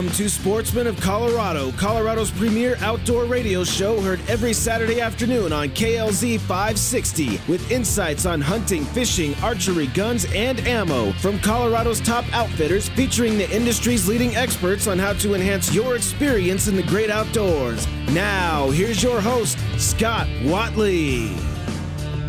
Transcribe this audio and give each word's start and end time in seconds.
Welcome 0.00 0.16
to 0.16 0.30
Sportsman 0.30 0.86
of 0.86 0.98
Colorado, 0.98 1.72
Colorado's 1.72 2.30
premier 2.30 2.74
outdoor 2.80 3.26
radio 3.26 3.64
show 3.64 4.00
heard 4.00 4.18
every 4.30 4.54
Saturday 4.54 4.98
afternoon 4.98 5.52
on 5.52 5.68
KLZ 5.68 6.40
560 6.40 7.38
with 7.46 7.70
insights 7.70 8.24
on 8.24 8.40
hunting, 8.40 8.86
fishing, 8.86 9.34
archery, 9.42 9.88
guns, 9.88 10.24
and 10.34 10.58
ammo 10.60 11.12
from 11.18 11.38
Colorado's 11.40 12.00
top 12.00 12.24
outfitters 12.32 12.88
featuring 12.88 13.36
the 13.36 13.54
industry's 13.54 14.08
leading 14.08 14.34
experts 14.36 14.86
on 14.86 14.98
how 14.98 15.12
to 15.12 15.34
enhance 15.34 15.74
your 15.74 15.96
experience 15.96 16.66
in 16.66 16.76
the 16.76 16.82
great 16.84 17.10
outdoors. 17.10 17.86
Now, 18.12 18.70
here's 18.70 19.02
your 19.02 19.20
host, 19.20 19.58
Scott 19.78 20.26
Watley. 20.44 21.36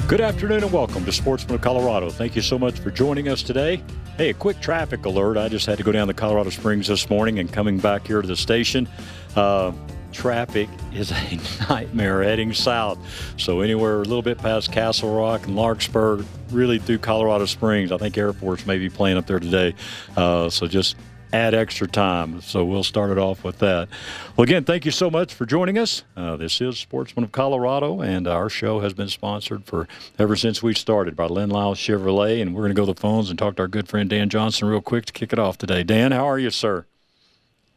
Good 0.09 0.20
afternoon 0.20 0.66
and 0.66 0.73
welcome 0.73 1.05
to 1.05 1.12
Sportsman 1.13 1.55
of 1.55 1.62
Colorado. 1.62 2.09
Thank 2.09 2.35
you 2.35 2.41
so 2.41 2.59
much 2.59 2.80
for 2.80 2.91
joining 2.91 3.30
us 3.30 3.41
today. 3.41 3.81
Hey, 4.21 4.30
a 4.30 4.34
quick 4.35 4.61
traffic 4.61 5.03
alert. 5.05 5.35
I 5.35 5.49
just 5.49 5.66
had 5.66 5.80
to 5.80 5.84
go 5.84 5.91
down 5.91 6.05
to 6.05 6.13
Colorado 6.13 6.52
Springs 6.52 6.85
this 6.85 7.09
morning 7.09 7.39
and 7.39 7.52
coming 7.52 7.79
back 7.79 8.05
here 8.05 8.21
to 8.21 8.27
the 8.27 8.35
station. 8.35 8.88
Uh, 9.35 9.71
traffic 10.12 10.70
is 10.93 11.12
a 11.12 11.39
nightmare 11.71 12.21
heading 12.21 12.53
south. 12.53 12.99
So 13.38 13.62
anywhere 13.62 13.95
a 13.95 14.03
little 14.03 14.21
bit 14.21 14.38
past 14.38 14.71
Castle 14.71 15.12
Rock 15.15 15.48
and 15.48 15.55
Larkspur, 15.55 16.23
really 16.52 16.77
through 16.77 16.99
Colorado 16.99 17.48
Springs. 17.48 17.91
I 17.91 17.98
think 17.98 18.15
airports 18.15 18.67
may 18.67 18.77
be 18.77 18.91
playing 18.91 19.17
up 19.17 19.26
there 19.26 19.39
today. 19.39 19.73
Uh, 20.15 20.51
so 20.51 20.67
just 20.67 20.98
add 21.34 21.53
extra 21.53 21.88
time. 21.88 22.41
So 22.41 22.63
we'll 22.63 22.84
start 22.84 23.12
it 23.12 23.17
off 23.17 23.44
with 23.44 23.59
that. 23.59 23.90
Well, 24.35 24.44
again, 24.44 24.63
thank 24.63 24.85
you 24.85 24.91
so 24.91 25.09
much 25.09 25.34
for 25.34 25.45
joining 25.45 25.77
us. 25.77 26.04
Uh, 26.16 26.35
this 26.35 26.62
is 26.62 26.77
Sportsman 26.77 27.23
of 27.23 27.31
Colorado, 27.31 28.02
and 28.02 28.27
our 28.27 28.49
show 28.49 28.80
has 28.81 28.94
been 28.94 29.09
sponsored 29.09 29.66
for 29.66 29.88
ever 30.20 30.35
since 30.35 30.62
we 30.62 30.73
started 30.73 31.16
by 31.16 31.26
Lynn 31.26 31.49
Lyle 31.49 31.76
Chevrolet. 31.76 32.41
And 32.41 32.54
we're 32.54 32.62
going 32.62 32.76
to 32.76 32.82
go 32.82 32.85
to 32.85 32.93
the 32.93 32.99
phones 32.99 33.29
and 33.29 33.37
talk 33.37 33.55
to 33.55 33.63
our 33.63 33.68
good 33.68 33.87
friend 33.87 34.09
Dan 34.09 34.29
Johnson 34.29 34.68
real 34.68 34.82
quick 34.82 35.05
to 35.05 35.13
kick 35.13 35.34
it 35.34 35.40
off 35.40 35.57
today. 35.57 35.84
Dan, 35.84 36.12
how 36.12 36.26
are 36.26 36.40
you, 36.40 36.49
sir? 36.49 36.85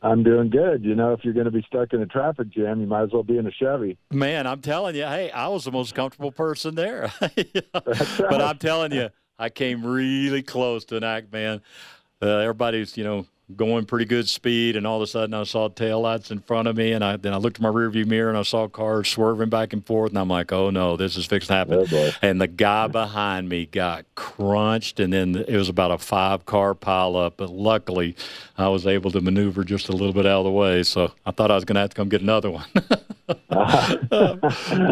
I'm 0.04 0.22
doing 0.22 0.50
good. 0.50 0.84
You 0.84 0.94
know, 0.94 1.14
if 1.14 1.24
you're 1.24 1.32
going 1.32 1.46
to 1.46 1.50
be 1.50 1.62
stuck 1.62 1.94
in 1.94 2.02
a 2.02 2.06
traffic 2.06 2.50
jam, 2.50 2.78
you 2.80 2.86
might 2.86 3.04
as 3.04 3.12
well 3.12 3.22
be 3.22 3.38
in 3.38 3.46
a 3.46 3.50
Chevy. 3.50 3.96
Man, 4.10 4.46
I'm 4.46 4.60
telling 4.60 4.94
you, 4.94 5.04
hey, 5.04 5.30
I 5.30 5.48
was 5.48 5.64
the 5.64 5.72
most 5.72 5.94
comfortable 5.94 6.30
person 6.30 6.74
there. 6.74 7.10
But 7.72 8.40
I'm 8.40 8.58
telling 8.58 8.92
you, 8.92 9.08
I 9.38 9.48
came 9.48 9.84
really 9.84 10.42
close 10.42 10.84
to 10.86 10.96
an 10.96 11.04
act, 11.04 11.32
man. 11.32 11.62
Uh, 12.20 12.38
everybody's, 12.38 12.96
you 12.96 13.04
know, 13.04 13.26
going 13.54 13.84
pretty 13.84 14.06
good 14.06 14.28
speed, 14.28 14.74
and 14.76 14.86
all 14.86 14.96
of 14.96 15.02
a 15.02 15.06
sudden 15.06 15.34
I 15.34 15.44
saw 15.44 15.68
tail 15.68 16.00
lights 16.00 16.30
in 16.30 16.40
front 16.40 16.66
of 16.68 16.76
me, 16.76 16.92
and 16.92 17.04
I 17.04 17.16
then 17.16 17.32
I 17.32 17.36
looked 17.36 17.56
at 17.56 17.62
my 17.62 17.68
rearview 17.68 18.06
mirror 18.06 18.28
and 18.30 18.38
I 18.38 18.42
saw 18.42 18.68
cars 18.68 19.08
swerving 19.08 19.50
back 19.50 19.72
and 19.72 19.84
forth, 19.84 20.10
and 20.10 20.18
I'm 20.18 20.28
like, 20.28 20.52
oh 20.52 20.70
no, 20.70 20.96
this 20.96 21.16
is 21.16 21.26
fixing 21.26 21.48
to 21.48 21.54
happen. 21.54 21.86
Oh, 21.92 22.10
and 22.22 22.40
the 22.40 22.46
guy 22.46 22.86
behind 22.88 23.48
me 23.48 23.66
got 23.66 24.06
crunched, 24.14 24.98
and 24.98 25.12
then 25.12 25.36
it 25.36 25.56
was 25.56 25.68
about 25.68 25.90
a 25.90 25.98
five 25.98 26.46
car 26.46 26.74
pileup, 26.74 27.34
but 27.36 27.50
luckily 27.50 28.16
I 28.56 28.68
was 28.68 28.86
able 28.86 29.10
to 29.10 29.20
maneuver 29.20 29.64
just 29.64 29.88
a 29.88 29.92
little 29.92 30.12
bit 30.14 30.26
out 30.26 30.40
of 30.40 30.44
the 30.44 30.50
way, 30.50 30.82
so 30.82 31.12
I 31.26 31.30
thought 31.30 31.50
I 31.50 31.54
was 31.54 31.64
going 31.64 31.74
to 31.74 31.80
have 31.82 31.90
to 31.90 31.96
come 31.96 32.08
get 32.08 32.22
another 32.22 32.50
one. 32.50 32.66
but 33.26 33.48
uh, 33.50 34.38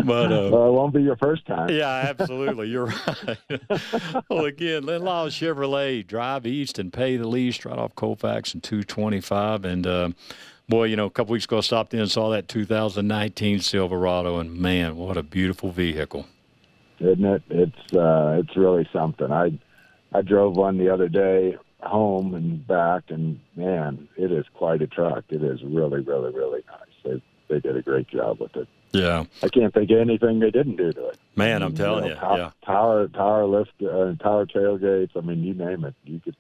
well, 0.07 0.69
it 0.69 0.73
won't 0.73 0.95
be 0.95 1.03
your 1.03 1.17
first 1.17 1.47
time. 1.47 1.69
yeah, 1.69 2.07
absolutely. 2.09 2.69
You're 2.69 2.87
right. 2.87 3.39
well, 4.31 4.47
again, 4.47 4.85
Len 4.85 5.03
Lyle 5.03 5.29
Chevrolet, 5.29 6.07
drive 6.07 6.47
east 6.47 6.79
and 6.79 6.93
pay 6.93 7.17
the 7.17 7.29
least 7.29 7.65
right 7.65 7.79
off 7.79 7.95
Colfax 7.95 8.55
and 8.55 8.63
225. 8.63 9.65
And, 9.67 9.87
uh, 9.87 10.11
boy, 10.69 10.85
you 10.85 10.97
know, 10.97 11.07
a 11.07 11.11
couple 11.11 11.33
weeks 11.33 11.45
ago, 11.45 11.59
I 11.59 11.61
stopped 11.61 11.93
in 11.93 12.01
and 12.01 12.11
saw 12.11 12.31
that 12.31 12.49
2019 12.49 13.61
Silverado, 13.61 14.39
and 14.39 14.57
man, 14.57 14.97
what 14.97 15.17
a 15.19 15.23
beautiful 15.23 15.71
vehicle. 15.71 16.27
Isn't 17.01 17.25
it? 17.25 17.43
It's 17.51 17.95
uh, 17.95 18.39
it's 18.39 18.57
really 18.57 18.89
something. 18.93 19.31
I 19.33 19.59
I 20.13 20.23
drove 20.23 20.57
one 20.57 20.79
the 20.79 20.89
other 20.89 21.09
day 21.09 21.57
home 21.83 22.35
and 22.35 22.67
back, 22.67 23.05
and 23.09 23.41
man, 23.57 24.09
it 24.17 24.31
is 24.31 24.47
quite 24.55 24.83
a 24.83 24.87
truck. 24.87 25.25
It 25.29 25.43
is 25.43 25.63
really, 25.63 26.01
really, 26.01 26.33
really 26.33 26.63
nice. 26.69 26.92
They 27.53 27.61
did 27.61 27.77
a 27.77 27.83
great 27.83 28.09
job 28.09 28.41
with 28.41 28.57
it. 28.57 28.67
Yeah. 28.93 29.25
I 29.43 29.49
can't 29.49 29.75
think 29.75 29.91
of 29.91 29.99
anything 29.99 30.39
they 30.39 30.51
didn't 30.51 30.77
do 30.77 30.91
to 30.91 31.09
it. 31.09 31.19
Man, 31.37 31.63
I'm 31.63 31.75
telling 31.75 32.07
you, 32.07 32.15
pow- 32.15 32.37
yeah. 32.37 32.51
Power, 32.65 33.09
power 33.09 33.45
lift, 33.47 33.73
uh, 33.83 34.15
power 34.23 34.47
tailgates. 34.47 35.11
I 35.15 35.21
mean, 35.21 35.45
you 35.45 35.53
name 35.53 35.85
it. 35.85 35.95
You 36.05 36.19
could, 36.21 36.35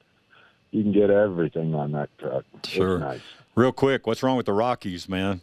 you 0.70 0.82
can 0.82 0.92
get 0.92 1.10
everything 1.10 1.74
on 1.74 1.92
that 1.92 2.08
truck. 2.18 2.44
Sure. 2.64 2.98
Nice. 2.98 3.20
Real 3.54 3.72
quick, 3.72 4.06
what's 4.06 4.22
wrong 4.22 4.38
with 4.38 4.46
the 4.46 4.54
Rockies, 4.54 5.06
man? 5.06 5.42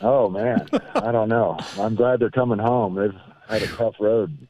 Oh 0.00 0.30
man, 0.30 0.68
I 0.94 1.10
don't 1.10 1.28
know. 1.28 1.58
I'm 1.76 1.96
glad 1.96 2.20
they're 2.20 2.30
coming 2.30 2.60
home. 2.60 2.94
They've 2.94 3.20
had 3.48 3.62
a 3.62 3.66
tough 3.66 3.96
road. 3.98 4.46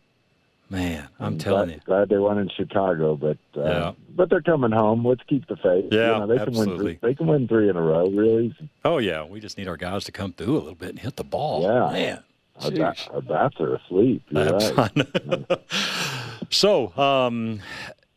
Man, 0.69 1.06
I'm 1.21 1.38
telling 1.38 1.69
glad, 1.69 1.75
you. 1.77 1.81
glad 1.84 2.09
they 2.09 2.19
won 2.19 2.38
in 2.38 2.49
Chicago, 2.49 3.15
but 3.15 3.38
uh, 3.56 3.62
Yeah. 3.62 3.93
but 4.16 4.28
they're 4.31 4.43
coming 4.43 4.72
home. 4.72 5.06
Let's 5.06 5.22
keep 5.28 5.47
the 5.47 5.54
faith. 5.56 5.87
Yeah, 5.93 6.15
you 6.15 6.19
know, 6.21 6.27
they 6.27 6.37
can 6.38 6.47
win. 6.47 6.59
absolutely. 6.59 6.94
Three, 6.97 7.09
they 7.10 7.15
can 7.15 7.27
win 7.28 7.47
three 7.47 7.69
in 7.69 7.77
a 7.77 7.82
row. 7.82 8.09
Really 8.09 8.47
easy. 8.47 8.69
Oh, 8.84 8.99
yeah. 8.99 9.25
We 9.25 9.38
just 9.38 9.59
need 9.59 9.69
our 9.69 9.77
guys 9.77 10.03
to 10.04 10.12
come 10.12 10.32
through 10.32 10.54
a 10.54 10.59
little 10.59 10.75
bit 10.75 10.88
and 10.91 10.99
hit 10.99 11.15
the 11.16 11.25
ball. 11.25 11.62
Yeah. 11.62 11.93
Man. 11.93 12.22
Our, 12.62 12.71
ba- 12.71 12.94
our 13.12 13.21
bats 13.21 13.60
are 13.60 13.75
asleep. 13.77 14.22
You're 14.31 14.59
right. 14.59 15.47
so, 16.50 16.97
um, 16.98 17.60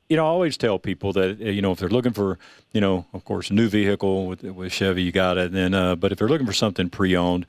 you 0.08 0.16
know, 0.18 0.26
I 0.26 0.30
always 0.30 0.58
tell 0.58 0.80
people 0.80 1.14
that 1.14 1.40
uh, 1.42 1.46
you 1.46 1.62
know 1.62 1.72
if 1.74 1.80
they're 1.80 1.90
looking 1.90 2.14
for, 2.14 2.40
you 2.72 2.82
know, 2.82 3.06
of 3.14 3.26
course, 3.26 3.50
a 3.50 3.54
new 3.54 3.68
vehicle 3.70 4.26
with 4.28 4.44
with 4.44 4.72
Chevy, 4.72 5.04
you 5.04 5.12
got 5.12 5.38
it. 5.38 5.48
And 5.48 5.56
then, 5.56 5.74
uh, 5.74 5.96
but 5.96 6.12
if 6.12 6.18
they're 6.18 6.28
looking 6.30 6.48
for 6.48 6.54
something 6.54 6.90
pre-owned, 6.90 7.46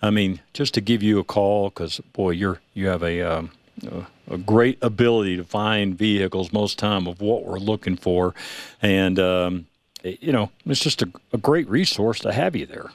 I 0.00 0.10
mean, 0.10 0.40
just 0.54 0.74
to 0.74 0.80
give 0.80 1.02
you 1.02 1.18
a 1.18 1.24
call 1.24 1.68
because 1.70 2.00
boy, 2.12 2.30
you're 2.30 2.60
you 2.72 2.86
have 2.86 3.02
a 3.02 3.20
um, 3.20 3.50
a- 3.86 4.34
a 4.34 4.38
great 4.38 4.78
ability 4.82 5.36
to 5.36 5.44
find 5.44 5.96
vehicles 5.96 6.52
most 6.52 6.78
time 6.78 7.06
of 7.06 7.20
what 7.20 7.44
we're 7.44 7.58
looking 7.58 7.96
for, 7.96 8.34
and 8.82 9.18
um, 9.18 9.66
it- 10.02 10.22
you 10.22 10.32
know, 10.32 10.50
it's 10.66 10.80
just 10.82 11.02
a, 11.02 11.08
a 11.32 11.38
great 11.38 11.68
resource 11.68 12.18
to 12.20 12.32
have 12.32 12.54
you 12.56 12.66
there. 12.66 12.90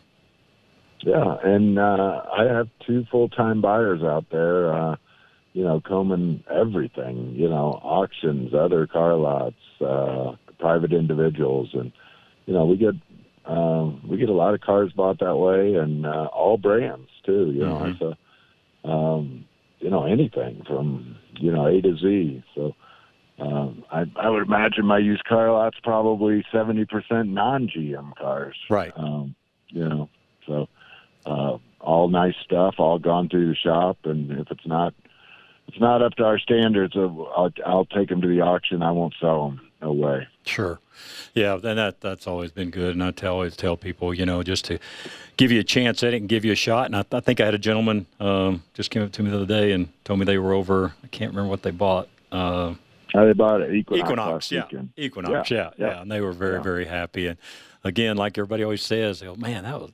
Yeah, 1.01 1.35
and 1.43 1.77
uh, 1.79 2.21
I 2.37 2.43
have 2.45 2.69
two 2.85 3.05
full 3.11 3.27
time 3.29 3.61
buyers 3.61 4.01
out 4.03 4.25
there. 4.31 4.73
Uh, 4.73 4.95
you 5.53 5.63
know, 5.63 5.79
combing 5.81 6.43
everything. 6.49 7.33
You 7.35 7.47
know, 7.49 7.79
auctions, 7.83 8.53
other 8.55 8.87
car 8.87 9.13
lots, 9.15 9.55
uh, 9.81 10.35
private 10.59 10.93
individuals, 10.93 11.69
and 11.73 11.91
you 12.47 12.53
know, 12.53 12.65
we 12.65 12.77
get 12.77 12.95
um, 13.45 14.01
we 14.07 14.17
get 14.17 14.29
a 14.29 14.33
lot 14.33 14.53
of 14.53 14.61
cars 14.61 14.93
bought 14.93 15.19
that 15.19 15.35
way, 15.35 15.75
and 15.75 16.05
uh, 16.05 16.25
all 16.33 16.57
brands 16.57 17.09
too. 17.25 17.51
You 17.51 17.65
know, 17.65 17.93
Mhm. 17.93 17.99
so 17.99 18.89
um, 18.89 19.45
you 19.83 19.89
know 19.89 20.05
anything 20.05 20.63
from 20.65 21.17
you 21.39 21.51
know 21.51 21.67
A 21.67 21.81
to 21.81 21.97
Z. 21.97 22.43
So. 22.55 22.75
Um, 23.39 23.83
I, 23.91 24.03
I 24.15 24.29
would 24.29 24.43
imagine 24.43 24.85
my 24.85 24.99
used 24.99 25.25
car 25.25 25.51
lot's 25.51 25.79
probably 25.83 26.45
seventy 26.51 26.85
percent 26.85 27.29
non-GM 27.29 28.15
cars. 28.15 28.55
Right. 28.69 28.93
Um, 28.95 29.35
you 29.69 29.89
know, 29.89 30.07
so 30.45 30.69
uh, 31.25 31.57
all 31.81 32.09
nice 32.09 32.35
stuff, 32.45 32.75
all 32.77 32.99
gone 32.99 33.29
through 33.29 33.49
the 33.49 33.55
shop, 33.55 33.97
and 34.03 34.31
if 34.31 34.51
it's 34.51 34.67
not, 34.67 34.93
it's 35.67 35.79
not 35.79 36.01
up 36.01 36.13
to 36.15 36.23
our 36.25 36.39
standards, 36.39 36.95
of, 36.95 37.19
I'll, 37.19 37.51
I'll 37.65 37.85
take 37.85 38.09
them 38.09 38.21
to 38.21 38.27
the 38.27 38.41
auction. 38.41 38.81
I 38.83 38.91
won't 38.91 39.13
sell 39.19 39.49
them. 39.49 39.61
No 39.81 39.91
way. 39.91 40.27
Sure. 40.45 40.79
Yeah, 41.33 41.55
and 41.55 41.77
that 41.77 41.99
that's 41.99 42.25
always 42.27 42.51
been 42.51 42.69
good. 42.69 42.93
And 42.95 43.03
I 43.03 43.11
tell, 43.11 43.33
always 43.33 43.57
tell 43.57 43.75
people, 43.75 44.13
you 44.13 44.25
know, 44.25 44.43
just 44.43 44.63
to 44.65 44.79
give 45.35 45.51
you 45.51 45.59
a 45.59 45.63
chance 45.63 46.03
at 46.03 46.13
it 46.13 46.17
and 46.17 46.29
give 46.29 46.45
you 46.45 46.51
a 46.53 46.55
shot. 46.55 46.85
And 46.85 46.95
I, 46.95 47.03
I 47.11 47.19
think 47.19 47.41
I 47.41 47.45
had 47.45 47.53
a 47.53 47.57
gentleman 47.57 48.05
um, 48.19 48.63
just 48.73 48.91
came 48.91 49.01
up 49.03 49.11
to 49.13 49.23
me 49.23 49.29
the 49.29 49.37
other 49.37 49.45
day 49.45 49.71
and 49.73 49.89
told 50.05 50.19
me 50.19 50.25
they 50.25 50.37
were 50.37 50.53
over. 50.53 50.93
I 51.03 51.07
can't 51.07 51.31
remember 51.31 51.49
what 51.49 51.63
they 51.63 51.71
bought. 51.71 52.07
Uh, 52.31 52.75
How 53.13 53.25
they 53.25 53.33
bought 53.33 53.61
it? 53.61 53.73
Equinox. 53.73 54.51
Equinox, 54.51 54.51
yeah. 54.51 54.81
Equinox, 54.95 55.51
yeah, 55.51 55.71
yeah, 55.77 55.87
yeah. 55.87 56.01
and 56.01 56.11
they 56.11 56.21
were 56.21 56.31
very, 56.33 56.57
Yeah. 56.57 56.61
very 56.63 56.85
happy. 56.85 57.27
And 57.27 57.37
again, 57.83 58.15
like 58.15 58.37
everybody 58.37 58.63
always 58.63 58.83
says, 58.83 59.19
they 59.19 59.25
go, 59.25 59.35
"Man, 59.35 59.63
that 59.63 59.81
was 59.81 59.91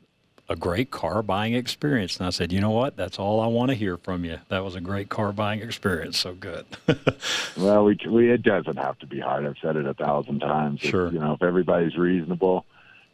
a 0.50 0.56
great 0.58 0.92
car 0.92 1.22
buying 1.24 1.54
experience." 1.54 2.18
And 2.18 2.28
I 2.28 2.32
said, 2.32 2.52
"You 2.52 2.60
know 2.60 2.72
what? 2.72 2.98
That's 2.98 3.18
all 3.20 3.40
I 3.40 3.48
want 3.48 3.70
to 3.70 3.76
hear 3.76 3.96
from 3.98 4.26
you. 4.26 4.40
That 4.50 4.64
was 4.66 4.76
a 4.76 4.82
great 4.82 5.08
car 5.10 5.32
buying 5.32 5.62
experience. 5.62 6.18
So 6.20 6.34
good." 6.34 6.66
Well, 7.58 7.84
we, 7.86 7.98
we 8.10 8.32
it 8.32 8.44
doesn't 8.44 8.78
have 8.78 8.98
to 9.00 9.06
be 9.08 9.20
hard. 9.20 9.46
I've 9.46 9.58
said 9.62 9.76
it 9.76 9.86
a 9.86 9.94
thousand 9.94 10.40
times. 10.40 10.82
If, 10.84 10.90
Sure. 10.92 11.12
you 11.12 11.20
know, 11.20 11.34
if 11.34 11.44
everybody's 11.44 11.98
reasonable, 11.98 12.66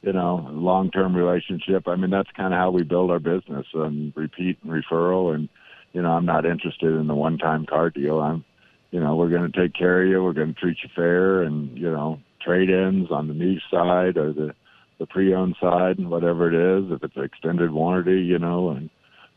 you 0.03 0.13
know, 0.13 0.47
long 0.51 0.91
term 0.91 1.15
relationship. 1.15 1.87
I 1.87 1.95
mean, 1.95 2.11
that's 2.11 2.29
kind 2.31 2.53
of 2.53 2.59
how 2.59 2.69
we 2.71 2.83
build 2.83 3.09
our 3.11 3.19
business 3.19 3.65
and 3.73 4.13
repeat 4.15 4.59
and 4.63 4.71
referral. 4.71 5.33
And 5.33 5.49
you 5.93 6.01
know, 6.01 6.11
I'm 6.11 6.25
not 6.25 6.45
interested 6.45 6.93
in 6.93 7.07
the 7.07 7.15
one 7.15 7.37
time 7.37 7.65
car 7.65 7.89
deal. 7.89 8.19
I'm, 8.19 8.43
you 8.91 8.99
know, 8.99 9.15
we're 9.15 9.29
going 9.29 9.51
to 9.51 9.57
take 9.61 9.73
care 9.73 10.03
of 10.03 10.09
you. 10.09 10.21
We're 10.23 10.33
going 10.33 10.53
to 10.53 10.59
treat 10.59 10.77
you 10.83 10.89
fair, 10.95 11.41
and 11.41 11.75
you 11.77 11.89
know, 11.91 12.19
trade 12.41 12.69
ins 12.69 13.09
on 13.11 13.27
the 13.27 13.33
new 13.33 13.59
side 13.71 14.17
or 14.17 14.31
the 14.31 14.53
the 14.99 15.05
pre 15.05 15.33
owned 15.33 15.55
side 15.59 15.97
and 15.97 16.09
whatever 16.09 16.47
it 16.47 16.55
is. 16.85 16.91
If 16.91 17.03
it's 17.03 17.17
extended 17.17 17.71
warranty, 17.71 18.21
you 18.21 18.39
know, 18.39 18.69
and 18.69 18.89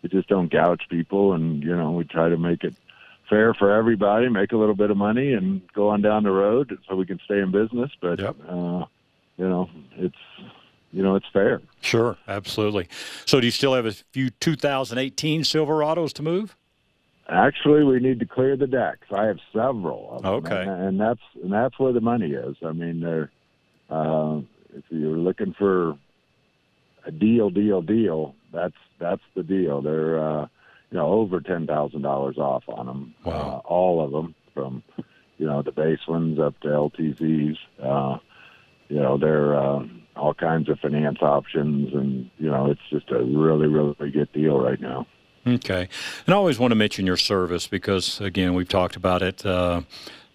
we 0.02 0.08
just 0.08 0.28
don't 0.28 0.50
gouge 0.52 0.82
people, 0.88 1.32
and 1.32 1.62
you 1.62 1.74
know, 1.76 1.90
we 1.92 2.04
try 2.04 2.28
to 2.28 2.36
make 2.36 2.64
it 2.64 2.74
fair 3.28 3.52
for 3.54 3.72
everybody, 3.74 4.28
make 4.28 4.52
a 4.52 4.56
little 4.56 4.74
bit 4.74 4.90
of 4.90 4.96
money, 4.96 5.32
and 5.34 5.60
go 5.74 5.88
on 5.88 6.00
down 6.02 6.22
the 6.22 6.30
road 6.30 6.78
so 6.88 6.96
we 6.96 7.04
can 7.06 7.20
stay 7.24 7.38
in 7.40 7.50
business. 7.50 7.90
But 8.00 8.18
Yep. 8.20 8.36
uh, 8.48 8.84
you 9.36 9.48
know, 9.48 9.68
it's 9.96 10.16
you 10.92 11.02
know, 11.02 11.16
it's 11.16 11.26
fair. 11.32 11.60
sure, 11.82 12.16
absolutely. 12.26 12.88
So, 13.26 13.40
do 13.40 13.46
you 13.46 13.50
still 13.50 13.74
have 13.74 13.84
a 13.84 13.92
few 13.92 14.30
2018 14.30 15.42
Silverados 15.42 16.12
to 16.14 16.22
move? 16.22 16.56
Actually, 17.28 17.84
we 17.84 18.00
need 18.00 18.18
to 18.20 18.24
clear 18.26 18.56
the 18.56 18.66
decks. 18.66 19.06
I 19.14 19.24
have 19.26 19.36
several. 19.52 20.08
Of 20.16 20.22
them, 20.22 20.32
Okay. 20.36 20.62
and, 20.62 20.70
and 20.70 21.00
that's 21.00 21.20
and 21.42 21.52
that's 21.52 21.78
where 21.78 21.92
the 21.92 22.00
money 22.00 22.30
is. 22.30 22.56
I 22.64 22.72
mean, 22.72 23.00
they're 23.00 23.30
uh, 23.90 24.40
if 24.78 24.84
you're 24.90 25.16
looking 25.16 25.54
for 25.54 25.98
a 27.04 27.10
deal, 27.10 27.50
deal, 27.50 27.82
deal. 27.82 28.34
That's 28.52 28.76
that's 28.98 29.22
the 29.34 29.42
deal. 29.42 29.82
They're 29.82 30.18
uh, 30.18 30.46
you 30.90 30.98
know 30.98 31.06
over 31.06 31.40
ten 31.40 31.66
thousand 31.66 32.02
dollars 32.02 32.38
off 32.38 32.64
on 32.68 32.86
them. 32.86 33.14
Wow. 33.24 33.62
Uh, 33.64 33.68
all 33.68 34.04
of 34.04 34.12
them 34.12 34.34
from 34.54 34.82
you 35.38 35.46
know 35.46 35.62
the 35.62 35.72
base 35.72 36.06
ones 36.06 36.38
up 36.38 36.58
to 36.60 36.68
LTZs. 36.68 37.58
Uh, 37.82 38.18
you 38.88 39.00
know 39.00 39.18
they're 39.18 39.56
uh, 39.56 39.86
all 40.16 40.34
kinds 40.34 40.68
of 40.68 40.78
finance 40.80 41.18
options, 41.22 41.92
and 41.94 42.30
you 42.38 42.50
know 42.50 42.70
it's 42.70 42.80
just 42.90 43.10
a 43.10 43.22
really 43.22 43.66
really 43.66 44.10
good 44.10 44.32
deal 44.32 44.58
right 44.58 44.80
now. 44.80 45.06
Okay, 45.46 45.88
and 46.26 46.34
I 46.34 46.36
always 46.36 46.58
want 46.58 46.72
to 46.72 46.76
mention 46.76 47.06
your 47.06 47.16
service 47.16 47.66
because 47.66 48.20
again 48.20 48.54
we've 48.54 48.68
talked 48.68 48.96
about 48.96 49.22
it. 49.22 49.44
Uh, 49.44 49.82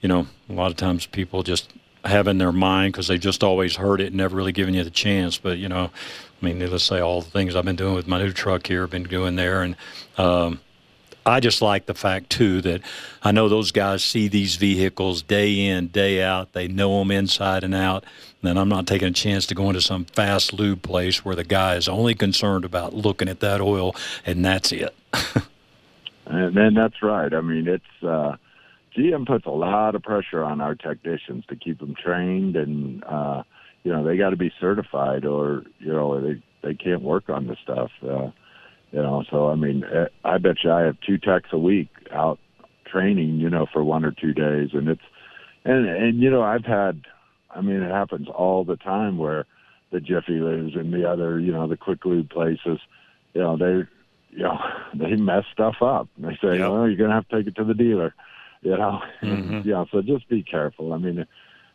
you 0.02 0.10
know, 0.10 0.28
a 0.50 0.54
lot 0.54 0.70
of 0.70 0.78
times 0.78 1.06
people 1.06 1.44
just 1.44 1.72
have 2.04 2.28
in 2.28 2.38
their 2.38 2.52
mind 2.52 2.94
because 2.94 3.08
they 3.08 3.18
just 3.18 3.44
always 3.44 3.76
heard 3.76 4.02
it 4.02 4.08
and 4.08 4.16
never 4.16 4.36
really 4.36 4.52
given 4.52 4.74
you 4.74 4.84
the 4.84 4.90
chance. 4.92 5.38
But 5.38 5.58
you 5.58 5.70
know, 5.70 5.90
I 6.42 6.46
mean, 6.46 6.60
let's 6.60 6.84
say 6.84 7.00
all 7.00 7.22
the 7.22 7.30
things 7.30 7.56
I've 7.56 7.66
been 7.66 7.76
doing 7.76 7.96
with 7.96 8.08
my 8.08 8.20
new 8.20 8.32
truck 8.32 8.68
here, 8.68 8.84
I've 8.84 8.90
been 8.90 9.04
doing 9.04 9.36
there, 9.36 9.64
and 9.64 9.76
um, 10.18 10.60
I 11.26 11.40
just 11.40 11.62
like 11.62 11.86
the 11.86 11.94
fact 11.94 12.30
too 12.30 12.62
that 12.62 12.82
I 13.22 13.32
know 13.32 13.48
those 13.48 13.72
guys 13.72 14.04
see 14.04 14.28
these 14.28 14.56
vehicles 14.56 15.22
day 15.22 15.68
in, 15.68 15.88
day 15.88 16.22
out. 16.22 16.54
They 16.54 16.68
know 16.68 17.00
them 17.00 17.12
inside 17.12 17.64
and 17.64 17.74
out. 17.74 18.04
And 18.44 18.60
I'm 18.60 18.68
not 18.68 18.88
taking 18.88 19.08
a 19.08 19.12
chance 19.12 19.46
to 19.48 19.56
go 19.56 19.70
into 19.70 19.80
some 19.80 20.04
fast 20.04 20.52
lube 20.52 20.82
place 20.82 21.24
where 21.24 21.36
the 21.36 21.46
guy 21.46 21.76
is 21.76 21.88
only 21.88 22.14
concerned 22.14 22.66
about 22.66 22.94
looking 22.94 23.30
at 23.30 23.40
that 23.40 23.62
oil 23.62 23.96
and 24.26 24.44
that's 24.44 24.74
it. 24.74 24.94
and 26.26 26.54
then 26.54 26.74
that's 26.74 27.02
right. 27.02 27.34
I 27.34 27.40
mean, 27.40 27.70
it's 27.70 28.04
uh, 28.04 28.36
GM 28.98 29.26
puts 29.26 29.46
a 29.46 29.52
lot 29.52 29.96
of 29.96 30.04
pressure 30.04 30.44
on 30.44 30.62
our 30.62 30.76
technicians 30.76 31.46
to 31.48 31.56
keep 31.56 31.80
them 31.80 31.96
trained, 31.96 32.56
and 32.56 33.04
uh, 33.04 33.44
you 33.84 33.92
know 33.92 34.04
they 34.04 34.18
got 34.18 34.32
to 34.32 34.38
be 34.38 34.52
certified, 34.60 35.26
or 35.26 35.64
you 35.80 35.92
know 35.92 36.22
they 36.22 36.42
they 36.62 36.74
can't 36.74 37.02
work 37.02 37.30
on 37.30 37.48
this 37.48 37.58
stuff. 37.64 37.92
Uh, 38.04 38.32
you 38.92 39.02
know, 39.02 39.24
so 39.30 39.50
I 39.50 39.56
mean, 39.56 39.84
eh, 39.84 40.06
I 40.24 40.38
bet 40.38 40.64
you 40.64 40.72
I 40.72 40.82
have 40.82 40.98
two 41.06 41.18
techs 41.18 41.50
a 41.52 41.58
week 41.58 41.90
out 42.12 42.40
training, 42.86 43.40
you 43.40 43.50
know, 43.50 43.66
for 43.74 43.84
one 43.84 44.06
or 44.06 44.12
two 44.12 44.34
days, 44.34 44.70
and 44.74 44.88
it's 44.88 45.02
and 45.66 45.88
and 45.88 46.20
you 46.20 46.30
know 46.30 46.44
I've 46.44 46.66
had, 46.66 47.02
I 47.50 47.62
mean, 47.62 47.82
it 47.82 47.92
happens 47.92 48.28
all 48.28 48.64
the 48.64 48.78
time 48.78 49.18
where 49.18 49.46
the 49.92 50.00
Jiffy 50.00 50.40
Lubes 50.40 50.78
and 50.78 50.94
the 50.94 51.10
other, 51.10 51.40
you 51.40 51.52
know, 51.52 51.68
the 51.68 51.78
quick 51.78 52.04
lube 52.04 52.30
places, 52.30 52.80
you 53.34 53.42
know, 53.42 53.58
they, 53.58 53.88
you 54.36 54.44
know, 54.44 54.58
they 54.96 55.16
mess 55.16 55.46
stuff 55.54 55.76
up. 55.82 56.10
They 56.18 56.34
say, 56.42 56.58
Yep. 56.58 56.70
well, 56.70 56.88
you're 56.88 56.98
gonna 56.98 57.14
have 57.14 57.28
to 57.30 57.38
take 57.38 57.48
it 57.48 57.56
to 57.56 57.64
the 57.64 57.74
dealer, 57.74 58.14
you 58.64 58.78
know, 58.78 59.02
Mhm. 59.22 59.66
yeah. 59.66 59.86
So 59.92 60.02
just 60.02 60.28
be 60.30 60.42
careful. 60.44 60.94
I 60.94 60.98
mean, 60.98 61.26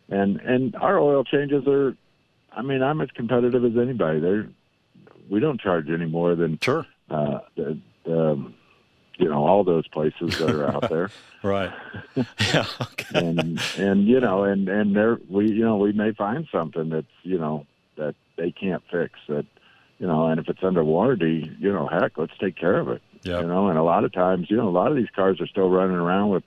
and 0.09 0.41
and 0.41 0.75
our 0.77 0.99
oil 0.99 1.23
changes 1.25 1.67
are, 1.67 1.97
I 2.53 2.63
mean, 2.63 2.83
I'm 2.83 3.01
as 3.01 3.11
competitive 3.15 3.65
as 3.65 3.77
anybody. 3.77 4.21
They're 4.21 4.49
we 5.31 5.41
don't 5.41 5.61
charge 5.61 5.89
any 5.91 6.07
more 6.07 6.35
than 6.35 6.59
Sure. 6.63 6.87
uh, 7.11 7.41
the, 7.57 7.79
the, 8.05 8.51
you 9.19 9.29
know 9.29 9.47
all 9.47 9.63
those 9.65 9.87
places 9.89 10.31
that 10.39 10.51
are 10.51 10.67
out 10.67 10.89
there, 10.89 11.11
Right. 11.43 11.71
yeah. 12.17 12.65
Okay. 12.81 13.19
and 13.19 13.61
and 13.77 14.07
you 14.09 14.21
know 14.21 14.45
and 14.45 14.69
and 14.69 14.97
there 14.97 15.19
we 15.29 15.51
you 15.51 15.65
know 15.65 15.77
we 15.77 15.93
may 15.93 16.13
find 16.13 16.47
something 16.51 16.89
that's 16.89 17.07
you 17.23 17.39
know 17.39 17.67
that 17.97 18.15
they 18.37 18.51
can't 18.51 18.83
fix 18.91 19.19
that 19.29 19.45
you 19.99 20.07
know 20.07 20.27
and 20.29 20.41
if 20.41 20.49
it's 20.49 20.63
under 20.63 20.83
warranty 20.85 21.51
you 21.59 21.73
know 21.73 21.87
heck 21.89 22.17
let's 22.17 22.37
take 22.41 22.57
care 22.57 22.79
of 22.79 22.89
it 22.89 23.03
Yeah. 23.25 23.41
you 23.41 23.47
know 23.47 23.69
and 23.69 23.79
a 23.79 23.83
lot 23.83 24.05
of 24.05 24.13
times 24.13 24.51
you 24.51 24.57
know 24.57 24.69
a 24.69 24.71
lot 24.71 24.91
of 24.91 24.97
these 24.97 25.11
cars 25.15 25.41
are 25.41 25.47
still 25.47 25.69
running 25.69 25.97
around 25.97 26.31
with 26.31 26.45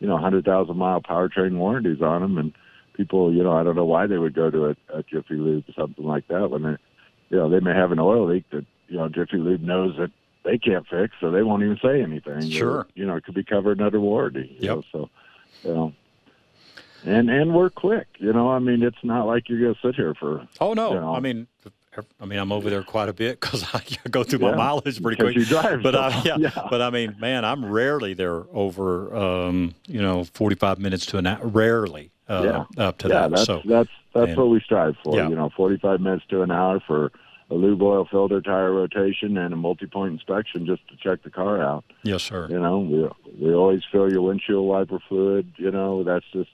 you 0.00 0.06
know 0.06 0.16
hundred 0.18 0.44
thousand 0.44 0.76
mile 0.76 1.00
powertrain 1.00 1.56
warranties 1.56 2.02
on 2.02 2.22
them 2.22 2.38
and 2.38 2.52
people 2.94 3.32
you 3.32 3.42
know 3.42 3.52
I 3.52 3.62
don't 3.62 3.76
know 3.76 3.84
why 3.84 4.06
they 4.06 4.18
would 4.18 4.34
go 4.34 4.50
to 4.50 4.66
a, 4.66 4.76
a 4.92 5.02
Jiffy 5.02 5.34
Lube 5.34 5.64
or 5.68 5.72
something 5.72 6.04
like 6.04 6.28
that 6.28 6.50
when 6.50 6.62
they 6.62 6.76
you 7.30 7.36
know 7.38 7.48
they 7.48 7.60
may 7.60 7.74
have 7.74 7.92
an 7.92 7.98
oil 7.98 8.26
leak 8.26 8.44
that 8.50 8.66
you 8.88 8.96
know 8.96 9.08
Jiffy 9.08 9.38
Lube 9.38 9.62
knows 9.62 9.96
that 9.98 10.10
they 10.44 10.58
can't 10.58 10.86
fix 10.86 11.14
so 11.20 11.30
they 11.30 11.42
won't 11.42 11.62
even 11.62 11.78
say 11.82 12.02
anything 12.02 12.50
Sure. 12.50 12.70
Or, 12.70 12.86
you 12.94 13.06
know 13.06 13.16
it 13.16 13.24
could 13.24 13.34
be 13.34 13.44
covered 13.44 13.80
under 13.80 14.00
warranty 14.00 14.56
know, 14.68 14.82
so 14.92 15.10
you 15.62 15.74
know 15.74 15.92
and 17.04 17.30
and 17.30 17.54
we're 17.54 17.70
quick 17.70 18.06
you 18.18 18.32
know 18.32 18.50
I 18.50 18.58
mean 18.58 18.82
it's 18.82 19.02
not 19.02 19.26
like 19.26 19.48
you're 19.48 19.60
gonna 19.60 19.78
sit 19.82 19.94
here 19.94 20.14
for 20.14 20.46
Oh 20.60 20.74
no! 20.74 20.94
you 20.94 21.00
know. 21.00 21.14
I 21.14 21.20
mean, 21.20 21.46
I 22.20 22.26
mean, 22.26 22.38
I'm 22.38 22.52
over 22.52 22.70
there 22.70 22.82
quite 22.82 23.08
a 23.08 23.12
bit 23.12 23.40
because 23.40 23.64
I 23.74 23.82
go 24.10 24.22
through 24.24 24.40
my 24.40 24.50
Yeah, 24.50 24.56
mileage 24.56 25.02
pretty 25.02 25.22
quick. 25.22 25.36
drive 25.46 25.82
but 25.82 25.94
so 25.94 26.00
I, 26.00 26.22
yeah, 26.24 26.36
yeah. 26.38 26.66
but 26.70 26.80
I 26.82 26.90
mean, 26.90 27.16
man, 27.18 27.44
I'm 27.44 27.64
rarely 27.64 28.14
there 28.14 28.44
over, 28.52 29.14
um, 29.16 29.74
you 29.86 30.00
know, 30.02 30.24
45 30.24 30.78
minutes 30.78 31.06
to 31.06 31.18
an 31.18 31.26
hour. 31.26 31.46
Rarely 31.46 32.10
uh, 32.28 32.64
up 32.78 32.98
to 32.98 33.08
yeah, 33.08 33.14
that. 33.14 33.30
that's 33.30 33.44
so 33.44 33.60
that's 33.64 33.90
that's 34.14 34.28
and- 34.30 34.36
what 34.38 34.48
we 34.48 34.60
strive 34.60 34.96
for. 35.04 35.16
Yeah. 35.16 35.28
You 35.28 35.34
know, 35.36 35.50
45 35.56 36.00
minutes 36.00 36.24
to 36.30 36.42
an 36.42 36.50
hour 36.50 36.80
for 36.86 37.12
a 37.50 37.54
lube 37.54 37.82
oil 37.82 38.06
filter 38.10 38.40
tire 38.40 38.72
rotation 38.72 39.36
and 39.36 39.52
a 39.52 39.56
multi-point 39.56 40.14
inspection 40.14 40.64
just 40.64 40.80
to 40.88 40.96
check 40.96 41.22
the 41.22 41.30
car 41.30 41.60
out. 41.62 41.84
yes, 42.02 42.22
sir. 42.22 42.48
You 42.48 42.58
know, 42.58 42.78
we 42.78 43.46
we 43.48 43.54
always 43.54 43.82
fill 43.92 44.10
your 44.10 44.22
windshield 44.22 44.66
wiper 44.66 44.98
fluid. 45.08 45.52
You 45.58 45.70
know, 45.70 46.02
that's 46.04 46.24
just 46.32 46.48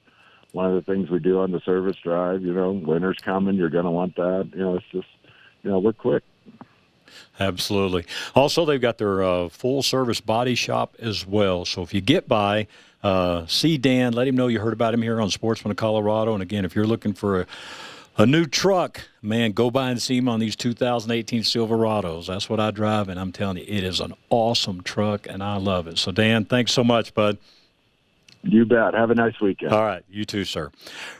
one 0.53 0.67
of 0.67 0.75
the 0.75 0.93
things 0.93 1.09
we 1.09 1.21
do 1.21 1.39
on 1.39 1.53
the 1.53 1.61
service 1.61 1.97
drive. 2.03 2.43
You 2.43 2.53
know, 2.53 2.73
winter's 2.73 3.19
coming, 3.23 3.55
you're 3.55 3.71
going 3.71 3.85
to 3.85 3.91
want 3.93 4.17
that. 4.17 4.51
You 4.53 4.59
know, 4.59 4.75
it's 4.75 4.87
just 4.91 5.07
you 5.63 5.71
know 5.71 5.79
we're 5.79 5.93
quick. 5.93 6.23
Absolutely. 7.39 8.05
Also, 8.35 8.65
they've 8.65 8.81
got 8.81 8.99
their 8.99 9.23
uh, 9.23 9.49
full 9.49 9.83
service 9.83 10.21
body 10.21 10.55
shop 10.55 10.95
as 10.99 11.27
well. 11.27 11.65
So 11.65 11.83
if 11.83 11.95
you 11.95 12.01
get 12.03 12.29
by, 12.29 12.67
uh, 13.03 13.47
see 13.47 13.79
Dan, 13.79 14.13
let 14.13 14.29
him 14.29 14.37
know 14.37 14.47
you 14.49 14.61
heard 14.61 14.75
about 14.75 14.93
him 14.93 15.01
here 15.03 15.21
on 15.21 15.31
Sportsman 15.31 15.71
of 15.71 15.77
Colorado. 15.79 16.35
And 16.35 16.43
again, 16.43 16.65
if 16.67 16.75
you're 16.77 16.87
looking 16.87 17.15
for 17.15 17.41
a, 17.41 17.47
a 18.19 18.27
new 18.27 18.45
truck, 18.45 19.09
man, 19.23 19.53
go 19.53 19.71
by 19.71 19.91
and 19.91 20.01
see 20.01 20.19
him 20.19 20.29
on 20.29 20.39
these 20.39 20.55
2018 20.55 21.43
Silverados. 21.43 22.27
That's 22.27 22.51
what 22.51 22.61
I 22.61 22.71
drive, 22.71 23.09
and 23.09 23.19
I'm 23.19 23.33
telling 23.33 23.57
you, 23.57 23.65
it 23.67 23.85
is 23.85 24.01
an 24.01 24.13
awesome 24.29 24.83
truck, 24.83 25.27
and 25.27 25.43
I 25.43 25.57
love 25.57 25.87
it. 25.87 25.97
So, 25.99 26.13
Dan, 26.13 26.45
thanks 26.45 26.73
so 26.73 26.85
much, 26.85 27.15
bud. 27.15 27.39
You 28.43 28.65
bet. 28.65 28.95
Have 28.95 29.11
a 29.11 29.15
nice 29.15 29.39
weekend. 29.39 29.73
All 29.73 29.85
right, 29.85 30.03
you 30.09 30.25
too, 30.25 30.45
sir. 30.45 30.71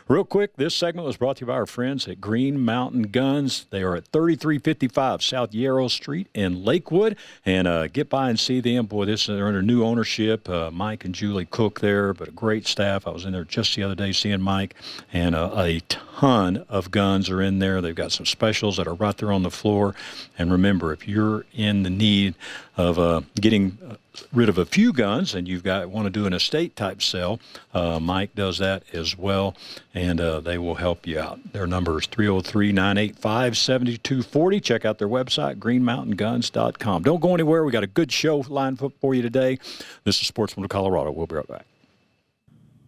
Real 0.07 0.23
quick, 0.23 0.55
this 0.55 0.73
segment 0.73 1.05
was 1.05 1.17
brought 1.17 1.37
to 1.37 1.41
you 1.41 1.47
by 1.47 1.53
our 1.53 1.67
friends 1.67 2.07
at 2.07 2.19
Green 2.19 2.59
Mountain 2.59 3.03
Guns. 3.03 3.67
They 3.69 3.83
are 3.83 3.95
at 3.95 4.07
3355 4.07 5.21
South 5.21 5.53
Yarrow 5.53 5.87
Street 5.87 6.27
in 6.33 6.65
Lakewood. 6.65 7.15
And 7.45 7.67
uh, 7.67 7.87
get 7.87 8.09
by 8.09 8.29
and 8.29 8.39
see 8.39 8.59
them. 8.59 8.87
Boy, 8.87 9.05
this 9.05 9.27
they're 9.27 9.47
under 9.47 9.61
new 9.61 9.83
ownership. 9.83 10.49
Uh, 10.49 10.71
Mike 10.71 11.05
and 11.05 11.13
Julie 11.13 11.45
Cook 11.45 11.79
there, 11.79 12.13
but 12.13 12.29
a 12.29 12.31
great 12.31 12.65
staff. 12.65 13.05
I 13.05 13.11
was 13.11 13.23
in 13.23 13.33
there 13.33 13.45
just 13.45 13.75
the 13.75 13.83
other 13.83 13.95
day 13.95 14.11
seeing 14.11 14.41
Mike, 14.41 14.73
and 15.13 15.35
uh, 15.35 15.51
a 15.55 15.81
ton 15.87 16.65
of 16.69 16.89
guns 16.89 17.29
are 17.29 17.41
in 17.41 17.59
there. 17.59 17.81
They've 17.81 17.95
got 17.95 18.11
some 18.11 18.25
specials 18.25 18.77
that 18.77 18.87
are 18.87 18.95
right 18.95 19.15
there 19.15 19.31
on 19.31 19.43
the 19.43 19.51
floor. 19.51 19.93
And 20.39 20.51
remember, 20.51 20.91
if 20.91 21.07
you're 21.07 21.45
in 21.53 21.83
the 21.83 21.89
need 21.91 22.33
of 22.77 22.97
uh, 22.97 23.21
getting 23.35 23.77
uh, 23.87 23.95
rid 24.33 24.49
of 24.49 24.57
a 24.57 24.65
few 24.65 24.93
guns 24.93 25.33
and 25.33 25.47
you've 25.47 25.63
got 25.63 25.89
want 25.89 26.05
to 26.05 26.09
do 26.09 26.25
an 26.25 26.33
estate 26.33 26.75
type 26.75 27.01
sale, 27.01 27.39
uh, 27.73 27.99
Mike 27.99 28.35
does 28.35 28.57
that 28.57 28.83
as 28.93 29.17
well, 29.17 29.55
and 29.93 30.19
uh, 30.19 30.39
they 30.39 30.57
will 30.57 30.75
help 30.75 31.07
you 31.07 31.19
out. 31.19 31.39
Their 31.53 31.67
number 31.67 31.99
is 31.99 32.07
303 32.07 32.71
985 32.71 33.57
7240. 33.57 34.59
Check 34.59 34.85
out 34.85 34.97
their 34.97 35.07
website, 35.07 35.55
greenmountainguns.com. 35.55 37.03
Don't 37.03 37.21
go 37.21 37.33
anywhere. 37.33 37.63
We 37.63 37.71
got 37.71 37.83
a 37.83 37.87
good 37.87 38.11
show 38.11 38.43
lined 38.49 38.81
up 38.81 38.93
for 38.99 39.13
you 39.13 39.21
today. 39.21 39.57
This 40.03 40.21
is 40.21 40.27
Sportsman 40.27 40.65
of 40.65 40.69
Colorado. 40.69 41.11
We'll 41.11 41.27
be 41.27 41.35
right 41.35 41.47
back. 41.47 41.65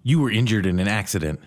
You 0.04 0.20
were 0.20 0.30
injured 0.32 0.66
in 0.66 0.80
an 0.80 0.88
accident. 0.88 1.40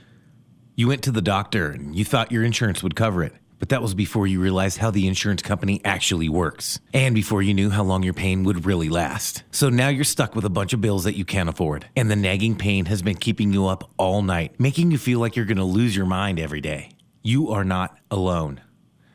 You 0.75 0.89
went 0.89 1.03
to 1.03 1.11
the 1.11 1.23
doctor 1.23 1.71
and 1.71 1.97
you 1.97 2.05
thought 2.05 2.33
your 2.33 2.45
insurance 2.45 2.83
would 2.83 2.97
cover 2.97 3.23
it. 3.23 3.35
But 3.59 3.71
that 3.71 3.83
was 3.83 3.95
before 3.95 4.27
you 4.27 4.41
realized 4.41 4.79
how 4.79 4.91
the 4.91 5.07
insurance 5.07 5.43
company 5.43 5.81
actually 5.85 6.29
works. 6.29 6.79
And 6.93 7.15
before 7.15 7.43
you 7.43 7.55
knew 7.55 7.71
how 7.71 7.85
long 7.85 8.03
your 8.03 8.15
pain 8.15 8.45
would 8.45 8.67
really 8.67 8.89
last. 8.89 9.43
So 9.51 9.69
now 9.69 9.89
you're 9.89 10.05
stuck 10.05 10.35
with 10.35 10.45
a 10.45 10.51
bunch 10.51 10.73
of 10.73 10.81
bills 10.81 11.05
that 11.05 11.17
you 11.17 11.25
can't 11.25 11.49
afford. 11.49 11.87
And 11.97 12.11
the 12.11 12.17
nagging 12.17 12.57
pain 12.57 12.85
has 12.87 13.03
been 13.03 13.17
keeping 13.17 13.53
you 13.53 13.67
up 13.67 13.91
all 13.97 14.23
night, 14.23 14.59
making 14.61 14.91
you 14.91 14.99
feel 14.99 15.21
like 15.21 15.37
you're 15.37 15.47
to 15.57 15.65
lose 15.65 15.97
your 15.97 16.07
mind 16.07 16.39
every 16.39 16.61
day. 16.61 16.91
You 17.23 17.51
are 17.51 17.65
not 17.65 17.99
alone. 18.11 18.61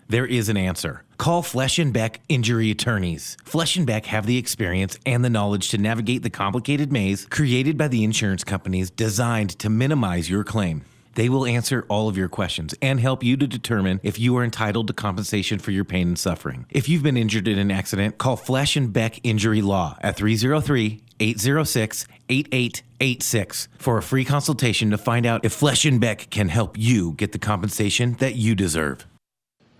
There 0.10 0.26
is 0.26 0.50
an 0.50 0.58
answer. 0.58 1.06
Call 1.18 1.42
Flesh 1.42 1.80
and 1.80 1.94
Beck 1.94 2.20
Injury 2.28 2.72
Attorneys. 2.72 3.38
Flesh 3.46 3.78
and 3.78 3.88
Beck 3.88 4.08
have 4.08 4.26
the 4.26 4.38
experience 4.38 4.98
and 5.06 5.24
the 5.24 5.30
knowledge 5.30 5.70
to 5.70 5.78
navigate 5.78 6.24
the 6.24 6.30
complicated 6.30 6.92
maze 6.92 7.26
created 7.26 7.78
by 7.78 7.88
the 7.88 8.04
insurance 8.04 8.44
companies 8.44 8.92
designed 8.92 9.52
to 9.60 9.70
minimize 9.70 10.30
your 10.30 10.44
claim. 10.44 10.84
They 11.16 11.30
will 11.30 11.46
answer 11.46 11.86
all 11.90 12.08
of 12.08 12.18
your 12.18 12.30
questions 12.30 12.74
and 12.82 13.00
help 13.00 13.24
you 13.24 13.38
to 13.38 13.48
determine 13.48 14.00
if 14.04 14.20
you 14.20 14.36
are 14.38 14.44
entitled 14.44 14.88
to 14.88 14.94
compensation 14.94 15.60
for 15.60 15.72
your 15.72 15.84
pain 15.84 16.10
and 16.10 16.20
suffering. 16.20 16.66
If 16.70 16.88
you've 16.88 17.04
been 17.04 17.18
injured 17.18 17.48
in 17.48 17.60
an 17.60 17.72
accident, 17.72 18.18
call 18.18 18.38
Flesh 18.38 18.76
and 18.76 18.94
Beck 18.94 19.20
Injury 19.24 19.62
Law 19.62 19.98
at 20.02 20.16
303 20.16 21.02
806 21.20 22.06
8886 22.30 23.68
for 23.78 23.98
a 23.98 24.02
free 24.02 24.24
consultation 24.24 24.90
to 24.92 24.98
find 24.98 25.26
out 25.26 25.44
if 25.44 25.54
Flesh 25.54 25.86
and 25.86 26.00
Beck 26.00 26.30
can 26.30 26.50
help 26.50 26.78
you 26.78 27.12
get 27.14 27.32
the 27.34 27.40
compensation 27.40 28.14
that 28.20 28.36
you 28.36 28.56
deserve. 28.56 29.06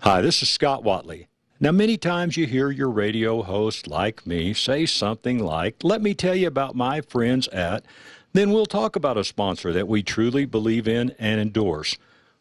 Hi, 0.00 0.20
this 0.20 0.42
is 0.42 0.50
Scott 0.50 0.84
Watley. 0.84 1.28
Now, 1.60 1.70
many 1.70 1.96
times 1.96 2.36
you 2.36 2.44
hear 2.46 2.72
your 2.72 2.90
radio 2.90 3.40
host 3.42 3.86
like 3.86 4.26
me 4.26 4.52
say 4.52 4.84
something 4.84 5.38
like, 5.38 5.76
Let 5.84 6.02
me 6.02 6.12
tell 6.12 6.34
you 6.34 6.48
about 6.48 6.74
my 6.74 7.00
friends 7.00 7.46
at, 7.48 7.84
then 8.32 8.50
we'll 8.50 8.66
talk 8.66 8.96
about 8.96 9.18
a 9.18 9.24
sponsor 9.24 9.72
that 9.72 9.88
we 9.88 10.02
truly 10.02 10.44
believe 10.44 10.88
in 10.88 11.14
and 11.18 11.40
endorse. 11.40 11.96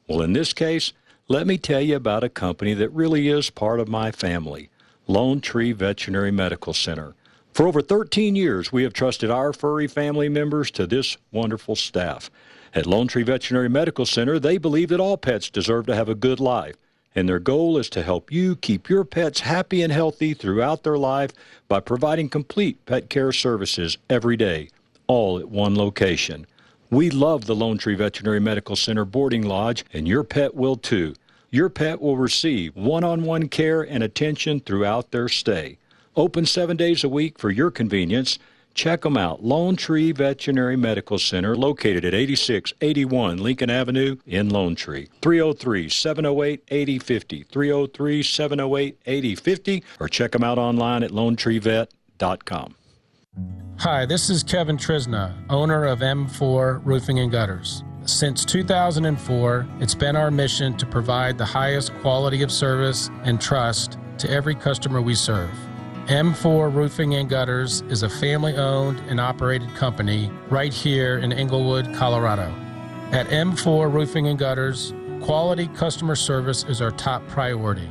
Well, 0.08 0.22
in 0.22 0.34
this 0.34 0.54
case, 0.54 0.94
let 1.28 1.48
me 1.48 1.58
tell 1.58 1.82
you 1.82 1.96
about 1.96 2.24
a 2.24 2.30
company 2.30 2.74
that 2.74 2.90
really 2.90 3.28
is 3.30 3.50
part 3.50 3.80
of 3.80 3.88
my 3.88 4.12
family 4.12 4.70
Lone 5.08 5.42
Tree 5.42 5.72
Veterinary 5.72 6.32
Medical 6.32 6.74
Center. 6.74 7.16
For 7.54 7.68
over 7.68 7.82
13 7.82 8.36
years, 8.36 8.72
we 8.72 8.84
have 8.84 8.94
trusted 8.94 9.30
our 9.30 9.52
furry 9.52 9.88
family 9.88 10.30
members 10.30 10.72
to 10.72 10.88
this 10.88 11.18
wonderful 11.32 11.76
staff. 11.76 12.32
At 12.74 12.86
Lone 12.86 13.08
Tree 13.08 13.24
Veterinary 13.24 13.68
Medical 13.68 14.06
Center, 14.06 14.40
they 14.40 14.58
believe 14.58 14.88
that 14.90 15.02
all 15.02 15.18
pets 15.18 15.50
deserve 15.50 15.86
to 15.88 15.96
have 15.96 16.08
a 16.08 16.16
good 16.16 16.40
life, 16.40 16.76
and 17.14 17.28
their 17.28 17.40
goal 17.40 17.78
is 17.78 17.90
to 17.90 18.04
help 18.04 18.32
you 18.32 18.56
keep 18.56 18.88
your 18.90 19.04
pets 19.04 19.42
happy 19.42 19.82
and 19.82 19.92
healthy 19.92 20.34
throughout 20.34 20.84
their 20.84 20.98
life 20.98 21.32
by 21.68 21.82
providing 21.82 22.30
complete 22.30 22.86
pet 22.86 23.10
care 23.10 23.34
services 23.34 23.98
every 24.10 24.38
day, 24.38 24.70
all 25.08 25.40
at 25.40 25.50
one 25.50 25.76
location. 25.76 26.46
We 26.90 27.10
love 27.10 27.46
the 27.46 27.56
Lone 27.56 27.78
Tree 27.78 27.96
Veterinary 27.96 28.40
Medical 28.40 28.76
Center 28.76 29.06
boarding 29.06 29.44
lodge, 29.44 29.86
and 29.94 30.08
your 30.08 30.24
pet 30.24 30.56
will 30.56 30.76
too. 30.76 31.14
Your 31.50 31.70
pet 31.70 32.02
will 32.02 32.18
receive 32.18 32.76
one 32.76 33.04
on 33.04 33.24
one 33.24 33.48
care 33.50 33.82
and 33.82 34.04
attention 34.04 34.60
throughout 34.60 35.12
their 35.12 35.30
stay. 35.30 35.78
Open 36.16 36.46
seven 36.46 36.76
days 36.76 37.04
a 37.04 37.10
week 37.10 37.40
for 37.40 37.50
your 37.50 37.72
convenience. 37.72 38.40
Check 38.74 39.02
them 39.02 39.18
out. 39.18 39.44
Lone 39.44 39.76
Tree 39.76 40.12
Veterinary 40.12 40.76
Medical 40.76 41.20
Center, 41.20 41.56
located 41.56 42.06
at 42.06 42.14
8681 42.14 43.38
Lincoln 43.38 43.70
Avenue 43.70 44.18
in 44.26 44.50
Lone 44.50 44.76
Tree. 44.76 45.10
303 45.22 45.90
708 45.90 46.64
8050. 46.70 47.44
303 47.44 48.24
708 48.24 48.98
8050. 49.06 49.84
Or 50.00 50.08
check 50.08 50.32
them 50.32 50.44
out 50.44 50.58
online 50.58 51.04
at 51.04 51.12
lonetreevet.com. 51.12 52.76
Hi, 53.82 54.06
this 54.06 54.30
is 54.30 54.44
Kevin 54.44 54.78
Trisna, 54.78 55.34
owner 55.50 55.86
of 55.86 56.02
M4 56.02 56.82
Roofing 56.86 57.18
and 57.18 57.32
Gutters. 57.32 57.84
Since 58.06 58.46
2004, 58.46 59.68
it's 59.80 59.96
been 59.96 60.16
our 60.16 60.30
mission 60.30 60.78
to 60.78 60.86
provide 60.86 61.36
the 61.36 61.46
highest 61.46 61.92
quality 61.96 62.44
of 62.44 62.52
service 62.52 63.10
and 63.24 63.42
trust 63.42 63.98
to 64.20 64.30
every 64.30 64.54
customer 64.54 65.02
we 65.02 65.16
serve. 65.16 65.50
M4 66.06 66.72
Roofing 66.72 67.16
and 67.16 67.28
Gutters 67.28 67.82
is 67.90 68.04
a 68.04 68.10
family 68.10 68.56
owned 68.56 69.00
and 69.10 69.20
operated 69.20 69.74
company 69.74 70.30
right 70.52 70.72
here 70.72 71.18
in 71.18 71.34
Englewood, 71.34 71.92
Colorado. 71.96 72.54
At 73.12 73.30
M4 73.30 73.92
Roofing 73.92 74.28
and 74.28 74.38
Gutters, 74.38 74.94
quality 75.24 75.66
customer 75.70 76.16
service 76.16 76.66
is 76.66 76.84
our 76.84 76.92
top 76.92 77.28
priority. 77.30 77.90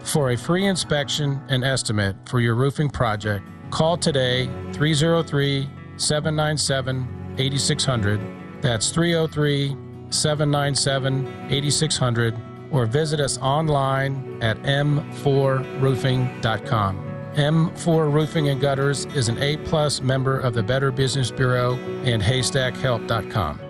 For 0.00 0.32
a 0.32 0.36
free 0.36 0.66
inspection 0.66 1.40
and 1.48 1.62
estimate 1.62 2.16
for 2.28 2.40
your 2.40 2.56
roofing 2.56 2.90
project, 2.90 3.46
call 3.70 3.96
today 3.96 4.46
303 4.72 5.68
797 5.96 7.36
8600. 7.38 8.20
That's 8.62 8.90
303 8.90 9.76
797 10.10 11.46
8600 11.50 12.34
or 12.70 12.86
visit 12.86 13.20
us 13.20 13.38
online 13.38 14.38
at 14.42 14.60
m4roofing.com. 14.62 17.04
M4 17.34 18.12
Roofing 18.12 18.48
and 18.48 18.60
Gutters 18.60 19.06
is 19.06 19.28
an 19.28 19.38
A-plus 19.38 20.00
member 20.00 20.40
of 20.40 20.54
the 20.54 20.62
Better 20.62 20.90
Business 20.90 21.30
Bureau 21.30 21.74
and 22.04 22.20
HaystackHelp.com. 22.20 23.60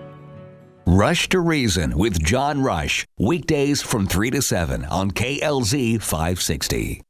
Rush 0.86 1.28
to 1.28 1.40
Reason 1.40 1.98
with 1.98 2.18
John 2.22 2.62
Rush, 2.62 3.06
weekdays 3.18 3.82
from 3.82 4.06
3 4.06 4.30
to 4.30 4.40
7 4.40 4.86
on 4.86 5.10
KLZ 5.10 6.00
560. 6.00 7.02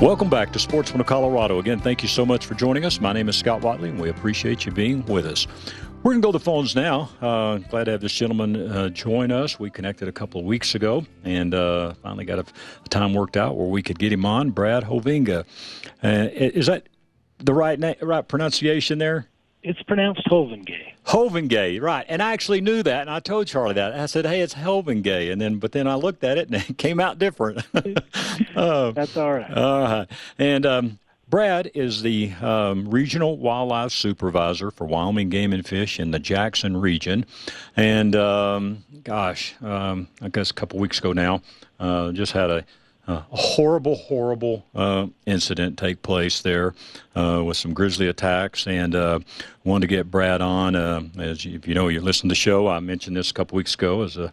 Welcome 0.00 0.30
back 0.30 0.52
to 0.52 0.60
Sportsman 0.60 1.00
of 1.00 1.08
Colorado. 1.08 1.58
Again, 1.58 1.80
thank 1.80 2.02
you 2.02 2.08
so 2.08 2.24
much 2.24 2.46
for 2.46 2.54
joining 2.54 2.84
us. 2.84 3.00
My 3.00 3.12
name 3.12 3.28
is 3.28 3.34
Scott 3.34 3.62
Watley, 3.62 3.88
and 3.88 4.00
we 4.00 4.10
appreciate 4.10 4.64
you 4.64 4.70
being 4.70 5.04
with 5.06 5.26
us. 5.26 5.48
We're 6.04 6.12
going 6.12 6.22
to 6.22 6.26
go 6.26 6.30
to 6.30 6.38
the 6.38 6.44
phones 6.44 6.76
now. 6.76 7.10
Uh, 7.20 7.56
glad 7.56 7.86
to 7.86 7.90
have 7.90 8.00
this 8.00 8.12
gentleman 8.12 8.70
uh, 8.70 8.90
join 8.90 9.32
us. 9.32 9.58
We 9.58 9.70
connected 9.70 10.06
a 10.06 10.12
couple 10.12 10.38
of 10.38 10.46
weeks 10.46 10.76
ago 10.76 11.04
and 11.24 11.52
uh, 11.52 11.94
finally 11.94 12.24
got 12.24 12.38
a, 12.38 12.44
a, 12.84 12.88
time 12.88 13.12
worked 13.12 13.36
out 13.36 13.56
where 13.56 13.66
we 13.66 13.82
could 13.82 13.98
get 13.98 14.12
him 14.12 14.24
on. 14.24 14.52
Brad 14.52 14.84
Hovinga. 14.84 15.44
Uh, 16.04 16.28
is 16.32 16.66
that 16.66 16.88
the 17.38 17.52
right 17.52 17.76
na- 17.76 17.94
right 18.00 18.26
pronunciation 18.26 18.98
there? 18.98 19.26
It's 19.68 19.82
pronounced 19.82 20.24
Hovengay. 20.24 20.94
Hovengay, 21.08 21.78
right? 21.82 22.06
And 22.08 22.22
I 22.22 22.32
actually 22.32 22.62
knew 22.62 22.82
that, 22.82 23.02
and 23.02 23.10
I 23.10 23.20
told 23.20 23.48
Charlie 23.48 23.74
that. 23.74 23.92
I 23.92 24.06
said, 24.06 24.24
"Hey, 24.24 24.40
it's 24.40 24.54
Hovingay," 24.54 25.30
and 25.30 25.38
then, 25.38 25.58
but 25.58 25.72
then 25.72 25.86
I 25.86 25.94
looked 25.94 26.24
at 26.24 26.38
it, 26.38 26.48
and 26.48 26.56
it 26.70 26.78
came 26.78 26.98
out 26.98 27.18
different. 27.18 27.66
uh, 28.56 28.92
That's 28.92 29.14
all 29.18 29.30
right. 29.30 29.52
All 29.52 29.82
right, 29.82 30.06
and 30.38 30.64
um, 30.64 30.98
Brad 31.28 31.70
is 31.74 32.00
the 32.00 32.32
um, 32.40 32.88
regional 32.88 33.36
wildlife 33.36 33.92
supervisor 33.92 34.70
for 34.70 34.86
Wyoming 34.86 35.28
Game 35.28 35.52
and 35.52 35.66
Fish 35.66 36.00
in 36.00 36.12
the 36.12 36.18
Jackson 36.18 36.74
region. 36.74 37.26
And 37.76 38.16
um, 38.16 38.84
gosh, 39.04 39.54
um, 39.60 40.08
I 40.22 40.30
guess 40.30 40.50
a 40.50 40.54
couple 40.54 40.78
weeks 40.78 40.98
ago 40.98 41.12
now, 41.12 41.42
uh, 41.78 42.12
just 42.12 42.32
had 42.32 42.50
a, 42.50 42.64
a 43.08 43.24
horrible, 43.30 43.96
horrible 43.96 44.64
uh, 44.74 45.06
incident 45.24 45.78
take 45.78 46.02
place 46.02 46.42
there 46.42 46.74
uh, 47.16 47.42
with 47.44 47.56
some 47.56 47.72
grizzly 47.72 48.06
attacks. 48.06 48.66
And 48.66 48.94
uh, 48.94 49.20
wanted 49.64 49.88
to 49.88 49.96
get 49.96 50.10
Brad 50.10 50.42
on. 50.42 50.76
Uh, 50.76 51.02
as 51.18 51.44
you, 51.44 51.56
if 51.56 51.66
you 51.66 51.74
know, 51.74 51.88
you 51.88 52.00
listen 52.00 52.28
to 52.28 52.32
the 52.32 52.36
show, 52.36 52.68
I 52.68 52.80
mentioned 52.80 53.16
this 53.16 53.30
a 53.30 53.34
couple 53.34 53.56
weeks 53.56 53.74
ago 53.74 54.02
as 54.02 54.16
a, 54.16 54.32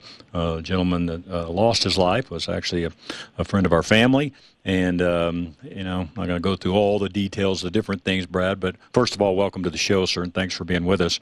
gentleman 0.62 1.05
that 1.05 1.27
uh, 1.29 1.50
lost 1.50 1.84
his 1.84 1.98
life, 1.98 2.29
was 2.29 2.50
actually 2.50 2.84
a, 2.84 2.91
a 3.38 3.46
friend 3.46 3.65
of 3.65 3.72
our 3.72 3.84
family. 3.84 4.34
And, 4.65 5.01
um, 5.01 5.55
you 5.63 5.84
know, 5.84 6.01
I'm 6.01 6.12
not 6.15 6.27
going 6.27 6.36
to 6.36 6.39
go 6.39 6.55
through 6.55 6.74
all 6.74 7.00
the 7.00 7.08
details, 7.08 7.62
the 7.62 7.72
different 7.72 8.03
things, 8.03 8.25
Brad, 8.25 8.60
but 8.60 8.75
first 8.94 9.15
of 9.15 9.22
all, 9.22 9.36
welcome 9.36 9.63
to 9.63 9.70
the 9.70 9.77
show, 9.77 10.05
sir, 10.05 10.24
and 10.24 10.34
thanks 10.34 10.53
for 10.53 10.65
being 10.65 10.86
with 10.86 11.01
us. 11.01 11.20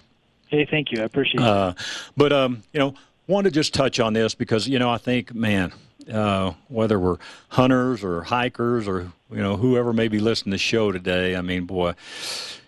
Hey, 0.48 0.66
thank 0.66 0.92
you. 0.92 1.02
I 1.02 1.06
appreciate 1.06 1.42
it. 1.42 1.48
Uh, 1.48 1.74
but, 2.18 2.34
um, 2.34 2.64
you 2.74 2.80
know, 2.80 2.96
want 3.28 3.46
to 3.46 3.52
just 3.52 3.74
touch 3.74 4.00
on 4.00 4.14
this 4.14 4.34
because, 4.34 4.68
you 4.68 4.80
know, 4.80 4.90
I 4.90 4.98
think, 4.98 5.34
man, 5.34 5.74
uh, 6.12 6.54
whether 6.68 7.00
we're 7.00 7.18
hunters 7.50 8.04
or 8.04 8.24
hikers 8.24 8.88
or, 8.88 9.12
you 9.32 9.42
know, 9.42 9.58
whoever 9.58 9.94
may 9.94 10.08
be 10.08 10.20
listening 10.20 10.52
to 10.52 10.56
the 10.56 10.60
show 10.60 10.92
today, 10.92 11.36
I 11.36 11.42
mean, 11.42 11.66
boy, 11.66 11.94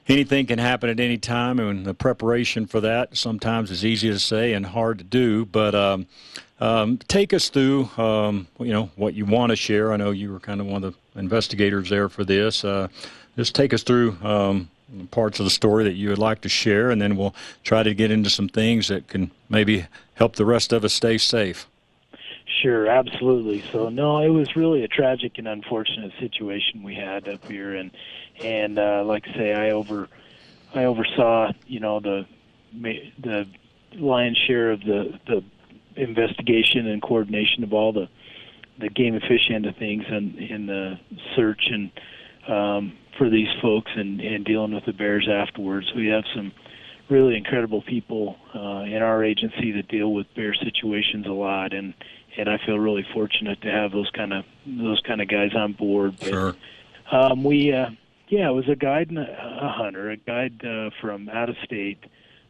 anything 0.07 0.45
can 0.45 0.59
happen 0.59 0.89
at 0.89 0.99
any 0.99 1.17
time, 1.17 1.59
and 1.59 1.85
the 1.85 1.93
preparation 1.93 2.65
for 2.65 2.81
that 2.81 3.17
sometimes 3.17 3.71
is 3.71 3.83
easy 3.83 4.09
to 4.09 4.19
say 4.19 4.53
and 4.53 4.65
hard 4.65 4.97
to 4.99 5.03
do. 5.03 5.45
But 5.45 5.75
um, 5.75 6.07
um, 6.59 6.97
take 7.07 7.33
us 7.33 7.49
through, 7.49 7.89
um, 7.97 8.47
you 8.59 8.71
know, 8.71 8.89
what 8.95 9.13
you 9.13 9.25
want 9.25 9.49
to 9.49 9.55
share. 9.55 9.91
I 9.91 9.97
know 9.97 10.11
you 10.11 10.31
were 10.31 10.39
kind 10.39 10.61
of 10.61 10.67
one 10.67 10.83
of 10.83 10.95
the 11.13 11.19
investigators 11.19 11.89
there 11.89 12.09
for 12.09 12.23
this. 12.23 12.63
Uh, 12.63 12.87
just 13.35 13.55
take 13.55 13.73
us 13.73 13.83
through 13.83 14.17
um, 14.23 14.69
parts 15.11 15.39
of 15.39 15.45
the 15.45 15.49
story 15.49 15.83
that 15.83 15.93
you 15.93 16.09
would 16.09 16.17
like 16.17 16.41
to 16.41 16.49
share, 16.49 16.91
and 16.91 17.01
then 17.01 17.17
we'll 17.17 17.35
try 17.63 17.83
to 17.83 17.93
get 17.93 18.11
into 18.11 18.29
some 18.29 18.47
things 18.47 18.87
that 18.87 19.07
can 19.07 19.31
maybe 19.49 19.85
help 20.13 20.35
the 20.35 20.45
rest 20.45 20.71
of 20.71 20.85
us 20.85 20.93
stay 20.93 21.17
safe. 21.17 21.67
Sure, 22.65 22.87
absolutely. 22.87 23.63
So 23.71 23.89
no, 23.89 24.21
it 24.21 24.29
was 24.29 24.55
really 24.55 24.83
a 24.83 24.87
tragic 24.87 25.37
and 25.37 25.47
unfortunate 25.47 26.11
situation 26.19 26.81
we 26.81 26.95
had 26.95 27.29
up 27.29 27.45
here, 27.45 27.75
and 27.75 27.91
and 28.43 28.79
uh, 28.79 29.03
like 29.05 29.27
I 29.27 29.33
say, 29.33 29.53
I 29.53 29.69
over 29.69 30.09
I 30.73 30.85
oversaw 30.85 31.51
you 31.67 31.79
know 31.79 31.99
the 31.99 32.25
the 32.73 33.45
lion's 33.93 34.39
share 34.47 34.71
of 34.71 34.79
the 34.79 35.19
the 35.27 35.43
investigation 35.95 36.87
and 36.87 37.03
coordination 37.03 37.63
of 37.63 37.71
all 37.71 37.93
the 37.93 38.09
the 38.79 38.89
game 38.89 39.13
and 39.13 39.21
fish 39.21 39.51
end 39.53 39.67
of 39.67 39.75
things 39.75 40.03
and 40.07 40.35
in 40.39 40.65
the 40.65 40.99
search 41.35 41.69
and 41.69 41.91
um, 42.47 42.97
for 43.15 43.29
these 43.29 43.47
folks 43.61 43.91
and, 43.95 44.19
and 44.21 44.43
dealing 44.43 44.73
with 44.73 44.85
the 44.85 44.93
bears 44.93 45.29
afterwards. 45.31 45.93
We 45.95 46.07
have 46.07 46.23
some 46.33 46.51
really 47.09 47.37
incredible 47.37 47.83
people 47.83 48.37
uh, 48.55 48.85
in 48.85 49.03
our 49.03 49.23
agency 49.23 49.71
that 49.73 49.87
deal 49.87 50.11
with 50.11 50.25
bear 50.35 50.55
situations 50.55 51.27
a 51.27 51.31
lot, 51.31 51.71
and 51.73 51.93
and 52.37 52.49
I 52.49 52.57
feel 52.65 52.77
really 52.79 53.05
fortunate 53.13 53.61
to 53.61 53.71
have 53.71 53.91
those 53.91 54.09
kind 54.11 54.33
of 54.33 54.45
those 54.65 55.01
kind 55.01 55.21
of 55.21 55.27
guys 55.27 55.55
on 55.55 55.73
board. 55.73 56.15
But, 56.19 56.29
sure. 56.29 56.55
Um, 57.11 57.43
we 57.43 57.71
uh, 57.71 57.91
yeah, 58.27 58.49
it 58.49 58.53
was 58.53 58.67
a 58.67 58.75
guide 58.75 59.09
and 59.09 59.19
a, 59.19 59.65
a 59.65 59.69
hunter, 59.69 60.09
a 60.09 60.17
guide 60.17 60.63
uh, 60.65 60.89
from 60.99 61.29
out 61.29 61.49
of 61.49 61.57
state 61.63 62.03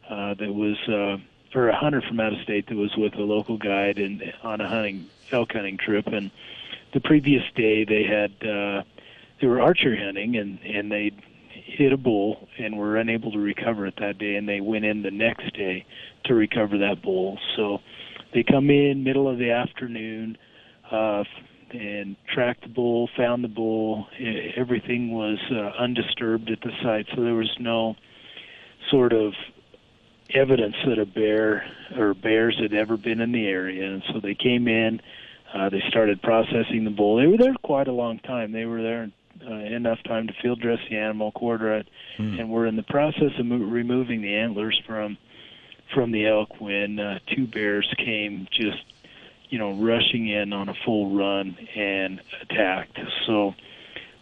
uh, 0.08 0.34
that 0.34 0.54
was, 0.54 0.76
uh, 0.88 1.18
or 1.56 1.68
a 1.68 1.76
hunter 1.76 2.00
from 2.00 2.20
out 2.20 2.32
of 2.32 2.40
state 2.40 2.66
that 2.68 2.76
was 2.76 2.96
with 2.96 3.14
a 3.14 3.22
local 3.22 3.58
guide 3.58 3.98
and 3.98 4.32
on 4.42 4.60
a 4.60 4.68
hunting 4.68 5.06
elk 5.32 5.52
hunting 5.52 5.76
trip. 5.76 6.06
And 6.06 6.30
the 6.92 7.00
previous 7.00 7.42
day 7.54 7.84
they 7.84 8.04
had 8.04 8.30
uh, 8.46 8.82
they 9.40 9.46
were 9.46 9.60
archery 9.60 10.02
hunting 10.02 10.36
and 10.36 10.58
and 10.60 10.90
they 10.90 11.12
hit 11.50 11.92
a 11.92 11.96
bull 11.96 12.48
and 12.58 12.78
were 12.78 12.96
unable 12.96 13.32
to 13.32 13.38
recover 13.38 13.86
it 13.86 13.94
that 13.98 14.18
day. 14.18 14.36
And 14.36 14.48
they 14.48 14.60
went 14.60 14.84
in 14.84 15.02
the 15.02 15.10
next 15.10 15.54
day 15.54 15.84
to 16.24 16.34
recover 16.34 16.78
that 16.78 17.02
bull. 17.02 17.38
So 17.56 17.80
they 18.32 18.42
come 18.42 18.70
in 18.70 19.04
middle 19.04 19.28
of 19.28 19.38
the 19.38 19.50
afternoon. 19.50 20.38
Uh, 20.90 21.24
and 21.72 22.14
tracked 22.32 22.62
the 22.62 22.68
bull, 22.68 23.08
found 23.16 23.42
the 23.42 23.48
bull. 23.48 24.06
Everything 24.56 25.10
was 25.10 25.38
uh, 25.50 25.82
undisturbed 25.82 26.48
at 26.48 26.60
the 26.60 26.70
site, 26.80 27.06
so 27.12 27.22
there 27.22 27.34
was 27.34 27.52
no 27.58 27.96
sort 28.88 29.12
of 29.12 29.34
evidence 30.30 30.76
that 30.86 30.98
a 31.00 31.04
bear 31.04 31.68
or 31.96 32.14
bears 32.14 32.56
had 32.60 32.72
ever 32.72 32.96
been 32.96 33.20
in 33.20 33.32
the 33.32 33.46
area. 33.46 33.84
And 33.84 34.02
so 34.12 34.20
they 34.20 34.34
came 34.34 34.68
in, 34.68 35.00
uh, 35.52 35.68
they 35.68 35.82
started 35.88 36.22
processing 36.22 36.84
the 36.84 36.90
bull. 36.90 37.16
They 37.16 37.26
were 37.26 37.36
there 37.36 37.54
quite 37.62 37.88
a 37.88 37.92
long 37.92 38.20
time. 38.20 38.52
They 38.52 38.64
were 38.64 38.82
there 38.82 39.10
uh, 39.44 39.52
enough 39.52 39.98
time 40.04 40.28
to 40.28 40.34
field 40.40 40.60
dress 40.60 40.78
the 40.88 40.96
animal, 40.96 41.32
quarter 41.32 41.74
it, 41.78 41.88
Hmm. 42.16 42.38
and 42.38 42.48
we're 42.48 42.66
in 42.66 42.76
the 42.76 42.84
process 42.84 43.32
of 43.38 43.44
mo- 43.44 43.56
removing 43.56 44.22
the 44.22 44.34
antlers 44.36 44.80
from 44.86 45.18
from 45.94 46.10
the 46.12 46.26
elk 46.26 46.60
when 46.60 46.98
uh, 46.98 47.18
two 47.26 47.46
bears 47.46 47.92
came 47.98 48.48
just 48.50 48.82
you 49.48 49.58
know 49.58 49.72
rushing 49.72 50.28
in 50.28 50.52
on 50.52 50.68
a 50.68 50.74
full 50.84 51.10
run 51.16 51.56
and 51.74 52.20
attacked. 52.42 52.98
So 53.26 53.54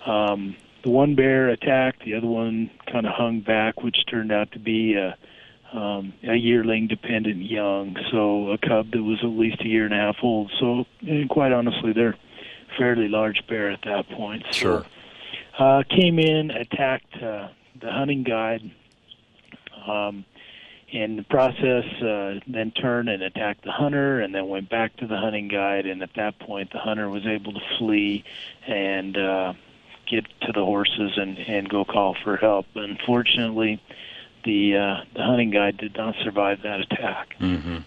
um, 0.06 0.56
the 0.82 0.90
one 0.90 1.14
bear 1.14 1.48
attacked, 1.48 2.04
the 2.04 2.14
other 2.14 2.26
one 2.26 2.70
kind 2.86 3.06
of 3.06 3.12
hung 3.14 3.40
back, 3.40 3.82
which 3.82 4.04
turned 4.06 4.30
out 4.32 4.52
to 4.52 4.58
be 4.58 4.94
a 4.94 5.16
um, 5.72 6.12
a 6.22 6.36
yearling 6.36 6.86
dependent 6.86 7.42
young, 7.42 7.96
so 8.12 8.50
a 8.50 8.58
cub 8.58 8.92
that 8.92 9.02
was 9.02 9.18
at 9.24 9.30
least 9.30 9.60
a 9.62 9.66
year 9.66 9.84
and 9.84 9.92
a 9.92 9.96
half 9.96 10.16
old. 10.22 10.52
So, 10.60 10.84
and 11.00 11.28
quite 11.28 11.50
honestly, 11.52 11.92
they're 11.92 12.14
fairly 12.78 13.08
large 13.08 13.44
bear 13.48 13.70
at 13.72 13.82
that 13.82 14.08
point. 14.10 14.44
So, 14.46 14.52
Sure. 14.52 14.86
uh, 15.58 15.82
came 15.90 16.20
in, 16.20 16.52
attacked 16.52 17.20
uh, 17.20 17.48
the 17.80 17.90
hunting 17.90 18.22
guide. 18.22 18.70
Um, 19.84 20.24
in 20.94 21.16
the 21.16 21.24
process, 21.24 21.84
uh, 22.00 22.38
then 22.46 22.70
turned 22.70 23.08
and 23.08 23.20
attacked 23.20 23.64
the 23.64 23.72
hunter, 23.72 24.20
and 24.20 24.32
then 24.32 24.46
went 24.46 24.70
back 24.70 24.96
to 24.98 25.08
the 25.08 25.16
hunting 25.16 25.48
guide. 25.48 25.86
And 25.86 26.00
at 26.04 26.14
that 26.14 26.38
point, 26.38 26.70
the 26.72 26.78
hunter 26.78 27.10
was 27.10 27.26
able 27.26 27.52
to 27.52 27.60
flee 27.78 28.22
and 28.68 29.16
uh, 29.16 29.54
get 30.08 30.24
to 30.42 30.52
the 30.52 30.64
horses 30.64 31.12
and 31.16 31.36
and 31.36 31.68
go 31.68 31.84
call 31.84 32.14
for 32.22 32.36
help. 32.36 32.66
Unfortunately, 32.76 33.82
the 34.44 34.76
uh, 34.76 35.04
the 35.14 35.22
hunting 35.24 35.50
guide 35.50 35.78
did 35.78 35.96
not 35.96 36.14
survive 36.22 36.62
that 36.62 36.80
attack. 36.80 37.34
Mm-hmm. 37.40 37.78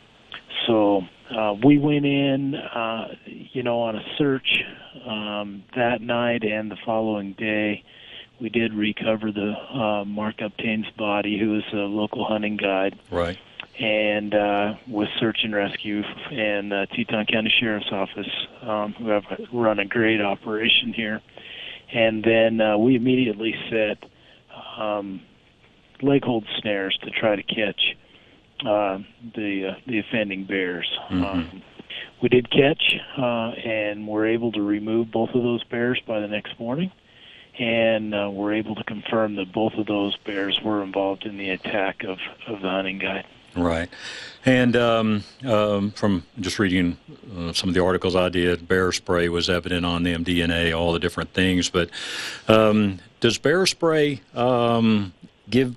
So 0.66 1.04
uh, 1.34 1.56
we 1.64 1.78
went 1.78 2.06
in, 2.06 2.56
uh, 2.56 3.16
you 3.26 3.64
know, 3.64 3.80
on 3.84 3.96
a 3.96 4.04
search 4.18 4.64
um, 5.06 5.64
that 5.78 6.02
night 6.02 6.44
and 6.44 6.70
the 6.70 6.78
following 6.86 7.34
day. 7.34 7.86
We 8.39 8.50
did 8.50 8.74
recover 8.74 9.32
the 9.32 9.53
uh, 9.53 10.06
Mark 10.06 10.38
Uptain's 10.38 10.89
body, 10.98 11.39
who 11.39 11.51
was 11.53 11.63
a 11.74 11.77
local 11.88 12.24
hunting 12.24 12.56
guide, 12.58 12.98
Right. 13.10 13.38
and 13.79 14.34
uh, 14.34 14.75
with 14.88 15.10
search 15.20 15.39
and 15.44 15.56
rescue 15.56 16.03
and 16.32 16.72
uh, 16.72 16.86
Teton 16.88 17.25
County 17.25 17.51
Sheriff's 17.60 17.91
Office, 17.91 18.29
um, 18.62 18.94
who 18.94 19.08
have 19.10 19.24
run 19.51 19.79
a 19.79 19.86
great 19.86 20.22
operation 20.22 20.94
here. 20.94 21.22
And 21.91 22.24
then 22.24 22.62
uh, 22.62 22.77
we 22.77 22.96
immediately 22.96 23.56
set 23.72 24.03
um, 24.77 25.22
leg 26.01 26.24
hold 26.24 26.46
snares 26.60 26.98
to 27.03 27.10
try 27.10 27.36
to 27.36 27.44
catch 27.44 27.96
uh, 28.62 29.00
the 29.36 29.70
uh, 29.72 29.79
the 29.88 30.00
offending 30.00 30.46
bears. 30.46 30.88
Um, 31.10 31.63
we 32.22 32.29
did 32.29 32.50
catch 32.51 32.96
uh, 33.17 33.51
and 33.63 34.08
were 34.08 34.27
able 34.27 34.51
to 34.51 34.62
remove 34.62 35.12
both 35.12 35.29
of 35.29 35.41
those 35.44 35.63
bears 35.65 36.00
by 36.08 36.20
the 36.20 36.27
next 36.27 36.60
morning, 36.60 36.91
and 37.60 38.14
uh, 38.14 38.30
were 38.32 38.54
able 38.54 38.76
to 38.76 38.84
confirm 38.84 39.36
that 39.36 39.52
both 39.52 39.74
of 39.74 39.88
those 39.88 40.16
bears 40.18 40.60
were 40.62 40.84
involved 40.84 41.26
in 41.26 41.38
the 41.38 41.50
attack 41.50 42.04
of, 42.04 42.20
of 42.48 42.62
the 42.62 42.70
hunting 42.70 43.00
guide. 43.00 43.26
Right. 43.56 43.90
And 44.46 44.76
um, 44.76 45.24
um, 45.46 45.92
from 45.92 46.24
just 46.40 46.60
reading 46.60 46.98
uh, 47.36 47.54
some 47.54 47.70
of 47.70 47.74
the 47.74 47.84
articles 47.84 48.16
I 48.16 48.30
did, 48.30 48.68
bear 48.68 48.92
spray 48.92 49.30
was 49.30 49.50
evident 49.50 49.86
on 49.86 50.04
them, 50.04 50.24
DNA, 50.24 50.78
all 50.78 50.94
the 50.94 51.00
different 51.00 51.34
things. 51.34 51.70
But 51.70 51.90
um, 52.48 53.00
does 53.20 53.38
bear 53.38 53.66
spray 53.66 54.22
um, 54.36 55.14
give 55.50 55.76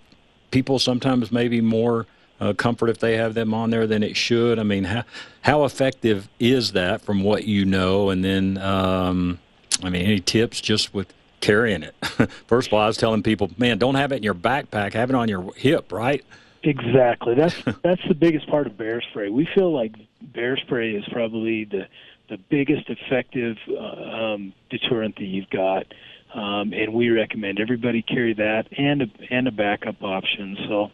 people 0.51 0.79
sometimes 0.79 1.33
maybe 1.33 1.61
more 1.61 2.07
uh, 2.41 2.53
comfort 2.53 2.91
if 2.91 2.99
they 2.99 3.17
have 3.17 3.35
them 3.35 3.55
on 3.55 3.71
there 3.71 3.87
than 3.87 4.03
it 4.03 4.17
should? 4.17 4.59
I 4.59 4.63
mean, 4.63 4.85
how, 4.85 5.05
how 5.43 5.65
effective 5.65 6.29
is 6.39 6.73
that 6.73 7.01
from 7.01 7.23
what 7.23 7.45
you 7.45 7.65
know? 7.65 8.11
And 8.11 8.23
then, 8.23 8.59
um, 8.59 9.39
I 9.83 9.89
mean, 9.89 10.03
any 10.03 10.21
tips 10.21 10.61
just 10.61 10.93
with 10.93 11.13
carrying 11.41 11.83
it? 11.83 11.95
First 12.47 12.69
of 12.69 12.75
all, 12.75 12.81
I 12.81 12.87
was 12.87 12.97
telling 12.97 13.23
people, 13.23 13.51
man, 13.59 13.79
don't 13.79 13.95
have 13.95 14.13
it 14.13 14.17
in 14.17 14.23
your 14.23 14.35
backpack, 14.35 14.93
have 14.93 15.11
it 15.11 15.17
on 15.17 15.29
your 15.29 15.53
hip, 15.55 15.93
right? 15.93 16.25
Exactly. 16.63 17.35
That's 17.35 17.57
that's 17.83 18.03
the 18.07 18.15
biggest 18.15 18.49
part 18.49 18.67
of 18.67 18.77
bear 18.77 19.01
spray. 19.11 19.31
We 19.31 19.49
feel 19.55 19.73
like 19.73 19.95
bear 20.21 20.57
spray 20.57 20.93
is 20.93 21.05
probably 21.11 21.65
the 21.65 21.87
the 22.29 22.37
biggest 22.37 22.89
effective 22.89 23.57
uh, 23.69 23.75
um, 23.75 24.53
deterrent 24.71 25.17
that 25.17 25.25
you've 25.25 25.51
got, 25.51 25.87
um, 26.33 26.73
and 26.73 26.95
we 26.95 27.09
recommend 27.09 27.59
everybody 27.59 28.03
carry 28.03 28.35
that 28.35 28.67
and 28.79 29.03
a, 29.03 29.07
and 29.31 29.49
a 29.49 29.51
backup 29.51 30.01
option. 30.03 30.57
So 30.69 30.93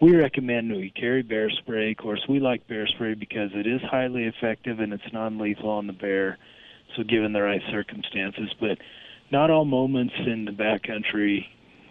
we 0.00 0.16
recommend 0.16 0.72
we 0.72 0.90
carry 0.90 1.22
bear 1.22 1.50
spray. 1.50 1.90
Of 1.90 1.98
course, 1.98 2.24
we 2.28 2.40
like 2.40 2.66
bear 2.66 2.86
spray 2.86 3.14
because 3.14 3.50
it 3.52 3.66
is 3.66 3.82
highly 3.82 4.24
effective 4.24 4.80
and 4.80 4.92
it's 4.94 5.12
non-lethal 5.12 5.68
on 5.68 5.86
the 5.86 5.92
bear. 5.92 6.38
So 6.96 7.02
given 7.02 7.32
the 7.32 7.42
right 7.42 7.62
circumstances, 7.70 8.50
but 8.58 8.78
not 9.30 9.50
all 9.50 9.64
moments 9.64 10.14
in 10.18 10.44
the 10.44 10.52
backcountry 10.52 11.46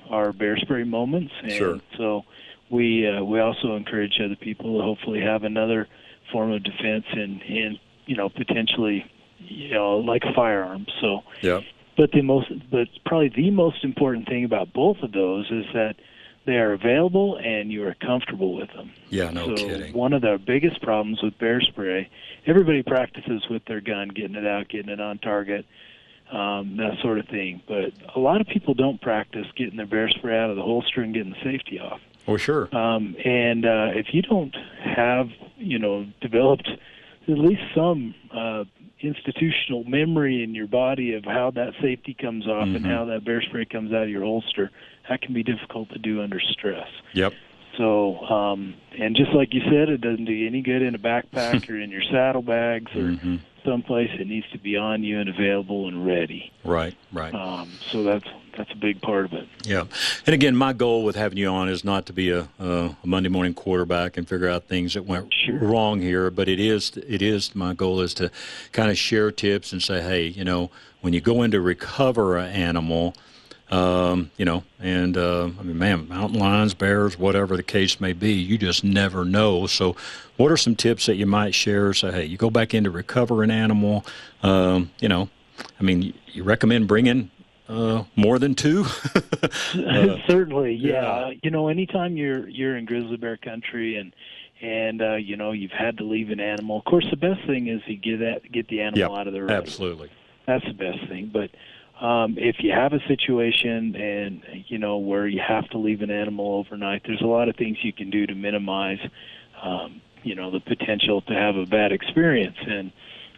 are 0.09 0.33
bear 0.33 0.57
spray 0.57 0.83
moments. 0.83 1.31
And 1.41 1.51
Sure. 1.51 1.79
So 1.97 2.25
we 2.69 3.07
uh, 3.07 3.23
we 3.23 3.39
also 3.39 3.75
encourage 3.75 4.19
other 4.23 4.35
people 4.35 4.77
to 4.77 4.83
hopefully 4.83 5.21
have 5.21 5.43
another 5.43 5.87
form 6.31 6.51
of 6.51 6.63
defense 6.63 7.05
and 7.11 7.41
and 7.41 7.79
you 8.05 8.15
know 8.15 8.29
potentially 8.29 9.05
you 9.39 9.71
know 9.73 9.97
like 9.97 10.23
a 10.23 10.33
firearm. 10.33 10.85
So 11.01 11.23
Yeah. 11.41 11.61
but 11.97 12.11
the 12.11 12.21
most 12.21 12.51
but 12.71 12.87
probably 13.05 13.29
the 13.29 13.51
most 13.51 13.83
important 13.83 14.27
thing 14.27 14.45
about 14.45 14.73
both 14.73 14.97
of 15.01 15.11
those 15.11 15.49
is 15.51 15.65
that 15.73 15.95
they 16.45 16.55
are 16.55 16.73
available 16.73 17.37
and 17.37 17.71
you 17.71 17.85
are 17.85 17.93
comfortable 17.95 18.55
with 18.55 18.71
them. 18.73 18.91
Yeah, 19.09 19.29
no 19.29 19.55
so 19.55 19.67
kidding. 19.67 19.93
one 19.93 20.13
of 20.13 20.21
the 20.21 20.39
biggest 20.43 20.81
problems 20.81 21.21
with 21.21 21.37
bear 21.37 21.61
spray, 21.61 22.09
everybody 22.47 22.81
practices 22.81 23.43
with 23.49 23.65
their 23.65 23.81
gun, 23.81 24.07
getting 24.07 24.35
it 24.35 24.47
out, 24.47 24.67
getting 24.69 24.89
it 24.89 24.99
on 24.99 25.19
target, 25.19 25.65
um, 26.31 26.77
that 26.77 26.97
sort 27.01 27.19
of 27.19 27.27
thing. 27.27 27.61
But 27.67 27.93
a 28.15 28.19
lot 28.19 28.41
of 28.41 28.47
people 28.47 28.73
don't 28.73 29.01
practice 29.01 29.47
getting 29.55 29.77
their 29.77 29.87
bear 29.87 30.09
spray 30.09 30.37
out 30.37 30.49
of 30.49 30.55
the 30.55 30.61
holster 30.61 31.01
and 31.01 31.13
getting 31.13 31.31
the 31.31 31.43
safety 31.43 31.79
off. 31.79 31.99
Oh, 32.27 32.37
sure. 32.37 32.73
Um, 32.75 33.15
and 33.23 33.65
uh, 33.65 33.89
if 33.95 34.13
you 34.13 34.21
don't 34.21 34.55
have, 34.83 35.29
you 35.57 35.79
know, 35.79 36.05
developed 36.21 36.69
at 37.27 37.37
least 37.37 37.61
some 37.73 38.13
uh, 38.33 38.65
institutional 39.01 39.83
memory 39.83 40.43
in 40.43 40.53
your 40.53 40.67
body 40.67 41.13
of 41.13 41.25
how 41.25 41.51
that 41.51 41.73
safety 41.81 42.15
comes 42.19 42.47
off 42.47 42.67
and 42.67 42.85
how 42.85 43.05
that 43.05 43.23
bear 43.23 43.41
spray 43.41 43.65
comes 43.65 43.93
out 43.93 44.03
of 44.03 44.09
your 44.09 44.23
holster, 44.23 44.71
that 45.07 45.21
can 45.21 45.33
be 45.33 45.43
difficult 45.43 45.89
to 45.89 45.99
do 45.99 46.21
under 46.21 46.39
stress. 46.39 46.87
Yep. 47.13 47.33
So, 47.77 48.19
um, 48.25 48.75
and 48.99 49.15
just 49.15 49.31
like 49.31 49.53
you 49.53 49.61
said, 49.61 49.89
it 49.89 50.01
doesn't 50.01 50.25
do 50.25 50.33
you 50.33 50.47
any 50.47 50.61
good 50.61 50.81
in 50.81 50.95
a 50.95 50.99
backpack 50.99 51.69
or 51.69 51.79
in 51.79 51.89
your 51.89 52.03
saddlebags 52.03 52.91
or 52.95 53.09
Mm-hmm. 53.09 53.35
Someplace. 53.65 54.09
It 54.19 54.27
needs 54.27 54.49
to 54.51 54.57
be 54.57 54.77
on 54.77 55.03
you 55.03 55.19
and 55.19 55.29
available 55.29 55.87
and 55.87 56.05
ready. 56.05 56.51
Right, 56.63 56.95
right. 57.11 57.33
Um, 57.33 57.69
so 57.91 58.03
that's 58.03 58.25
that's 58.57 58.71
a 58.71 58.75
big 58.75 59.01
part 59.01 59.25
of 59.25 59.33
it. 59.33 59.47
Yeah. 59.63 59.85
And 60.25 60.33
again, 60.33 60.55
my 60.55 60.73
goal 60.73 61.03
with 61.05 61.15
having 61.15 61.37
you 61.37 61.47
on 61.47 61.69
is 61.69 61.83
not 61.85 62.05
to 62.07 62.13
be 62.13 62.29
a, 62.31 62.49
a 62.59 62.95
Monday 63.05 63.29
morning 63.29 63.53
quarterback 63.53 64.17
and 64.17 64.27
figure 64.27 64.49
out 64.49 64.65
things 64.65 64.95
that 64.95 65.05
went 65.05 65.33
Sure. 65.33 65.57
wrong 65.59 66.01
here, 66.01 66.29
but 66.29 66.49
it 66.49 66.59
is 66.59 66.97
it 67.07 67.21
is 67.21 67.55
my 67.55 67.73
goal 67.73 68.01
is 68.01 68.13
to 68.15 68.29
kind 68.71 68.89
of 68.89 68.97
share 68.97 69.31
tips 69.31 69.71
and 69.71 69.81
say, 69.81 70.01
hey, 70.01 70.25
you 70.27 70.43
know, 70.43 70.71
when 71.01 71.13
you 71.13 71.21
go 71.21 71.41
in 71.43 71.51
to 71.51 71.61
recover 71.61 72.37
an 72.37 72.51
animal, 72.51 73.13
um, 73.71 74.31
you 74.37 74.45
know, 74.45 74.63
and 74.79 75.15
uh, 75.17 75.49
I 75.59 75.63
mean, 75.63 75.77
man, 75.77 76.07
mountain 76.07 76.39
lions, 76.39 76.73
bears, 76.73 77.17
whatever 77.17 77.55
the 77.55 77.63
case 77.63 77.99
may 77.99 78.13
be, 78.13 78.33
you 78.33 78.57
just 78.57 78.83
never 78.83 79.25
know. 79.25 79.67
So, 79.67 79.95
what 80.37 80.51
are 80.51 80.57
some 80.57 80.75
tips 80.75 81.05
that 81.05 81.15
you 81.15 81.25
might 81.25 81.53
share? 81.53 81.93
Say, 81.93 82.11
hey, 82.11 82.25
you 82.25 82.37
go 82.37 82.49
back 82.49 82.73
in 82.73 82.83
to 82.85 82.89
recover 82.89 83.43
an 83.43 83.51
animal. 83.51 84.05
Um, 84.41 84.91
you 84.99 85.07
know, 85.07 85.29
I 85.79 85.83
mean, 85.83 86.13
you 86.31 86.43
recommend 86.43 86.87
bringing 86.87 87.29
uh, 87.67 88.03
more 88.15 88.39
than 88.39 88.55
two. 88.55 88.85
Certainly, 89.73 90.75
yeah. 90.75 91.27
yeah. 91.29 91.33
You 91.43 91.51
know, 91.51 91.67
anytime 91.67 92.17
you're 92.17 92.47
you're 92.49 92.75
in 92.75 92.85
grizzly 92.85 93.17
bear 93.17 93.37
country 93.37 93.97
and 93.97 94.13
and 94.61 95.01
uh, 95.01 95.15
you 95.15 95.37
know 95.37 95.51
you've 95.51 95.71
had 95.71 95.97
to 95.99 96.03
leave 96.03 96.31
an 96.31 96.39
animal. 96.39 96.79
Of 96.79 96.85
course, 96.85 97.05
the 97.09 97.17
best 97.17 97.45
thing 97.45 97.67
is 97.67 97.81
you 97.85 97.97
get 97.97 98.19
that 98.19 98.51
get 98.51 98.67
the 98.67 98.81
animal 98.81 99.11
Yep, 99.11 99.19
out 99.19 99.27
of 99.27 99.33
the 99.33 99.41
road. 99.41 99.51
Absolutely. 99.51 100.09
That's 100.47 100.65
the 100.65 100.73
best 100.73 101.07
thing. 101.07 101.29
But 101.31 101.51
um, 102.01 102.35
if 102.37 102.57
you 102.59 102.71
have 102.71 102.93
a 102.93 102.99
situation 103.07 103.95
and 103.95 104.41
you 104.67 104.77
know 104.77 104.97
where 104.97 105.27
you 105.27 105.41
have 105.45 105.67
to 105.69 105.77
leave 105.77 106.01
an 106.01 106.09
animal 106.09 106.55
overnight, 106.55 107.01
there's 107.05 107.21
a 107.21 107.27
lot 107.27 107.49
of 107.49 107.55
things 107.57 107.77
you 107.83 107.91
can 107.91 108.09
do 108.09 108.25
to 108.25 108.35
minimize, 108.35 108.99
um, 109.61 110.01
you 110.23 110.35
know, 110.35 110.49
the 110.49 110.61
potential 110.61 111.21
to 111.23 111.33
have 111.33 111.57
a 111.57 111.65
bad 111.65 111.91
experience. 111.91 112.55
And 112.65 112.91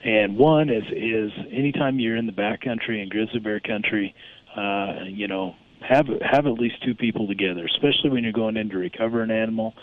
and 0.03 0.37
one 0.37 0.69
is 0.69 0.83
is 0.91 1.31
anytime 1.51 1.99
you're 1.99 2.17
in 2.17 2.27
the 2.27 2.31
backcountry 2.31 3.01
and 3.01 3.09
grizzly 3.09 3.39
bear 3.39 3.59
country, 3.59 4.13
uh, 4.55 5.05
you 5.07 5.27
know, 5.27 5.55
have 5.81 6.07
have 6.21 6.45
at 6.45 6.53
least 6.53 6.83
two 6.83 6.93
people 6.93 7.27
together, 7.27 7.65
especially 7.65 8.11
when 8.11 8.23
you're 8.23 8.33
going 8.33 8.57
in 8.57 8.69
to 8.69 8.77
recover 8.77 9.23
an 9.23 9.31
animal. 9.31 9.73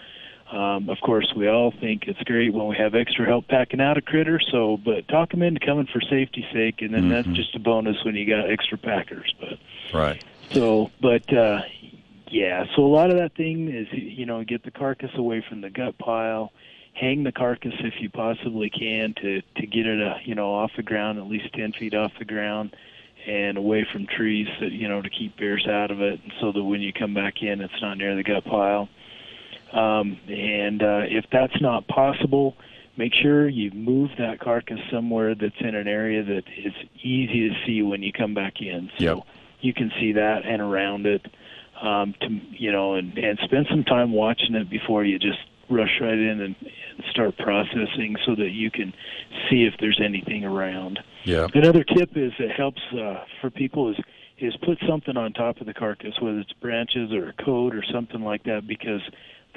Um, 0.50 0.88
of 0.88 0.96
course, 1.02 1.30
we 1.36 1.46
all 1.46 1.72
think 1.78 2.04
it's 2.06 2.22
great 2.22 2.54
when 2.54 2.68
we 2.68 2.76
have 2.76 2.94
extra 2.94 3.26
help 3.26 3.48
packing 3.48 3.80
out 3.80 3.98
a 3.98 4.00
critter. 4.00 4.40
So, 4.50 4.78
but 4.82 5.06
talk 5.08 5.30
them 5.30 5.42
into 5.42 5.60
coming 5.64 5.86
for 5.92 6.00
safety's 6.00 6.46
sake, 6.52 6.76
and 6.80 6.94
then 6.94 7.10
that's 7.10 7.28
just 7.28 7.54
a 7.54 7.58
bonus 7.58 7.96
when 8.04 8.14
you 8.14 8.26
got 8.26 8.50
extra 8.50 8.78
packers. 8.78 9.34
But 9.38 9.58
Right. 9.92 10.22
so, 10.52 10.90
but 11.02 11.30
uh, 11.32 11.60
yeah, 12.30 12.64
so 12.74 12.82
a 12.82 12.88
lot 12.88 13.10
of 13.10 13.18
that 13.18 13.34
thing 13.36 13.68
is 13.68 13.88
you 13.92 14.24
know 14.24 14.42
get 14.42 14.62
the 14.62 14.70
carcass 14.70 15.10
away 15.16 15.44
from 15.46 15.60
the 15.60 15.70
gut 15.70 15.98
pile, 15.98 16.52
hang 16.94 17.24
the 17.24 17.32
carcass 17.32 17.74
if 17.80 17.94
you 18.00 18.08
possibly 18.08 18.70
can 18.70 19.14
to 19.20 19.42
to 19.56 19.66
get 19.66 19.84
it 19.84 20.00
uh, 20.00 20.14
you 20.24 20.34
know 20.34 20.54
off 20.54 20.70
the 20.78 20.82
ground, 20.82 21.18
at 21.18 21.26
least 21.26 21.52
ten 21.52 21.72
feet 21.72 21.94
off 21.94 22.12
the 22.18 22.24
ground, 22.24 22.74
and 23.26 23.58
away 23.58 23.86
from 23.92 24.06
trees 24.06 24.48
that 24.60 24.72
you 24.72 24.88
know 24.88 25.02
to 25.02 25.10
keep 25.10 25.36
bears 25.36 25.66
out 25.68 25.90
of 25.90 26.00
it, 26.00 26.20
so 26.40 26.52
that 26.52 26.62
when 26.64 26.80
you 26.80 26.92
come 26.92 27.12
back 27.12 27.42
in, 27.42 27.60
it's 27.60 27.82
not 27.82 27.98
near 27.98 28.16
the 28.16 28.22
gut 28.22 28.44
pile. 28.46 28.88
Um, 29.72 30.18
and 30.28 30.82
uh, 30.82 31.02
if 31.08 31.26
that's 31.30 31.60
not 31.60 31.86
possible, 31.88 32.56
make 32.96 33.12
sure 33.14 33.48
you 33.48 33.70
move 33.72 34.10
that 34.18 34.40
carcass 34.40 34.80
somewhere 34.90 35.34
that's 35.34 35.60
in 35.60 35.74
an 35.74 35.86
area 35.88 36.22
that 36.24 36.44
is 36.56 36.72
easy 37.02 37.48
to 37.48 37.54
see 37.66 37.82
when 37.82 38.02
you 38.02 38.12
come 38.12 38.34
back 38.34 38.60
in. 38.60 38.90
So 38.98 39.04
Yep. 39.04 39.18
you 39.60 39.74
can 39.74 39.90
see 40.00 40.12
that 40.12 40.44
and 40.44 40.62
around 40.62 41.06
it. 41.06 41.26
Um, 41.80 42.12
to 42.22 42.28
you 42.50 42.72
know, 42.72 42.94
and, 42.94 43.16
and 43.16 43.38
spend 43.44 43.68
some 43.70 43.84
time 43.84 44.10
watching 44.10 44.56
it 44.56 44.68
before 44.68 45.04
you 45.04 45.16
just 45.16 45.38
rush 45.70 46.00
right 46.00 46.12
in 46.12 46.40
and, 46.40 46.56
and 46.60 47.04
start 47.12 47.36
processing, 47.38 48.16
so 48.26 48.34
that 48.34 48.50
you 48.50 48.68
can 48.68 48.92
see 49.48 49.62
if 49.62 49.74
there's 49.78 50.00
anything 50.04 50.44
around. 50.44 50.98
Yeah. 51.22 51.46
Another 51.54 51.84
tip 51.84 52.16
is 52.16 52.32
that 52.40 52.50
helps 52.50 52.80
uh, 52.92 53.22
for 53.40 53.50
people 53.50 53.90
is 53.90 53.96
is 54.38 54.56
put 54.64 54.78
something 54.88 55.16
on 55.16 55.32
top 55.32 55.60
of 55.60 55.66
the 55.66 55.74
carcass, 55.74 56.14
whether 56.20 56.40
it's 56.40 56.52
branches 56.54 57.12
or 57.12 57.28
a 57.28 57.44
coat 57.44 57.76
or 57.76 57.84
something 57.92 58.22
like 58.22 58.42
that, 58.42 58.66
because 58.66 59.02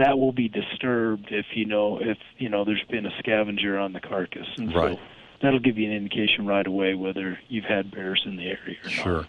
that 0.01 0.17
will 0.19 0.31
be 0.33 0.47
disturbed 0.47 1.27
if 1.31 1.45
you 1.53 1.65
know 1.65 1.99
if 2.01 2.17
you 2.37 2.49
know 2.49 2.65
there's 2.65 2.83
been 2.89 3.05
a 3.05 3.17
scavenger 3.19 3.77
on 3.77 3.93
the 3.93 3.99
carcass, 3.99 4.47
and 4.57 4.73
Right. 4.73 4.97
so 4.97 5.01
that'll 5.41 5.59
give 5.59 5.77
you 5.77 5.87
an 5.89 5.95
indication 5.95 6.45
right 6.45 6.65
away 6.67 6.93
whether 6.93 7.39
you've 7.49 7.65
had 7.65 7.91
bears 7.91 8.21
in 8.25 8.35
the 8.35 8.45
area 8.45 8.77
or 8.83 8.89
not. 8.89 8.91
Sure. 8.91 9.27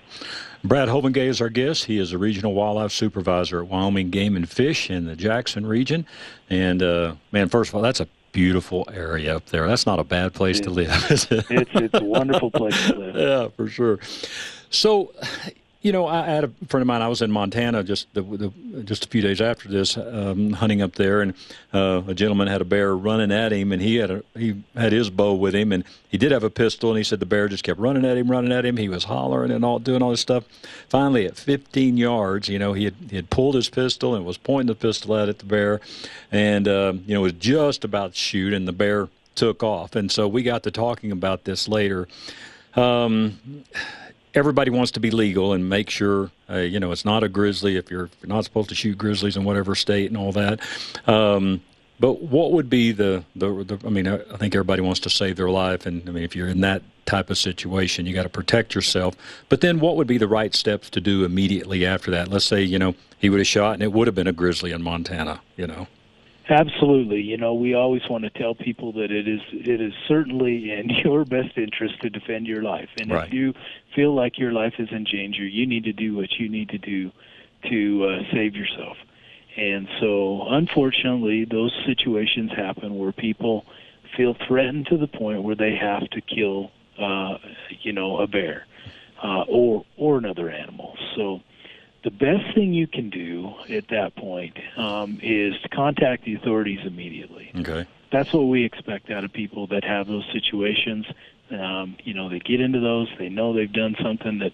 Brad 0.65 0.89
Hovinga 0.89 1.17
is 1.19 1.41
our 1.41 1.49
guest. 1.49 1.87
He 1.87 1.99
is 1.99 2.13
a 2.13 2.19
regional 2.19 2.55
wildlife 2.55 2.93
supervisor 2.93 3.61
at 3.63 3.69
Wyoming 3.69 4.11
Game 4.11 4.37
and 4.37 4.49
Fish 4.49 4.91
in 4.91 5.07
the 5.07 5.17
Jackson 5.17 5.67
region. 5.67 6.07
And, 6.51 6.83
uh, 6.83 7.15
man, 7.33 7.49
first 7.49 7.71
of 7.71 7.75
all, 7.75 7.83
that's 7.83 7.99
a 8.01 8.07
beautiful 8.31 8.89
area 8.93 9.35
up 9.37 9.47
there. 9.47 9.67
That's 9.67 9.87
not 9.87 9.99
a 9.99 10.05
bad 10.05 10.35
place 10.35 10.61
to 10.61 10.71
live, 10.71 10.91
is 11.11 11.27
it? 11.31 11.47
It's 11.51 11.71
it's 11.75 11.95
a 11.95 12.05
wonderful 12.05 12.51
place 12.51 12.77
to 12.89 12.95
live. 12.97 13.17
yeah, 13.17 13.49
for 13.57 13.69
sure. 13.69 13.99
So, 14.71 15.13
you 15.83 15.91
know, 15.91 16.07
I 16.07 16.25
had 16.25 16.45
a 16.45 16.49
friend 16.69 16.81
of 16.81 16.87
mine. 16.87 17.03
I 17.03 17.09
was 17.09 17.23
in 17.23 17.33
Montana 17.33 17.83
just 17.83 18.13
the, 18.15 18.23
the, 18.23 18.53
just 18.85 19.05
a 19.05 19.09
few 19.09 19.21
days 19.21 19.41
after 19.41 19.69
this, 19.69 19.97
um, 19.97 20.53
hunting 20.53 20.81
up 20.81 20.95
there, 20.95 21.21
and 21.21 21.35
uh, 21.75 22.03
a 22.07 22.15
gentleman 22.15 22.47
had 22.47 22.61
a 22.61 22.65
bear 22.65 22.97
running 22.97 23.33
at 23.33 23.53
him, 23.53 23.73
and 23.73 23.83
he 23.83 23.97
had 23.97 24.11
a 24.11 24.23
he 24.35 24.63
had 24.77 24.93
his 24.93 25.11
bow 25.11 25.35
with 25.35 25.57
him, 25.57 25.73
and 25.73 25.83
he 26.09 26.17
did 26.17 26.31
have 26.31 26.45
a 26.45 26.51
pistol, 26.51 26.91
and 26.91 26.99
he 26.99 27.05
said 27.05 27.19
the 27.19 27.27
bear 27.27 27.49
just 27.49 27.65
kept 27.65 27.81
running 27.81 28.05
at 28.05 28.17
him, 28.17 28.31
running 28.31 28.53
at 28.53 28.65
him. 28.65 28.77
He 28.77 28.89
was 28.89 29.05
hollering 29.05 29.51
and 29.51 29.65
all 29.65 29.81
doing 29.81 30.03
all 30.03 30.11
this 30.11 30.21
stuff. 30.21 30.45
Finally, 30.89 31.27
at 31.27 31.37
15 31.37 31.97
yards, 31.97 32.49
you 32.49 32.61
know, 32.61 32.75
he 32.75 32.85
had 32.85 32.95
he 33.11 33.17
had 33.17 33.29
pulled 33.29 33.57
his 33.57 33.69
pistol 33.69 34.15
and 34.15 34.25
was 34.25 34.39
pointing 34.39 34.69
the 34.69 34.77
pistol 34.77 35.17
at, 35.17 35.29
at 35.29 35.41
the 35.41 35.47
bear, 35.47 35.81
and 36.31 36.69
um, 36.69 37.03
you 37.07 37.15
know 37.15 37.23
was 37.23 37.33
just 37.33 37.85
about 37.85 38.13
to 38.13 38.19
shoot, 38.19 38.53
and 38.53 38.69
the 38.69 38.73
bear 38.73 39.09
took 39.35 39.65
off. 39.65 39.97
And 39.97 40.13
so 40.13 40.29
we 40.29 40.45
got 40.45 40.63
to 40.63 40.71
talking 40.71 41.11
about 41.11 41.43
this 41.43 41.67
later. 41.67 42.07
Um, 42.77 43.65
everybody 44.35 44.71
wants 44.71 44.93
to 44.93 45.01
be 45.01 45.11
legal 45.11 45.53
and 45.53 45.69
make 45.69 45.91
sure 45.91 46.31
uh, 46.51 46.57
you 46.57 46.81
know 46.81 46.93
it's 46.93 47.05
not 47.05 47.23
a 47.23 47.29
grizzly 47.29 47.77
if 47.77 47.91
you're, 47.91 48.05
if 48.05 48.17
you're 48.23 48.29
not 48.29 48.45
supposed 48.45 48.69
to 48.71 48.75
shoot 48.75 48.97
grizzlies 48.99 49.37
in 49.37 49.45
whatever 49.45 49.75
state 49.75 50.11
and 50.11 50.17
all 50.17 50.33
that. 50.33 50.61
Um, 51.07 51.63
but 52.01 52.21
what 52.21 52.51
would 52.51 52.69
be 52.69 52.91
the, 52.91 53.23
the, 53.37 53.63
the 53.63 53.87
I 53.87 53.91
mean, 53.91 54.09
I, 54.09 54.17
I 54.17 54.37
think 54.37 54.57
everybody 54.57 54.83
wants 54.83 54.99
to 55.01 55.11
save 55.11 55.37
their 55.37 55.51
life, 55.51 55.87
and 55.87 56.09
I 56.09 56.13
mean, 56.13 56.25
if 56.25 56.35
you're 56.35 56.49
in 56.49 56.61
that 56.63 56.83
type 57.07 57.31
of 57.31 57.39
situation, 57.39 58.07
you 58.07 58.13
got 58.15 58.25
to 58.25 58.29
protect 58.29 58.75
yourself. 58.75 59.15
But 59.49 59.61
then, 59.61 59.79
what 59.79 59.97
would 59.97 60.09
be 60.09 60.19
the 60.19 60.27
right 60.27 60.53
steps 60.53 60.91
to 60.91 61.01
do 61.01 61.25
immediately 61.25 61.87
after 61.87 62.11
that? 62.11 62.27
Let's 62.27 62.45
say 62.45 62.63
you 62.63 62.79
know 62.79 62.97
he 63.19 63.31
would 63.31 63.39
have 63.39 63.47
shot, 63.47 63.75
and 63.75 63.83
it 63.85 63.93
would 63.93 64.09
have 64.09 64.17
been 64.17 64.27
a 64.27 64.33
grizzly 64.33 64.73
in 64.73 64.83
Montana. 64.83 65.43
You 65.57 65.69
know, 65.69 65.87
Absolutely. 66.49 67.21
You 67.21 67.37
know, 67.37 67.55
we 67.55 67.75
always 67.75 68.03
want 68.11 68.25
to 68.25 68.31
tell 68.31 68.55
people 68.55 68.93
that 68.95 69.11
it 69.11 69.29
is 69.29 69.41
it 69.53 69.81
is 69.81 69.93
certainly 70.09 70.73
in 70.73 70.89
your 71.05 71.25
best 71.25 71.57
interest 71.57 72.01
to 72.03 72.11
defend 72.11 72.47
your 72.47 72.63
life. 72.63 72.89
And 72.97 73.11
Right. 73.11 73.29
if 73.29 73.33
you 73.33 73.55
feel 73.95 74.15
like 74.15 74.39
your 74.39 74.53
life 74.53 74.75
is 74.79 74.89
in 74.91 75.05
danger, 75.05 75.47
you 75.47 75.67
need 75.67 75.85
to 75.85 75.93
do 75.93 76.17
what 76.17 76.33
you 76.39 76.49
need 76.49 76.71
to 76.71 76.79
do 76.79 77.11
to 77.71 78.05
uh, 78.05 78.19
save 78.33 78.57
yourself. 78.57 78.97
And 79.57 79.87
so, 80.01 80.47
unfortunately, 80.49 81.45
those 81.45 81.73
situations 81.87 82.51
happen 82.57 82.99
where 82.99 83.13
people 83.13 83.65
feel 84.17 84.35
threatened 84.49 84.87
to 84.87 84.97
the 84.97 85.07
point 85.07 85.43
where 85.43 85.55
they 85.55 85.77
have 85.77 86.09
to 86.11 86.21
kill, 86.23 86.71
uh, 86.99 87.37
you 87.83 87.93
know, 87.93 88.19
a 88.19 88.27
bear 88.27 88.67
uh, 89.23 89.43
or 89.49 89.85
or 89.97 90.19
another 90.19 90.51
animal. 90.51 90.97
So, 91.17 91.41
the 92.05 92.11
best 92.11 92.55
thing 92.55 92.73
you 92.73 92.87
can 92.87 93.11
do 93.11 93.55
at 93.69 93.89
that 93.89 94.17
point 94.17 94.57
um, 94.77 95.21
is 95.23 95.55
to 95.63 95.69
contact 95.69 96.25
the 96.25 96.35
authorities 96.35 96.81
immediately. 96.85 97.51
okay, 97.57 97.87
That's 98.11 98.33
what 98.33 98.43
we 98.43 98.65
expect 98.65 99.11
out 99.11 99.25
of 99.25 99.33
people 99.33 99.69
that 99.69 99.85
have 99.85 100.09
those 100.09 100.29
situations. 100.33 101.07
Um, 101.51 101.97
you 102.03 102.15
know, 102.15 102.29
they 102.29 102.41
get 102.41 102.61
into 102.61 102.81
those, 102.81 103.09
they 103.19 103.29
know 103.29 103.53
they've 103.53 103.73
done 103.73 103.95
something 104.03 104.39
that 104.41 104.53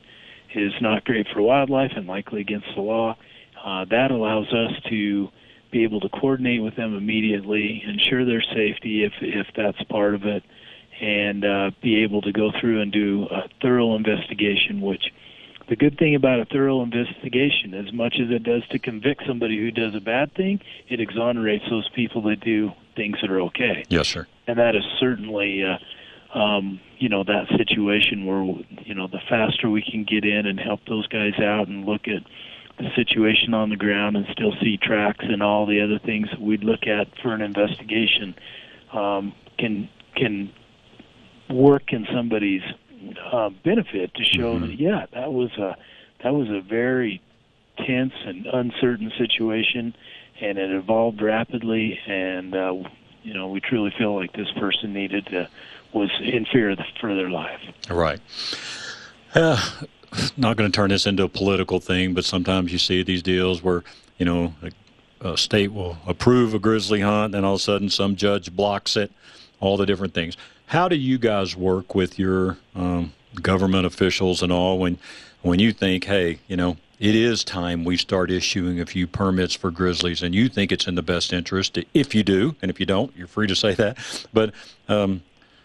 is 0.55 0.73
not 0.81 1.05
great 1.05 1.27
for 1.29 1.41
wildlife 1.43 1.93
and 1.97 2.07
likely 2.07 2.41
against 2.41 2.69
the 2.75 2.83
law. 2.83 3.17
Uh, 3.63 3.85
that 3.87 4.11
allows 4.11 4.53
us 4.53 4.73
to 4.89 5.29
be 5.71 5.85
able 5.85 6.01
to 6.01 6.09
coordinate 6.09 6.63
with 6.63 6.77
them 6.77 6.97
immediately, 6.97 7.83
ensure 7.87 8.25
their 8.25 8.43
safety 8.43 9.05
if 9.05 9.13
if 9.21 9.47
that's 9.55 9.83
part 9.85 10.15
of 10.15 10.25
it, 10.25 10.43
and 11.01 11.45
uh, 11.45 11.71
be 11.83 12.03
able 12.03 12.23
to 12.23 12.33
go 12.33 12.51
through 12.59 12.81
and 12.81 12.93
do 12.93 13.27
a 13.31 13.49
thorough 13.61 13.95
investigation, 13.95 14.81
which 14.81 15.13
the 15.69 15.77
good 15.77 15.99
thing 15.99 16.15
about 16.15 16.41
a 16.41 16.45
thorough 16.47 16.83
investigation, 16.83 17.75
as 17.75 17.93
much 17.93 18.17
as 18.21 18.31
it 18.31 18.43
does 18.43 18.67
to 18.69 18.79
convict 18.79 19.23
somebody 19.27 19.59
who 19.59 19.71
does 19.71 19.95
a 19.95 20.01
bad 20.01 20.35
thing, 20.35 20.61
it 20.89 21.01
exonerates 21.01 21.65
those 21.69 21.89
people 21.95 22.23
that 22.23 22.41
do 22.41 22.73
things 22.97 23.19
that 23.21 23.31
are 23.31 23.41
okay. 23.43 23.85
yes, 23.89 24.09
sir. 24.09 24.27
And 24.47 24.59
that 24.59 24.75
is 24.75 24.85
certainly, 24.99 25.63
uh, 25.65 26.39
um, 26.39 26.81
you 26.99 27.09
know, 27.09 27.23
that 27.25 27.49
situation 27.57 28.25
where, 28.25 28.43
you 28.85 28.95
know, 28.95 29.07
the 29.07 29.21
faster 29.29 29.69
we 29.69 29.83
can 29.83 30.05
get 30.05 30.25
in 30.25 30.47
and 30.47 30.59
help 30.59 30.81
those 30.89 31.07
guys 31.07 31.39
out 31.39 31.69
and 31.69 31.85
look 31.85 32.09
at 32.09 32.23
the 32.79 32.91
situation 32.95 33.55
on 33.55 33.71
the 33.71 33.77
ground 33.77 34.17
and 34.17 34.27
still 34.33 34.53
see 34.61 34.79
tracks 34.79 35.25
and 35.29 35.43
all 35.43 35.67
the 35.67 35.81
other 35.81 35.99
things 35.99 36.29
that 36.31 36.41
we'd 36.41 36.65
look 36.65 36.87
at 36.87 37.09
for 37.23 37.35
an 37.35 37.43
investigation 37.43 38.35
um, 38.93 39.35
can 39.59 39.89
can 40.15 40.53
work 41.51 41.93
in 41.93 42.07
somebody's 42.13 42.63
uh, 43.33 43.51
benefit 43.65 44.15
to 44.15 44.25
show 44.25 44.59
that 44.59 44.79
yeah 44.79 45.07
that 45.13 45.33
was 45.33 45.51
a 45.59 45.77
that 46.23 46.35
was 46.35 46.49
a 46.49 46.61
very 46.61 47.21
tense 47.77 48.13
and 48.25 48.47
uncertain 48.47 49.13
situation 49.17 49.95
and 50.41 50.59
it 50.59 50.71
evolved 50.71 51.21
rapidly 51.23 51.99
and 52.07 52.55
uh, 52.55 52.75
you 53.23 53.35
know 53.35 53.49
we 53.49 53.61
truly 53.61 53.93
feel 53.97 54.15
like 54.17 54.33
this 54.33 54.51
person 54.53 54.93
needed 54.93 55.27
to 55.27 55.49
was 55.93 56.11
in 56.21 56.45
fear 56.45 56.77
for 57.01 57.15
their 57.15 57.31
life 57.31 57.61
Right. 57.91 58.21
Uh, 59.35 59.59
not 60.37 60.57
going 60.57 60.71
to 60.71 60.75
turn 60.75 60.91
this 60.91 61.07
into 61.07 61.23
a 61.23 61.29
political 61.29 61.81
thing, 61.81 62.15
but 62.15 62.25
sometimes 62.25 62.73
you 62.73 62.79
see 62.79 63.03
these 63.03 63.23
deals 63.23 63.63
where, 63.63 63.85
you 64.19 64.25
know, 64.25 64.55
a, 64.63 65.31
a 65.31 65.37
state 65.39 65.73
will 65.73 65.99
approve 66.07 66.55
a 66.55 66.59
grizzly 66.59 67.01
hunt, 67.01 67.35
and 67.35 67.45
all 67.45 67.55
of 67.55 67.61
a 67.61 67.63
sudden 67.63 67.89
some 67.89 68.17
judge 68.17 68.55
blocks 68.55 68.97
it, 68.97 69.13
all 69.61 69.77
the 69.77 69.87
different 69.87 70.15
things. 70.15 70.37
How 70.69 70.87
do 70.89 70.97
you 70.97 71.17
guys 71.19 71.57
work 71.57 71.95
with 71.95 72.19
your 72.19 72.59
um, 72.75 73.13
government 73.41 73.87
officials 73.87 74.43
and 74.43 74.53
all 74.53 74.79
when, 74.79 74.99
when 75.41 75.59
you 75.61 75.73
think, 75.73 76.05
hey, 76.05 76.41
you 76.47 76.57
know, 76.57 76.77
it 76.99 77.15
is 77.15 77.43
time 77.43 77.85
we 77.85 77.97
start 77.97 78.31
issuing 78.31 78.79
a 78.79 78.85
few 78.85 79.07
permits 79.07 79.55
for 79.55 79.71
grizzlies, 79.71 80.23
and 80.23 80.35
you 80.35 80.49
think 80.49 80.71
it's 80.71 80.87
in 80.87 80.95
the 80.95 81.03
best 81.03 81.33
interest? 81.33 81.79
If 81.95 82.15
you 82.15 82.23
do, 82.23 82.55
and 82.61 82.71
if 82.71 82.81
you 82.81 82.87
don't, 82.87 83.17
you're 83.17 83.27
free 83.29 83.47
to 83.47 83.57
say 83.57 83.75
that. 83.77 83.97
But 84.35 84.53
um, 84.89 85.23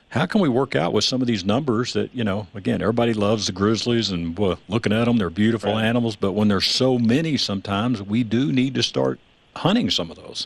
how 0.08 0.26
can 0.26 0.40
we 0.40 0.48
work 0.48 0.74
out 0.76 0.94
with 0.94 1.04
some 1.04 1.22
of 1.22 1.28
these 1.28 1.44
numbers 1.44 1.94
that 1.94 2.14
you 2.16 2.24
know 2.24 2.46
again 2.54 2.82
everybody 2.82 3.14
loves 3.14 3.48
the 3.48 3.52
grizzlies 3.52 4.12
and 4.12 4.38
well, 4.38 4.60
looking 4.70 4.94
at 4.94 5.06
them 5.06 5.18
they're 5.18 5.32
beautiful 5.32 5.74
Right. 5.74 5.86
animals 5.86 6.16
but 6.16 6.34
when 6.34 6.50
there's 6.50 6.68
so 6.68 7.00
many 7.00 7.36
sometimes 7.36 8.02
we 8.04 8.24
do 8.24 8.52
need 8.54 8.76
to 8.76 8.84
start 8.84 9.20
hunting 9.56 9.90
some 9.90 10.12
of 10.12 10.18
those 10.18 10.46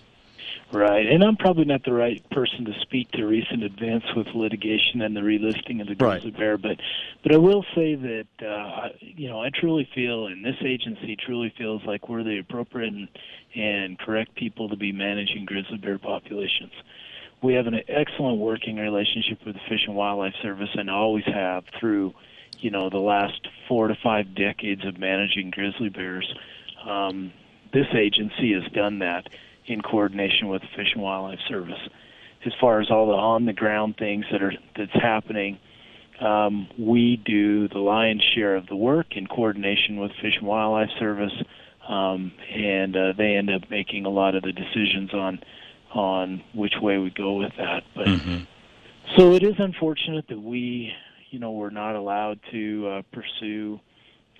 Right, 0.71 1.05
and 1.07 1.23
I'm 1.23 1.37
probably 1.37 1.63
not 1.63 1.85
the 1.85 1.93
right 1.93 2.21
person 2.29 2.65
to 2.65 2.73
speak 2.81 3.09
to 3.11 3.25
recent 3.25 3.63
events 3.63 4.05
with 4.15 4.27
litigation 4.35 5.01
and 5.01 5.15
the 5.15 5.21
relisting 5.21 5.79
of 5.79 5.87
the 5.87 5.95
Right. 5.95 6.21
grizzly 6.21 6.31
bear, 6.31 6.57
but 6.57 6.77
but 7.23 7.33
I 7.33 7.37
will 7.37 7.65
say 7.73 7.95
that 7.95 8.27
uh, 8.41 8.45
I- 8.47 8.91
you 8.99 9.29
know 9.29 9.41
I 9.41 9.49
truly 9.49 9.85
feel, 9.95 10.27
and 10.27 10.43
this 10.43 10.57
agency 10.61 11.15
truly 11.15 11.49
feels 11.57 11.85
like 11.85 12.09
we're 12.09 12.23
the 12.23 12.39
appropriate 12.39 12.91
and, 12.93 13.07
and 13.55 13.97
correct 13.97 14.35
people 14.35 14.67
to 14.67 14.75
be 14.75 14.91
managing 14.91 15.45
grizzly 15.45 15.77
bear 15.77 15.97
populations. 15.97 16.73
We 17.41 17.53
have 17.53 17.67
an 17.67 17.81
excellent 17.87 18.39
working 18.39 18.75
relationship 18.75 19.45
with 19.45 19.55
the 19.55 19.61
Fish 19.69 19.85
and 19.87 19.95
Wildlife 19.95 20.35
Service, 20.41 20.69
and 20.73 20.89
always 20.89 21.25
have 21.25 21.63
through 21.79 22.13
you 22.59 22.71
know 22.71 22.89
the 22.89 22.99
last 22.99 23.47
four 23.69 23.87
to 23.87 23.95
five 23.95 24.35
decades 24.35 24.83
of 24.85 24.97
managing 24.99 25.49
grizzly 25.49 25.89
bears. 25.89 26.29
Um, 26.83 27.31
this 27.71 27.87
agency 27.93 28.51
has 28.53 28.69
done 28.73 28.99
that 28.99 29.27
in 29.67 29.81
coordination 29.81 30.47
with 30.47 30.61
the 30.61 30.67
Fish 30.75 30.93
and 30.93 31.03
Wildlife 31.03 31.39
Service. 31.47 31.79
As 32.45 32.53
far 32.61 32.79
as 32.79 32.89
all 32.89 33.07
the 33.07 33.13
on 33.13 33.45
the 33.45 33.53
ground 33.53 33.95
things 33.97 34.25
that 34.31 34.41
are 34.41 34.53
that's 34.75 34.93
happening, 34.93 35.59
um, 36.21 36.67
we 36.77 37.17
do 37.25 37.67
the 37.67 37.79
lion's 37.79 38.23
share 38.35 38.55
of 38.55 38.67
the 38.67 38.75
work 38.75 39.15
in 39.15 39.27
coordination 39.27 39.97
with 39.97 40.11
Fish 40.21 40.37
and 40.37 40.47
Wildlife 40.47 40.89
Service, 40.99 41.33
um, 41.87 42.31
and 42.53 42.95
uh, 42.95 43.13
they 43.17 43.35
end 43.35 43.49
up 43.49 43.69
making 43.69 44.05
a 44.05 44.09
lot 44.09 44.35
of 44.35 44.43
the 44.43 44.53
decisions 44.53 45.13
on 45.13 45.39
on 45.93 46.43
which 46.53 46.73
way 46.81 46.97
we 46.97 47.09
go 47.09 47.35
with 47.35 47.51
that. 47.57 47.83
But 47.95 48.07
so 49.15 49.33
it 49.33 49.43
is 49.43 49.55
unfortunate 49.57 50.25
that 50.29 50.39
we, 50.39 50.91
you 51.29 51.39
know, 51.39 51.51
we're 51.51 51.69
not 51.69 51.95
allowed 51.95 52.39
to 52.51 52.87
uh, 52.87 53.01
pursue 53.11 53.79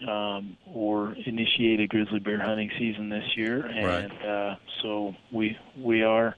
um, 0.08 0.58
or 0.74 1.16
initiate 1.26 1.80
a 1.80 1.88
grizzly 1.88 2.20
bear 2.20 2.40
hunting 2.40 2.70
season 2.78 3.10
this 3.10 3.26
year, 3.36 3.66
and 3.66 4.12
Right. 4.12 4.26
uh, 4.26 4.56
so 4.82 5.16
we 5.32 5.58
we 5.80 6.04
are 6.04 6.36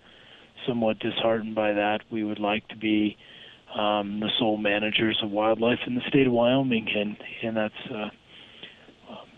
somewhat 0.67 0.99
disheartened 0.99 1.55
by 1.55 1.73
that. 1.73 2.01
We 2.11 2.23
would 2.23 2.39
like 2.39 2.67
to 2.69 2.75
be 2.75 3.17
um, 3.75 4.19
the 4.19 4.29
sole 4.39 4.57
managers 4.57 5.19
of 5.23 5.31
wildlife 5.31 5.79
in 5.87 5.95
the 5.95 6.01
state 6.07 6.27
of 6.27 6.33
Wyoming, 6.33 6.87
and 6.95 7.17
and 7.43 7.57
that's 7.57 7.91
uh, 7.93 8.09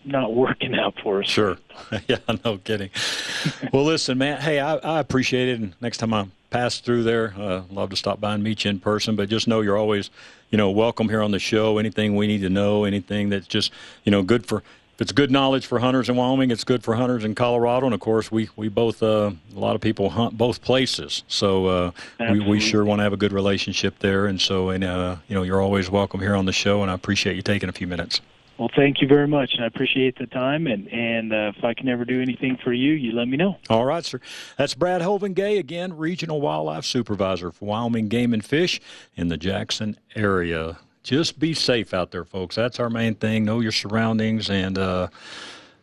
not 0.04 0.34
working 0.34 0.74
out 0.74 0.94
for 1.02 1.22
us. 1.22 1.28
Sure. 1.28 1.58
yeah, 2.08 2.16
no 2.44 2.58
kidding. 2.58 2.90
well, 3.72 3.84
listen, 3.84 4.18
man. 4.18 4.40
Hey, 4.40 4.58
I, 4.60 4.76
I 4.76 4.98
appreciate 5.00 5.48
it. 5.48 5.60
And 5.60 5.74
next 5.80 5.98
time 5.98 6.12
I 6.14 6.26
pass 6.50 6.80
through 6.80 7.04
there, 7.04 7.34
uh, 7.38 7.62
love 7.70 7.90
to 7.90 7.96
stop 7.96 8.20
by 8.20 8.34
and 8.34 8.42
meet 8.42 8.64
you 8.64 8.70
in 8.70 8.80
person. 8.80 9.16
But 9.16 9.28
just 9.28 9.46
know 9.48 9.60
you're 9.60 9.78
always, 9.78 10.10
you 10.52 10.58
know, 10.58 10.70
welcome 10.70 11.08
here 11.08 11.22
on 11.22 11.32
the 11.32 11.38
show. 11.40 11.78
Anything 11.78 12.14
we 12.14 12.28
need 12.28 12.42
to 12.42 12.50
know, 12.50 12.84
anything 12.84 13.30
that's 13.30 13.48
just, 13.48 13.72
you 14.04 14.12
know, 14.12 14.22
good 14.22 14.46
for. 14.46 14.62
If 14.94 15.00
it's 15.00 15.12
good 15.12 15.30
knowledge 15.30 15.64
for 15.66 15.78
hunters 15.78 16.10
in 16.10 16.16
Wyoming, 16.16 16.50
it's 16.50 16.64
good 16.64 16.84
for 16.84 16.94
hunters 16.94 17.24
in 17.24 17.34
Colorado, 17.34 17.86
and 17.86 17.94
of 17.94 18.00
course, 18.00 18.30
we 18.30 18.50
we 18.56 18.68
both 18.68 19.02
uh, 19.02 19.32
a 19.56 19.58
lot 19.58 19.74
of 19.74 19.80
people 19.80 20.10
hunt 20.10 20.36
both 20.36 20.60
places, 20.60 21.24
so 21.28 21.66
uh, 21.66 21.90
we, 22.30 22.40
we 22.40 22.60
sure 22.60 22.84
want 22.84 22.98
to 22.98 23.02
have 23.02 23.14
a 23.14 23.16
good 23.16 23.32
relationship 23.32 23.98
there. 24.00 24.26
And 24.26 24.38
so, 24.38 24.68
and 24.68 24.84
uh, 24.84 25.16
you 25.28 25.34
know, 25.34 25.44
you're 25.44 25.62
always 25.62 25.90
welcome 25.90 26.20
here 26.20 26.36
on 26.36 26.44
the 26.44 26.52
show, 26.52 26.82
and 26.82 26.90
I 26.90 26.94
appreciate 26.94 27.36
you 27.36 27.42
taking 27.42 27.70
a 27.70 27.72
few 27.72 27.86
minutes. 27.86 28.20
Well, 28.62 28.70
thank 28.76 29.00
you 29.02 29.08
very 29.08 29.26
much, 29.26 29.54
and 29.54 29.64
I 29.64 29.66
appreciate 29.66 30.16
the 30.18 30.26
time. 30.28 30.68
And 30.68 30.86
and 30.86 31.32
uh, 31.32 31.50
if 31.56 31.64
I 31.64 31.74
can 31.74 31.88
ever 31.88 32.04
do 32.04 32.22
anything 32.22 32.56
for 32.62 32.72
you, 32.72 32.92
you 32.92 33.10
let 33.10 33.26
me 33.26 33.36
know. 33.36 33.56
All 33.68 33.84
right, 33.84 34.04
sir. 34.04 34.20
That's 34.56 34.74
Brad 34.74 35.02
Hovinga, 35.02 35.58
again, 35.58 35.96
Regional 35.96 36.40
Wildlife 36.40 36.84
Supervisor 36.84 37.50
for 37.50 37.64
Wyoming 37.64 38.06
Game 38.06 38.32
and 38.32 38.44
Fish 38.44 38.80
in 39.16 39.26
the 39.26 39.36
Jackson 39.36 39.98
area. 40.14 40.78
Just 41.02 41.40
be 41.40 41.54
safe 41.54 41.92
out 41.92 42.12
there, 42.12 42.24
folks. 42.24 42.54
That's 42.54 42.78
our 42.78 42.88
main 42.88 43.16
thing. 43.16 43.44
Know 43.44 43.58
your 43.58 43.72
surroundings. 43.72 44.48
And 44.48 44.78
uh, 44.78 45.08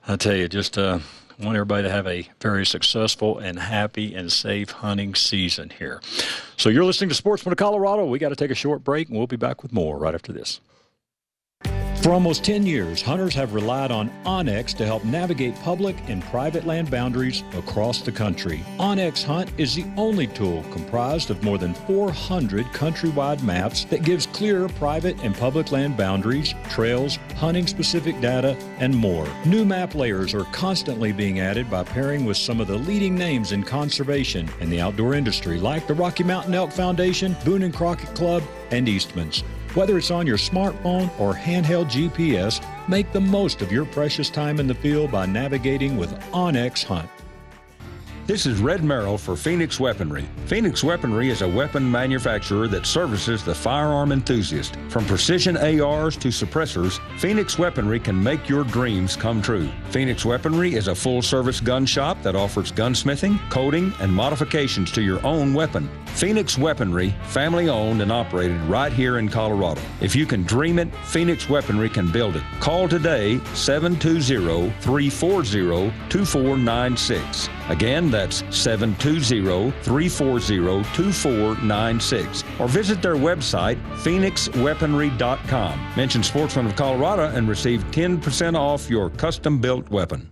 I 0.07 0.15
tell 0.15 0.37
you, 0.37 0.47
just 0.47 0.77
uh, 0.77 0.99
want 1.37 1.57
everybody 1.57 1.83
to 1.83 1.91
have 1.91 2.07
a 2.07 2.29
very 2.39 2.65
successful 2.65 3.39
and 3.39 3.59
happy 3.59 4.15
and 4.15 4.31
safe 4.31 4.71
hunting 4.71 5.15
season 5.15 5.69
here. 5.77 5.99
So 6.55 6.69
you're 6.69 6.85
listening 6.85 7.09
to 7.09 7.15
Sportsman 7.15 7.51
of 7.51 7.57
Colorado. 7.57 8.05
We 8.05 8.19
got 8.19 8.29
to 8.29 8.37
take 8.37 8.51
a 8.51 8.55
short 8.55 8.85
break, 8.85 9.09
and 9.09 9.17
we'll 9.17 9.27
be 9.27 9.35
back 9.35 9.63
with 9.63 9.73
more 9.73 9.97
right 9.97 10.15
after 10.15 10.31
this. 10.31 10.61
For 12.01 12.13
almost 12.13 12.45
10 12.45 12.65
years, 12.65 13.01
hunters 13.01 13.35
have 13.35 13.53
relied 13.53 13.91
on 13.91 14.09
onX 14.23 14.73
to 14.77 14.85
help 14.85 15.03
navigate 15.03 15.53
public 15.59 15.97
and 16.07 16.23
private 16.23 16.65
land 16.65 16.89
boundaries 16.89 17.43
across 17.53 17.99
the 18.01 18.11
country. 18.11 18.63
onX 18.79 19.21
Hunt 19.21 19.51
is 19.57 19.75
the 19.75 19.85
only 19.97 20.25
tool 20.27 20.63
comprised 20.71 21.29
of 21.29 21.43
more 21.43 21.57
than 21.57 21.73
400 21.73 22.65
countrywide 22.67 23.43
maps 23.43 23.83
that 23.85 24.03
gives 24.03 24.27
clear 24.27 24.69
private 24.69 25.21
and 25.23 25.35
public 25.35 25.73
land 25.73 25.97
boundaries, 25.97 26.55
trails, 26.69 27.19
hunting 27.35 27.67
specific 27.67 28.19
data, 28.21 28.55
and 28.79 28.95
more. 28.95 29.27
New 29.45 29.65
map 29.65 29.93
layers 29.93 30.33
are 30.33 30.45
constantly 30.45 31.11
being 31.11 31.41
added 31.41 31.69
by 31.69 31.83
pairing 31.83 32.23
with 32.23 32.37
some 32.37 32.61
of 32.61 32.67
the 32.67 32.77
leading 32.77 33.13
names 33.13 33.51
in 33.51 33.61
conservation 33.61 34.47
and 34.61 34.71
the 34.71 34.79
outdoor 34.79 35.15
industry 35.15 35.59
like 35.59 35.85
the 35.85 35.93
Rocky 35.93 36.23
Mountain 36.23 36.53
Elk 36.53 36.71
Foundation, 36.71 37.35
Boone 37.43 37.63
and 37.63 37.73
Crockett 37.73 38.15
Club, 38.15 38.41
and 38.71 38.87
Eastman's. 38.87 39.43
Whether 39.79 39.97
it's 39.97 40.11
on 40.11 40.27
your 40.27 40.35
smartphone 40.35 41.09
or 41.17 41.33
handheld 41.33 41.85
GPS, 41.85 42.61
make 42.89 43.13
the 43.13 43.21
most 43.21 43.61
of 43.61 43.71
your 43.71 43.85
precious 43.85 44.29
time 44.29 44.59
in 44.59 44.67
the 44.67 44.75
field 44.75 45.09
by 45.09 45.25
navigating 45.25 45.95
with 45.95 46.11
onX 46.33 46.83
Hunt. 46.83 47.09
This 48.29 48.45
is 48.45 48.61
Red 48.61 48.83
Merrill 48.83 49.17
for 49.17 49.35
Phoenix 49.35 49.79
Weaponry. 49.79 50.23
Phoenix 50.45 50.83
Weaponry 50.83 51.31
is 51.31 51.41
a 51.41 51.49
weapon 51.49 51.89
manufacturer 51.89 52.67
that 52.67 52.85
services 52.85 53.43
the 53.43 53.55
firearm 53.55 54.11
enthusiast. 54.11 54.77
From 54.89 55.03
precision 55.05 55.57
ARs 55.57 56.15
to 56.17 56.27
suppressors, 56.27 56.99
Phoenix 57.17 57.57
Weaponry 57.57 57.99
can 57.99 58.23
make 58.23 58.47
your 58.47 58.63
dreams 58.65 59.15
come 59.15 59.41
true. 59.41 59.67
Phoenix 59.89 60.25
Weaponry 60.25 60.75
is 60.75 60.89
a 60.89 60.93
full 60.93 61.23
service 61.23 61.59
gun 61.59 61.87
shop 61.87 62.21
that 62.21 62.35
offers 62.35 62.71
gunsmithing, 62.71 63.39
coating, 63.49 63.91
and 63.99 64.13
modifications 64.13 64.91
to 64.91 65.01
your 65.01 65.25
own 65.25 65.55
weapon. 65.55 65.89
Phoenix 66.13 66.55
Weaponry, 66.55 67.15
family 67.23 67.67
owned 67.67 67.99
and 68.03 68.11
operated 68.11 68.61
right 68.65 68.93
here 68.93 69.17
in 69.17 69.27
Colorado. 69.27 69.81
If 70.01 70.15
you 70.15 70.27
can 70.27 70.43
dream 70.43 70.77
it, 70.77 70.93
Phoenix 70.97 71.49
Weaponry 71.49 71.89
can 71.89 72.11
build 72.11 72.35
it. 72.35 72.43
Call 72.59 72.87
today 72.87 73.39
720 73.55 74.69
340 74.81 75.91
2496. 76.09 77.49
Again, 77.69 78.09
that's 78.09 78.43
720 78.49 79.71
340 79.83 80.83
2496. 80.95 82.43
Or 82.59 82.67
visit 82.67 83.01
their 83.01 83.15
website, 83.15 83.81
phoenixweaponry.com. 83.97 85.93
Mention 85.95 86.23
Sportsman 86.23 86.65
of 86.65 86.75
Colorado 86.75 87.27
and 87.35 87.47
receive 87.47 87.83
10% 87.91 88.57
off 88.57 88.89
your 88.89 89.09
custom 89.11 89.59
built 89.59 89.89
weapon. 89.89 90.29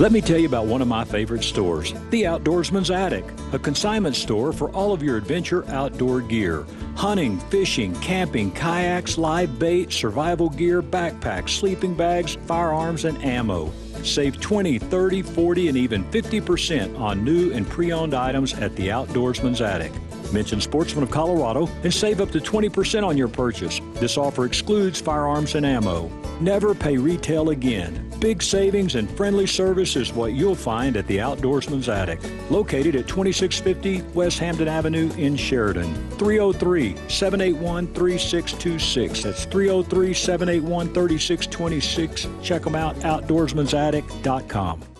Let 0.00 0.10
me 0.10 0.20
tell 0.20 0.38
you 0.38 0.48
about 0.48 0.66
one 0.66 0.82
of 0.82 0.88
my 0.88 1.04
favorite 1.04 1.44
stores, 1.44 1.92
The 2.10 2.24
Outdoorsman's 2.24 2.90
Attic, 2.90 3.24
a 3.52 3.58
consignment 3.58 4.16
store 4.16 4.52
for 4.52 4.70
all 4.70 4.92
of 4.92 5.04
your 5.04 5.16
adventure 5.16 5.64
outdoor 5.68 6.20
gear. 6.20 6.66
Hunting, 6.96 7.38
fishing, 7.38 7.94
camping, 8.00 8.50
kayaks, 8.50 9.18
live 9.18 9.56
bait, 9.58 9.92
survival 9.92 10.50
gear, 10.50 10.82
backpacks, 10.82 11.50
sleeping 11.50 11.94
bags, 11.94 12.36
firearms, 12.46 13.04
and 13.04 13.22
ammo. 13.24 13.72
Save 14.04 14.40
20, 14.40 14.78
30, 14.78 15.22
40, 15.22 15.68
and 15.68 15.76
even 15.76 16.04
50% 16.04 16.98
on 16.98 17.24
new 17.24 17.52
and 17.52 17.68
pre 17.68 17.92
owned 17.92 18.14
items 18.14 18.54
at 18.54 18.74
The 18.76 18.88
Outdoorsman's 18.88 19.60
Attic. 19.60 19.92
Mention 20.32 20.60
Sportsman 20.60 21.02
of 21.02 21.10
Colorado 21.10 21.68
and 21.82 21.92
save 21.92 22.20
up 22.20 22.30
to 22.32 22.38
20% 22.38 23.06
on 23.06 23.16
your 23.16 23.28
purchase. 23.28 23.80
This 23.94 24.16
offer 24.16 24.44
excludes 24.44 25.00
firearms 25.00 25.54
and 25.54 25.64
ammo. 25.64 26.08
Never 26.40 26.74
pay 26.74 26.96
retail 26.96 27.50
again. 27.50 28.04
Big 28.20 28.42
savings 28.42 28.96
and 28.96 29.08
friendly 29.10 29.46
service 29.46 29.96
is 29.96 30.12
what 30.12 30.32
you'll 30.32 30.54
find 30.54 30.96
at 30.96 31.06
the 31.06 31.18
Outdoorsman's 31.18 31.88
Attic, 31.88 32.20
located 32.50 32.96
at 32.96 33.06
2650 33.06 34.02
West 34.14 34.38
Hampton 34.38 34.68
Avenue 34.68 35.10
in 35.16 35.36
Sheridan. 35.36 35.94
303 36.18 36.96
781 37.08 37.86
3626. 37.88 39.22
That's 39.22 39.44
303 39.44 40.14
781 40.14 40.94
3626. 40.94 42.28
Check 42.42 42.62
them 42.62 42.74
out, 42.74 42.96
outdoorsmansattic.com. 42.96 44.97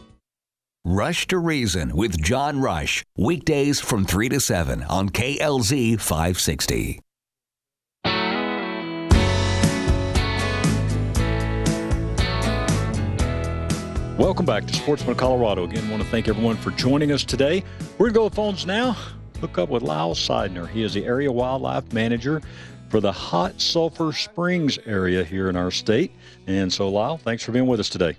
Rush 0.91 1.27
to 1.27 1.37
Reason 1.37 1.95
with 1.95 2.19
John 2.19 2.63
Rush. 2.63 3.05
Weekdays 3.15 3.79
from 3.79 4.07
3 4.07 4.31
to 4.31 4.41
7 4.41 4.83
on 4.85 5.11
KLZ 5.11 6.01
560. 6.01 7.01
Welcome 14.17 14.47
back 14.47 14.65
to 14.65 14.73
Sportsman 14.73 15.15
Colorado. 15.15 15.65
Again, 15.65 15.91
want 15.91 16.03
to 16.03 16.09
thank 16.09 16.27
everyone 16.27 16.57
for 16.57 16.71
joining 16.71 17.13
us 17.13 17.23
today. 17.23 17.63
We're 17.99 18.09
going 18.09 18.15
to 18.15 18.21
go 18.21 18.29
to 18.31 18.35
phones 18.35 18.65
now. 18.65 18.97
Hook 19.43 19.59
up 19.59 19.69
with 19.69 19.83
Lyle 19.83 20.15
Sidener. 20.15 20.67
He 20.67 20.85
is 20.85 20.95
the 20.95 21.05
area 21.05 21.31
wildlife 21.31 21.93
manager 21.93 22.41
for 22.89 23.01
the 23.01 23.13
Hot 23.13 23.61
Sulphur 23.61 24.15
Springs 24.15 24.79
area 24.87 25.23
here 25.23 25.51
in 25.51 25.57
our 25.57 25.71
state. 25.71 26.13
And 26.47 26.73
so, 26.73 26.89
Lyle, 26.89 27.19
thanks 27.19 27.43
for 27.45 27.53
being 27.53 27.67
with 27.67 27.79
us 27.79 27.91
today. 27.91 28.17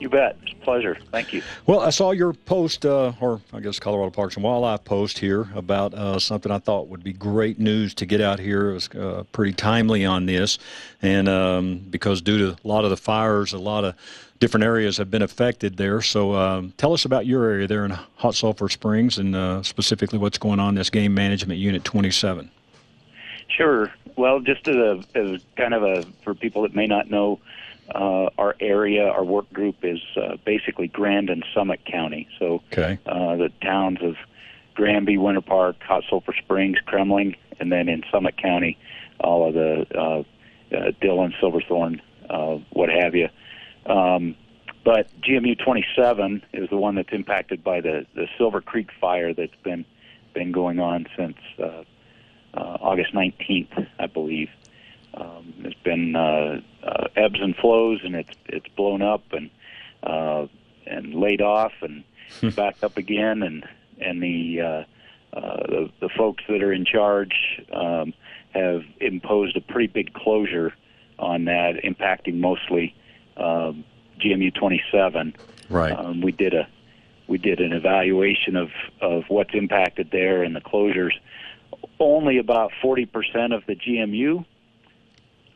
You 0.00 0.08
bet. 0.08 0.36
It's 0.42 0.52
a 0.52 0.56
pleasure. 0.56 0.98
Thank 1.12 1.32
you. 1.32 1.42
Well, 1.66 1.80
I 1.80 1.90
saw 1.90 2.10
your 2.10 2.32
post, 2.32 2.84
uh, 2.84 3.12
or 3.20 3.40
I 3.52 3.60
guess 3.60 3.78
Colorado 3.78 4.10
Parks 4.10 4.34
and 4.34 4.44
Wildlife 4.44 4.84
post 4.84 5.18
here 5.18 5.48
about 5.54 5.94
uh, 5.94 6.18
something 6.18 6.50
I 6.50 6.58
thought 6.58 6.88
would 6.88 7.04
be 7.04 7.12
great 7.12 7.60
news 7.60 7.94
to 7.94 8.06
get 8.06 8.20
out 8.20 8.40
here. 8.40 8.70
It 8.70 8.74
was 8.74 8.88
uh, 8.90 9.24
pretty 9.30 9.52
timely 9.52 10.04
on 10.04 10.26
this, 10.26 10.58
and 11.00 11.28
um, 11.28 11.78
because 11.90 12.22
due 12.22 12.38
to 12.38 12.56
a 12.62 12.68
lot 12.68 12.84
of 12.84 12.90
the 12.90 12.96
fires, 12.96 13.52
a 13.52 13.58
lot 13.58 13.84
of 13.84 13.94
different 14.40 14.64
areas 14.64 14.96
have 14.96 15.10
been 15.10 15.22
affected 15.22 15.76
there. 15.76 16.02
So, 16.02 16.34
um, 16.34 16.72
tell 16.76 16.92
us 16.92 17.04
about 17.04 17.24
your 17.24 17.44
area 17.44 17.66
there 17.68 17.84
in 17.84 17.92
Hot 18.16 18.34
Sulphur 18.34 18.68
Springs, 18.68 19.18
and 19.18 19.36
uh, 19.36 19.62
specifically 19.62 20.18
what's 20.18 20.38
going 20.38 20.58
on 20.58 20.70
in 20.70 20.74
this 20.74 20.90
Game 20.90 21.14
Management 21.14 21.60
Unit 21.60 21.84
27. 21.84 22.50
Sure. 23.48 23.92
Well, 24.16 24.40
just 24.40 24.66
as 24.68 24.76
a, 24.76 25.04
as 25.14 25.40
kind 25.56 25.74
of 25.74 25.82
a 25.82 26.04
for 26.22 26.34
people 26.34 26.62
that 26.62 26.74
may 26.74 26.86
not 26.86 27.10
know, 27.10 27.40
uh, 27.94 28.30
our 28.38 28.54
area, 28.60 29.04
our 29.06 29.24
work 29.24 29.52
group 29.52 29.76
is 29.82 30.00
uh, 30.16 30.36
basically 30.44 30.88
Grand 30.88 31.30
and 31.30 31.44
Summit 31.54 31.84
County. 31.84 32.28
So 32.38 32.62
Okay. 32.72 32.98
uh, 33.06 33.36
the 33.36 33.50
towns 33.62 33.98
of 34.02 34.16
Granby, 34.74 35.18
Winter 35.18 35.40
Park, 35.40 35.76
Hot 35.82 36.04
Sulphur 36.08 36.34
Springs, 36.36 36.78
Kremmling, 36.86 37.36
and 37.60 37.70
then 37.70 37.88
in 37.88 38.02
Summit 38.10 38.36
County, 38.36 38.78
all 39.20 39.48
of 39.48 39.54
the 39.54 39.86
uh, 39.96 40.22
uh, 40.76 40.92
Dillon, 41.00 41.34
Silverthorne, 41.40 42.00
uh, 42.28 42.58
what 42.70 42.88
have 42.88 43.14
you. 43.14 43.28
Um, 43.86 44.34
but 44.84 45.08
GMU 45.22 45.58
27 45.64 46.42
is 46.52 46.68
the 46.68 46.76
one 46.76 46.94
that's 46.96 47.12
impacted 47.12 47.62
by 47.64 47.80
the, 47.80 48.06
the 48.14 48.28
Silver 48.36 48.60
Creek 48.60 48.90
fire 49.00 49.32
that's 49.32 49.54
been 49.62 49.84
been 50.34 50.50
going 50.50 50.80
on 50.80 51.06
since 51.16 51.36
uh, 51.60 51.84
uh, 52.54 52.76
August 52.80 53.14
19th, 53.14 53.86
I 54.00 54.06
believe. 54.08 54.48
Um, 55.16 55.54
there's 55.60 55.74
been 55.84 56.16
uh, 56.16 56.60
uh, 56.82 57.06
ebbs 57.16 57.40
and 57.40 57.54
flows, 57.56 58.00
and 58.04 58.14
it's 58.14 58.36
it's 58.46 58.68
blown 58.68 59.02
up 59.02 59.32
and 59.32 59.50
uh, 60.02 60.46
and 60.86 61.14
laid 61.14 61.40
off 61.40 61.72
and 61.82 62.04
back 62.56 62.82
up 62.82 62.96
again, 62.96 63.42
and 63.42 63.64
and 64.00 64.22
the 64.22 64.60
uh, 64.60 64.84
uh, 65.36 65.66
the, 65.66 65.90
the 66.00 66.08
folks 66.08 66.44
that 66.48 66.62
are 66.62 66.72
in 66.72 66.84
charge 66.84 67.34
um, 67.72 68.14
have 68.54 68.82
imposed 69.00 69.56
a 69.56 69.60
pretty 69.60 69.88
big 69.88 70.12
closure 70.14 70.72
on 71.18 71.44
that, 71.46 71.74
impacting 71.84 72.34
mostly 72.34 72.94
um, 73.36 73.84
GMU 74.20 74.54
27. 74.54 75.34
Right. 75.68 75.92
Um, 75.92 76.20
we 76.20 76.32
did 76.32 76.54
a 76.54 76.68
we 77.26 77.38
did 77.38 77.60
an 77.60 77.72
evaluation 77.72 78.56
of 78.56 78.70
of 79.00 79.24
what's 79.28 79.54
impacted 79.54 80.10
there 80.10 80.42
and 80.42 80.54
the 80.54 80.60
closures. 80.60 81.12
Only 81.98 82.38
about 82.38 82.70
40% 82.82 83.54
of 83.54 83.66
the 83.66 83.74
GMU. 83.74 84.44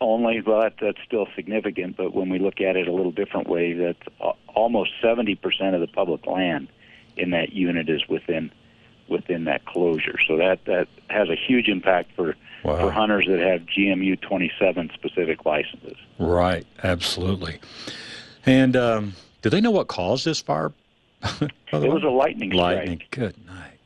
Only, 0.00 0.40
that, 0.40 0.74
that's 0.80 0.98
still 1.04 1.26
significant. 1.34 1.96
But 1.96 2.14
when 2.14 2.28
we 2.28 2.38
look 2.38 2.60
at 2.60 2.76
it 2.76 2.86
a 2.86 2.92
little 2.92 3.10
different 3.12 3.48
way, 3.48 3.72
that's 3.72 4.02
almost 4.54 4.92
70% 5.02 5.74
of 5.74 5.80
the 5.80 5.88
public 5.88 6.26
land 6.26 6.68
in 7.16 7.30
that 7.30 7.52
unit 7.52 7.88
is 7.88 8.06
within 8.08 8.50
within 9.08 9.44
that 9.44 9.64
closure. 9.64 10.16
So 10.28 10.36
that 10.36 10.64
that 10.66 10.86
has 11.08 11.28
a 11.30 11.34
huge 11.34 11.68
impact 11.68 12.12
for 12.14 12.36
Wow. 12.64 12.76
for 12.80 12.90
hunters 12.90 13.26
that 13.28 13.38
have 13.38 13.62
GMU 13.66 14.20
27 14.20 14.90
specific 14.92 15.44
licenses. 15.46 15.96
Right. 16.18 16.66
Absolutely. 16.82 17.60
And 18.44 18.74
um, 18.76 19.14
do 19.42 19.48
they 19.48 19.60
know 19.60 19.70
what 19.70 19.86
caused 19.86 20.24
this 20.24 20.40
fire? 20.40 20.72
It 21.40 21.52
was 21.72 22.02
a 22.02 22.08
lightning 22.08 22.50
strike. 22.50 22.78
lightning. 22.78 23.02
Good 23.10 23.36
night. 23.46 23.78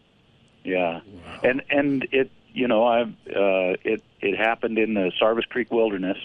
Yeah, 0.64 1.00
and 1.42 1.62
and 1.70 2.06
it 2.12 2.30
you 2.54 2.68
know 2.68 2.84
I 2.84 3.02
uh, 3.02 3.76
it 3.84 4.02
it 4.20 4.36
happened 4.38 4.78
in 4.78 4.94
the 4.94 5.12
Sarvis 5.20 5.48
Creek 5.48 5.70
Wilderness, 5.70 6.18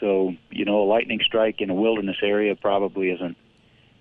so 0.00 0.34
you 0.50 0.64
know 0.64 0.82
a 0.82 0.86
lightning 0.86 1.20
strike 1.24 1.60
in 1.60 1.70
a 1.70 1.74
wilderness 1.74 2.16
area 2.22 2.54
probably 2.54 3.10
isn't 3.10 3.36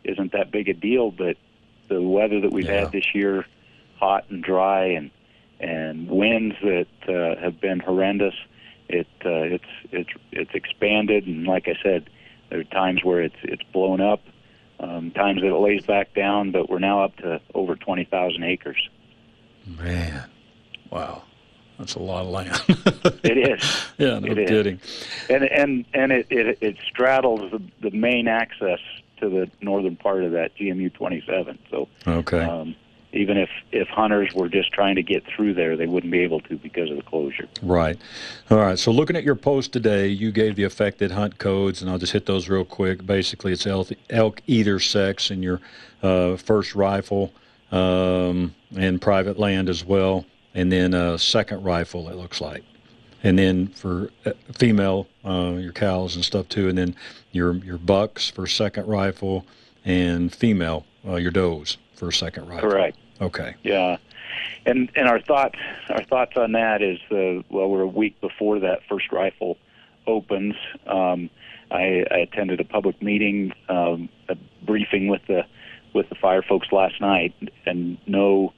isn't 0.04 0.32
that 0.34 0.52
big 0.52 0.68
a 0.70 0.74
deal, 0.74 1.12
but 1.12 1.38
the 1.88 2.02
weather 2.02 2.42
that 2.42 2.52
we've 2.52 2.66
Yeah. 2.68 2.82
had 2.82 2.92
this 2.92 3.13
year, 3.13 3.46
hot 3.98 4.26
and 4.30 4.44
dry, 4.44 4.86
and 4.88 5.12
and 5.60 6.10
winds 6.10 6.56
that 6.62 6.88
uh, 7.08 7.39
have 7.42 7.62
been 7.62 7.80
horrendous, 7.80 8.36
it 8.89 9.08
uh, 9.26 9.30
it's 9.56 9.63
it's 9.92 10.10
it's 10.32 10.52
expanded, 10.54 11.28
and 11.28 11.46
like 11.46 11.68
I 11.68 11.76
said, 11.82 12.10
there 12.50 12.60
are 12.60 12.63
times 12.66 13.04
where 13.04 13.22
it's 13.22 13.36
it's 13.44 13.63
blown 13.72 14.02
up, 14.02 14.22
um, 14.80 15.12
times 15.12 15.42
that 15.42 15.48
it 15.48 15.58
lays 15.60 15.86
back 15.86 16.13
down, 16.13 16.52
but 16.52 16.70
we're 16.70 16.80
now 16.80 17.04
up 17.04 17.16
to 17.18 17.39
over 17.54 17.76
twenty 17.76 18.04
thousand 18.04 18.44
acres. 18.44 18.89
Man. 19.66 20.24
Wow. 20.89 21.24
That's 21.79 21.95
a 21.95 21.99
lot 21.99 22.23
of 22.23 22.29
land. 22.29 22.62
It 23.23 23.38
is. 23.38 23.86
yeah, 23.97 24.19
no 24.19 24.31
It 24.31 24.38
is. 24.39 24.49
kidding. 24.49 24.79
and 25.29 25.43
and 25.45 25.86
and 25.93 26.12
it 26.12 26.27
it, 26.29 26.57
it 26.62 26.77
straddles 26.88 27.51
the, 27.51 27.62
the 27.81 27.95
main 27.95 28.27
access 28.27 28.79
to 29.19 29.29
the 29.29 29.49
northern 29.62 29.95
part 29.95 30.23
of 30.23 30.31
that 30.33 30.55
GMU 30.57 30.93
27. 30.93 31.57
So 31.71 31.88
Okay. 32.05 32.41
um, 32.41 32.75
even 33.13 33.38
if 33.38 33.49
if 33.71 33.88
hunters 33.88 34.33
were 34.33 34.49
just 34.49 34.71
trying 34.73 34.95
to 34.95 35.03
get 35.03 35.23
through 35.25 35.53
there, 35.53 35.77
they 35.77 35.86
wouldn't 35.88 36.12
be 36.12 36.19
able 36.19 36.41
to 36.41 36.57
because 36.57 36.89
of 36.91 36.97
the 36.97 37.03
closure. 37.03 37.47
Right. 37.62 37.97
All 38.51 38.57
right. 38.57 38.77
So 38.77 38.91
looking 38.91 39.15
at 39.15 39.23
your 39.23 39.36
post 39.36 39.71
today, 39.71 40.07
you 40.07 40.31
gave 40.31 40.55
the 40.55 40.63
affected 40.65 41.12
hunt 41.12 41.38
codes, 41.38 41.81
and 41.81 41.89
I'll 41.89 41.97
just 41.99 42.12
hit 42.13 42.25
those 42.25 42.49
real 42.49 42.65
quick. 42.65 43.05
Basically, 43.05 43.51
it's 43.53 43.65
elk, 43.65 43.89
elk 44.09 44.41
either 44.47 44.79
sex 44.79 45.31
in 45.31 45.41
your 45.43 45.62
uh, 46.01 46.36
first 46.38 46.75
rifle 46.75 47.31
um, 47.71 48.53
and 48.75 48.99
private 49.01 49.39
land 49.39 49.69
as 49.69 49.86
well, 49.86 50.25
and 50.54 50.72
then 50.72 50.94
a 50.94 51.18
second 51.18 51.63
rifle. 51.63 52.10
It 52.10 52.16
looks 52.16 52.42
like, 52.42 52.63
and 53.24 53.38
then 53.38 53.68
for 53.68 54.10
uh, 54.26 54.32
female, 54.54 55.08
uh, 55.26 55.56
your 55.58 55.74
cows 55.74 56.16
and 56.16 56.24
stuff 56.24 56.50
too, 56.50 56.70
and 56.70 56.78
then 56.78 56.96
your 57.32 57.56
your 57.56 57.78
bucks 57.78 58.30
for 58.30 58.48
second 58.48 58.88
rifle, 58.88 59.46
and 59.86 60.34
female, 60.34 60.86
uh, 61.08 61.16
your 61.16 61.32
does 61.32 61.78
for 61.96 62.12
second 62.12 62.48
rifle. 62.48 62.70
Correct. 62.70 62.98
Okay. 63.22 63.56
Yeah, 63.63 63.98
and 64.66 64.92
and 64.96 65.08
our 65.08 65.20
thoughts 65.20 65.60
our 65.89 66.04
thoughts 66.04 66.38
on 66.38 66.54
that 66.54 66.82
is 66.82 67.00
uh, 67.12 67.44
well, 67.50 67.70
we're 67.70 67.82
a 67.82 67.88
week 67.88 68.20
before 68.22 68.60
that 68.60 68.82
first 68.88 69.12
rifle 69.12 69.58
opens. 70.08 70.56
Um, 70.86 71.30
I, 71.72 72.06
I 72.12 72.18
attended 72.20 72.60
a 72.60 72.66
public 72.66 73.02
meeting, 73.02 73.54
um, 73.70 74.10
a 74.30 74.36
briefing 74.63 75.08
with 75.08 75.22
the 75.28 75.46
with 75.94 76.10
the 76.10 76.16
fire 76.16 76.42
folks 76.42 76.72
last 76.72 77.00
night, 77.02 77.34
and 77.66 77.98
no 78.08 78.54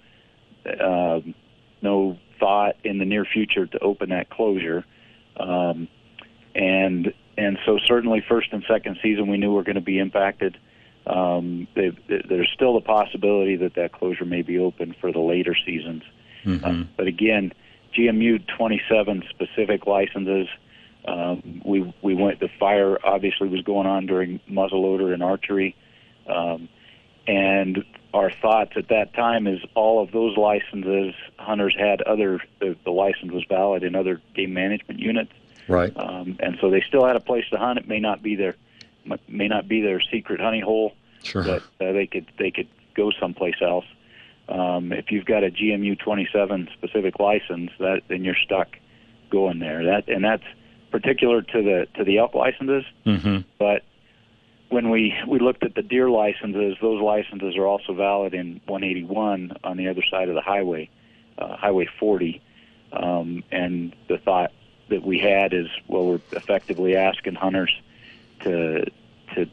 um, 0.80 1.36
no 1.86 2.18
thought 2.40 2.76
in 2.84 2.98
the 2.98 3.06
near 3.06 3.24
future 3.24 3.66
to 3.66 3.80
open 3.80 4.10
that 4.10 4.30
closure. 4.30 4.84
Um, 5.38 5.88
and 6.54 7.14
and 7.38 7.58
so 7.66 7.78
certainly 7.86 8.24
first 8.28 8.50
and 8.52 8.64
second 8.68 8.98
season 9.02 9.30
we 9.30 9.38
knew 9.38 9.50
we 9.50 9.56
were 9.56 9.64
going 9.64 9.76
to 9.76 9.82
be 9.82 10.00
impacted. 10.00 10.58
Um, 11.06 11.68
they, 11.76 11.92
there's 12.08 12.50
still 12.54 12.74
the 12.74 12.82
possibility 12.82 13.58
that 13.58 13.76
that 13.76 13.92
closure 13.92 14.26
may 14.26 14.42
be 14.42 14.58
open 14.58 14.96
for 15.00 15.12
the 15.12 15.20
later 15.20 15.56
seasons. 15.66 16.04
Uh, 16.64 16.84
but 16.98 17.08
again, 17.08 17.54
GMU 17.96 18.46
27 18.58 19.24
specific 19.30 19.86
licenses. 19.86 20.48
Um, 21.08 21.62
we 21.64 21.94
we 22.02 22.16
went. 22.16 22.40
The 22.40 22.50
fire 22.60 22.98
obviously 23.06 23.48
was 23.48 23.62
going 23.62 23.86
on 23.86 24.08
during 24.08 24.40
muzzleloader 24.50 25.14
and 25.14 25.22
archery, 25.22 25.76
um, 26.28 26.68
and 27.28 27.84
our 28.14 28.32
thoughts 28.32 28.72
at 28.78 28.88
that 28.90 29.14
time 29.14 29.46
is 29.48 29.60
all 29.76 30.02
of 30.02 30.12
those 30.12 30.38
licenses 30.38 31.14
hunters 31.38 31.76
had 31.78 32.02
other. 32.04 32.40
The, 32.60 32.76
the 32.86 32.92
license 32.92 33.32
was 33.32 33.44
valid 33.50 33.84
in 33.84 33.96
other 33.96 34.22
game 34.34 34.54
management 34.54 35.00
units, 35.00 35.32
Right. 35.68 35.92
um, 35.98 36.38
and 36.40 36.58
so 36.62 36.70
they 36.70 36.82
still 36.82 37.06
had 37.06 37.16
a 37.16 37.20
place 37.20 37.46
to 37.52 37.58
hunt. 37.58 37.80
It 37.80 37.88
may 37.88 38.00
not 38.00 38.22
be 38.24 38.36
their 38.36 38.56
may 39.28 39.48
not 39.48 39.68
be 39.68 39.82
their 39.82 40.00
secret 40.02 40.40
honey 40.40 40.62
hole, 40.62 40.94
Sure. 41.24 41.44
but 41.44 41.62
uh, 41.86 41.92
they 41.92 42.08
could 42.08 42.28
they 42.38 42.52
could 42.52 42.68
go 42.96 43.12
someplace 43.20 43.62
else. 43.62 43.86
Um, 44.48 44.92
if 44.92 45.12
you've 45.12 45.26
got 45.26 45.44
a 45.44 45.50
GMU 45.50 45.98
27 46.00 46.70
specific 46.74 47.20
license, 47.20 47.72
that 47.80 48.02
then 48.08 48.24
you're 48.24 48.36
stuck 48.46 48.70
going 49.30 49.60
there. 49.60 49.84
That 49.84 50.08
and 50.08 50.24
that's 50.24 50.44
particular 50.92 51.42
to 51.42 51.62
the 51.62 51.88
to 51.96 52.04
the 52.04 52.20
elk 52.20 52.34
licenses. 52.36 52.86
Mm-hmm. 53.06 53.40
But 53.60 53.84
when 54.70 54.90
we 54.90 55.16
we 55.28 55.40
looked 55.40 55.64
at 55.64 55.76
the 55.76 55.82
deer 55.82 56.10
licenses, 56.10 56.78
those 56.82 57.02
licenses 57.02 57.56
are 57.58 57.66
also 57.66 57.94
valid 57.94 58.34
in 58.34 58.62
181 58.66 59.58
on 59.64 59.78
the 59.78 59.88
other 59.90 60.04
side 60.10 60.30
of 60.30 60.36
the 60.36 60.42
highway, 60.42 60.90
uh, 61.38 61.56
Highway 61.56 61.88
40. 62.00 62.42
Um, 62.92 63.44
and 63.52 63.96
the 64.08 64.18
thought 64.18 64.52
that 64.90 65.04
we 65.04 65.20
had 65.20 65.54
is, 65.54 65.68
well, 65.88 66.06
we're 66.06 66.22
effectively 66.32 66.96
asking 66.96 67.36
hunters 67.36 67.82
to 68.42 68.86
to 69.36 69.50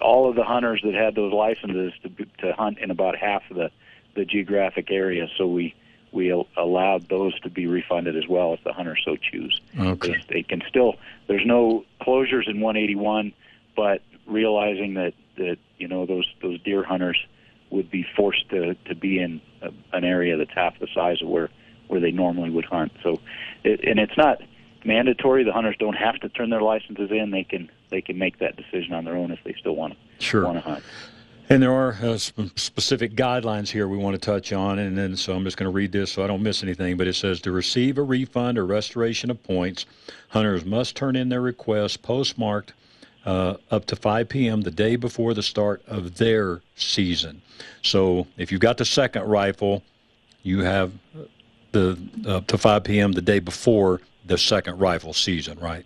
all 0.00 0.28
of 0.28 0.36
the 0.36 0.44
hunters 0.44 0.80
that 0.84 0.94
had 0.94 1.14
those 1.14 1.32
licenses 1.32 1.92
to 2.02 2.26
to 2.38 2.52
hunt 2.52 2.78
in 2.78 2.90
about 2.90 3.16
half 3.16 3.42
of 3.50 3.56
the 3.56 3.70
the 4.14 4.24
geographic 4.24 4.90
area. 4.90 5.28
So 5.36 5.46
we 5.46 5.74
we 6.12 6.30
allowed 6.56 7.08
those 7.08 7.38
to 7.40 7.50
be 7.50 7.66
refunded 7.66 8.16
as 8.16 8.28
well 8.28 8.52
if 8.52 8.62
the 8.64 8.72
hunters 8.72 9.02
so 9.04 9.16
choose. 9.16 9.60
Okay. 9.78 10.22
They, 10.28 10.34
they 10.34 10.42
can 10.42 10.62
still. 10.68 10.96
There's 11.26 11.46
no 11.46 11.84
closures 12.02 12.48
in 12.48 12.60
181, 12.60 13.32
but 13.74 14.02
realizing 14.32 14.94
that 14.94 15.14
that 15.36 15.58
you 15.78 15.88
know 15.88 16.06
those 16.06 16.26
those 16.42 16.60
deer 16.62 16.82
hunters 16.82 17.18
would 17.70 17.90
be 17.90 18.06
forced 18.16 18.48
to 18.50 18.74
to 18.86 18.94
be 18.94 19.20
in 19.20 19.40
a, 19.62 19.70
an 19.92 20.04
area 20.04 20.36
that's 20.36 20.52
half 20.54 20.78
the 20.78 20.88
size 20.94 21.22
of 21.22 21.28
where 21.28 21.48
where 21.88 22.00
they 22.00 22.10
normally 22.10 22.50
would 22.50 22.64
hunt. 22.64 22.92
So, 23.02 23.20
it, 23.64 23.84
and 23.84 23.98
it's 23.98 24.16
not 24.16 24.40
mandatory. 24.84 25.44
The 25.44 25.52
hunters 25.52 25.76
don't 25.78 25.96
have 25.96 26.14
to 26.20 26.28
turn 26.28 26.50
their 26.50 26.62
licenses 26.62 27.10
in. 27.10 27.30
They 27.30 27.44
can 27.44 27.70
they 27.90 28.00
can 28.00 28.18
make 28.18 28.38
that 28.38 28.56
decision 28.56 28.94
on 28.94 29.04
their 29.04 29.16
own 29.16 29.30
if 29.30 29.40
they 29.44 29.54
still 29.58 29.76
want 29.76 29.94
to 29.94 30.24
Sure. 30.24 30.44
want 30.44 30.56
to 30.56 30.62
hunt. 30.62 30.84
And 31.48 31.62
there 31.62 31.72
are 31.72 31.92
uh, 32.02 32.16
sp- 32.16 32.54
specific 32.56 33.14
guidelines 33.14 33.68
here 33.68 33.86
we 33.86 33.98
want 33.98 34.14
to 34.14 34.18
touch 34.18 34.52
on, 34.52 34.78
and 34.78 34.96
then 34.96 35.16
so 35.16 35.34
I'm 35.34 35.44
just 35.44 35.56
going 35.56 35.70
to 35.70 35.74
read 35.74 35.92
this 35.92 36.12
so 36.12 36.24
I 36.24 36.26
don't 36.26 36.42
miss 36.42 36.62
anything. 36.62 36.96
But 36.96 37.08
it 37.08 37.14
says 37.14 37.40
to 37.42 37.52
receive 37.52 37.98
a 37.98 38.02
refund 38.02 38.58
or 38.58 38.64
restoration 38.64 39.30
of 39.30 39.42
points, 39.42 39.84
hunters 40.28 40.64
must 40.64 40.96
turn 40.96 41.16
in 41.16 41.28
their 41.28 41.42
request 41.42 42.02
postmarked 42.02 42.72
uh, 43.24 43.54
up 43.70 43.86
to 43.86 43.96
5 43.96 44.28
p.m. 44.28 44.62
the 44.62 44.70
day 44.70 44.96
before 44.96 45.34
the 45.34 45.42
start 45.42 45.82
of 45.86 46.18
their 46.18 46.60
season. 46.76 47.42
So 47.82 48.26
if 48.36 48.50
you've 48.50 48.60
got 48.60 48.78
the 48.78 48.84
second 48.84 49.24
rifle, 49.24 49.82
you 50.42 50.60
have 50.60 50.92
the 51.72 51.98
up 52.26 52.46
to 52.48 52.58
5 52.58 52.84
p.m. 52.84 53.12
the 53.12 53.22
day 53.22 53.38
before 53.38 54.00
the 54.26 54.38
second 54.38 54.78
rifle 54.78 55.12
season, 55.12 55.58
right? 55.58 55.84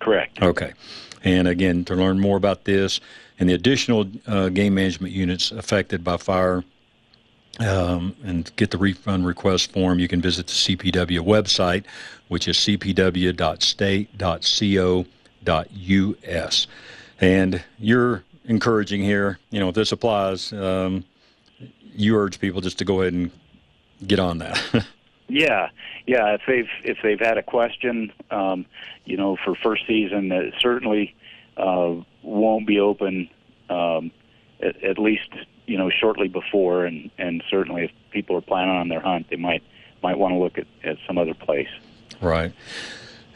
Correct. 0.00 0.42
Okay. 0.42 0.72
And 1.24 1.46
again, 1.46 1.84
to 1.84 1.94
learn 1.94 2.18
more 2.18 2.36
about 2.36 2.64
this 2.64 3.00
and 3.38 3.48
the 3.48 3.54
additional 3.54 4.06
uh, 4.26 4.48
game 4.48 4.74
management 4.74 5.12
units 5.12 5.52
affected 5.52 6.02
by 6.02 6.16
fire 6.16 6.64
um, 7.60 8.16
and 8.24 8.50
get 8.56 8.70
the 8.70 8.78
refund 8.78 9.26
request 9.26 9.72
form, 9.72 9.98
you 9.98 10.08
can 10.08 10.20
visit 10.20 10.46
the 10.46 10.52
CPW 10.52 11.20
website, 11.20 11.84
which 12.28 12.48
is 12.48 12.56
cpw.state.co.us. 15.44 16.66
And 17.20 17.62
you're 17.78 18.24
encouraging 18.46 19.02
here, 19.02 19.38
you 19.50 19.60
know, 19.60 19.68
if 19.68 19.74
this 19.74 19.92
applies, 19.92 20.52
um, 20.52 21.04
you 21.94 22.16
urge 22.16 22.40
people 22.40 22.60
just 22.60 22.78
to 22.78 22.84
go 22.84 23.02
ahead 23.02 23.12
and 23.12 23.30
get 24.06 24.18
on 24.18 24.38
that. 24.38 24.86
Yeah, 25.28 25.70
yeah. 26.06 26.34
If 26.34 26.42
they've 26.46 26.68
if 26.84 26.98
they've 27.02 27.18
had 27.18 27.38
a 27.38 27.42
question, 27.42 28.12
um, 28.30 28.66
you 29.06 29.16
know, 29.16 29.38
for 29.42 29.54
first 29.54 29.86
season, 29.86 30.30
it 30.30 30.52
certainly 30.60 31.14
uh, 31.56 31.94
won't 32.22 32.66
be 32.66 32.78
open 32.78 33.30
um, 33.70 34.10
at, 34.60 34.82
at 34.84 34.98
least 34.98 35.30
you 35.64 35.78
know 35.78 35.88
shortly 35.88 36.28
before, 36.28 36.84
and 36.84 37.10
and 37.16 37.42
certainly 37.48 37.84
if 37.84 37.90
people 38.10 38.36
are 38.36 38.42
planning 38.42 38.76
on 38.76 38.88
their 38.88 39.00
hunt, 39.00 39.30
they 39.30 39.36
might 39.36 39.62
might 40.02 40.18
want 40.18 40.34
to 40.34 40.38
look 40.38 40.58
at, 40.58 40.66
at 40.84 40.98
some 41.06 41.16
other 41.16 41.34
place. 41.34 41.70
Right. 42.20 42.52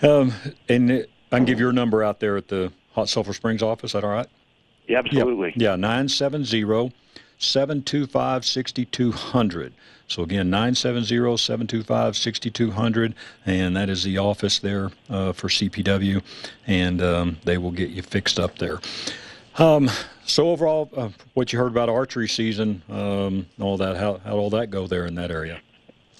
Um, 0.02 0.34
and 0.68 1.06
I 1.32 1.36
can 1.36 1.44
give 1.44 1.60
your 1.60 1.72
number 1.72 2.02
out 2.02 2.20
there 2.20 2.36
at 2.36 2.48
the 2.48 2.72
Hot 2.92 3.08
Sulphur 3.08 3.32
Springs 3.32 3.62
office. 3.62 3.90
Is 3.90 3.92
that 3.92 4.04
all 4.04 4.10
right? 4.10 4.28
Yeah, 4.86 4.98
absolutely. 4.98 5.52
Yeah, 5.56 5.70
yeah 5.70 5.76
970 5.76 6.92
725 7.38 8.44
6200. 8.44 9.72
So 10.08 10.22
again, 10.22 10.50
970-725-6200, 10.50 13.14
and 13.44 13.76
that 13.76 13.90
is 13.90 14.04
the 14.04 14.18
office 14.18 14.60
there 14.60 14.92
uh, 15.10 15.32
for 15.32 15.48
CPW, 15.48 16.22
and 16.66 17.02
um, 17.02 17.38
they 17.44 17.58
will 17.58 17.72
get 17.72 17.90
you 17.90 18.02
fixed 18.02 18.38
up 18.38 18.56
there. 18.58 18.78
Um, 19.58 19.90
so 20.24 20.50
overall, 20.50 20.88
uh, 20.96 21.08
what 21.34 21.52
you 21.52 21.58
heard 21.58 21.72
about 21.72 21.88
archery 21.88 22.28
season, 22.28 22.82
um, 22.88 23.46
all 23.60 23.76
that, 23.78 23.96
how 23.96 24.20
how 24.24 24.36
all 24.36 24.50
that 24.50 24.70
go 24.70 24.86
there 24.86 25.06
in 25.06 25.16
that 25.16 25.32
area? 25.32 25.60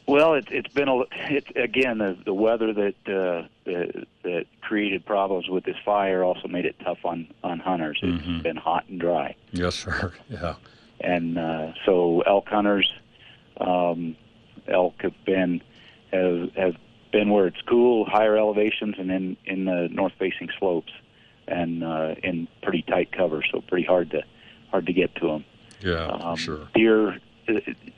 Well, 0.06 0.34
it, 0.34 0.46
it's 0.52 0.72
been 0.72 0.88
a 0.88 1.00
it's 1.28 1.48
again 1.56 1.98
the 1.98 2.16
the 2.24 2.32
weather 2.34 2.72
that 2.72 2.94
uh, 3.08 3.48
that, 3.64 4.06
that 4.22 4.46
created 4.60 5.04
problems 5.04 5.48
with 5.48 5.64
this 5.64 5.76
fire 5.84 6.22
also 6.22 6.46
made 6.46 6.64
it 6.64 6.76
tough 6.84 7.04
on 7.04 7.26
on 7.42 7.58
hunters. 7.58 7.98
It's 8.02 8.22
Mhm. 8.24 8.42
been 8.44 8.56
hot 8.56 8.84
and 8.88 9.00
dry, 9.00 9.34
Yes, 9.50 9.74
sir. 9.74 10.12
Yeah. 10.30 10.54
and 11.00 11.36
uh, 11.38 11.72
so 11.84 12.20
elk 12.20 12.48
hunters, 12.48 12.90
um, 13.60 14.14
elk 14.68 14.94
have 15.02 15.24
been 15.24 15.60
have 16.12 16.54
have 16.54 16.76
been 17.10 17.30
where 17.30 17.46
it's 17.48 17.60
cool, 17.62 18.04
higher 18.04 18.36
elevations, 18.36 18.94
and 18.98 19.10
in 19.10 19.36
in 19.44 19.64
the 19.64 19.88
north 19.90 20.12
facing 20.20 20.50
slopes, 20.58 20.92
and 21.48 21.82
uh, 21.82 22.14
in 22.22 22.46
pretty 22.62 22.82
tight 22.82 23.10
cover, 23.10 23.42
so 23.50 23.60
pretty 23.60 23.86
hard 23.86 24.12
to 24.12 24.22
hard 24.70 24.86
to 24.86 24.92
get 24.92 25.16
to 25.16 25.26
them. 25.26 25.44
Yeah, 25.82 26.06
Um, 26.06 26.36
sure. 26.36 26.68
Deer, 26.74 27.18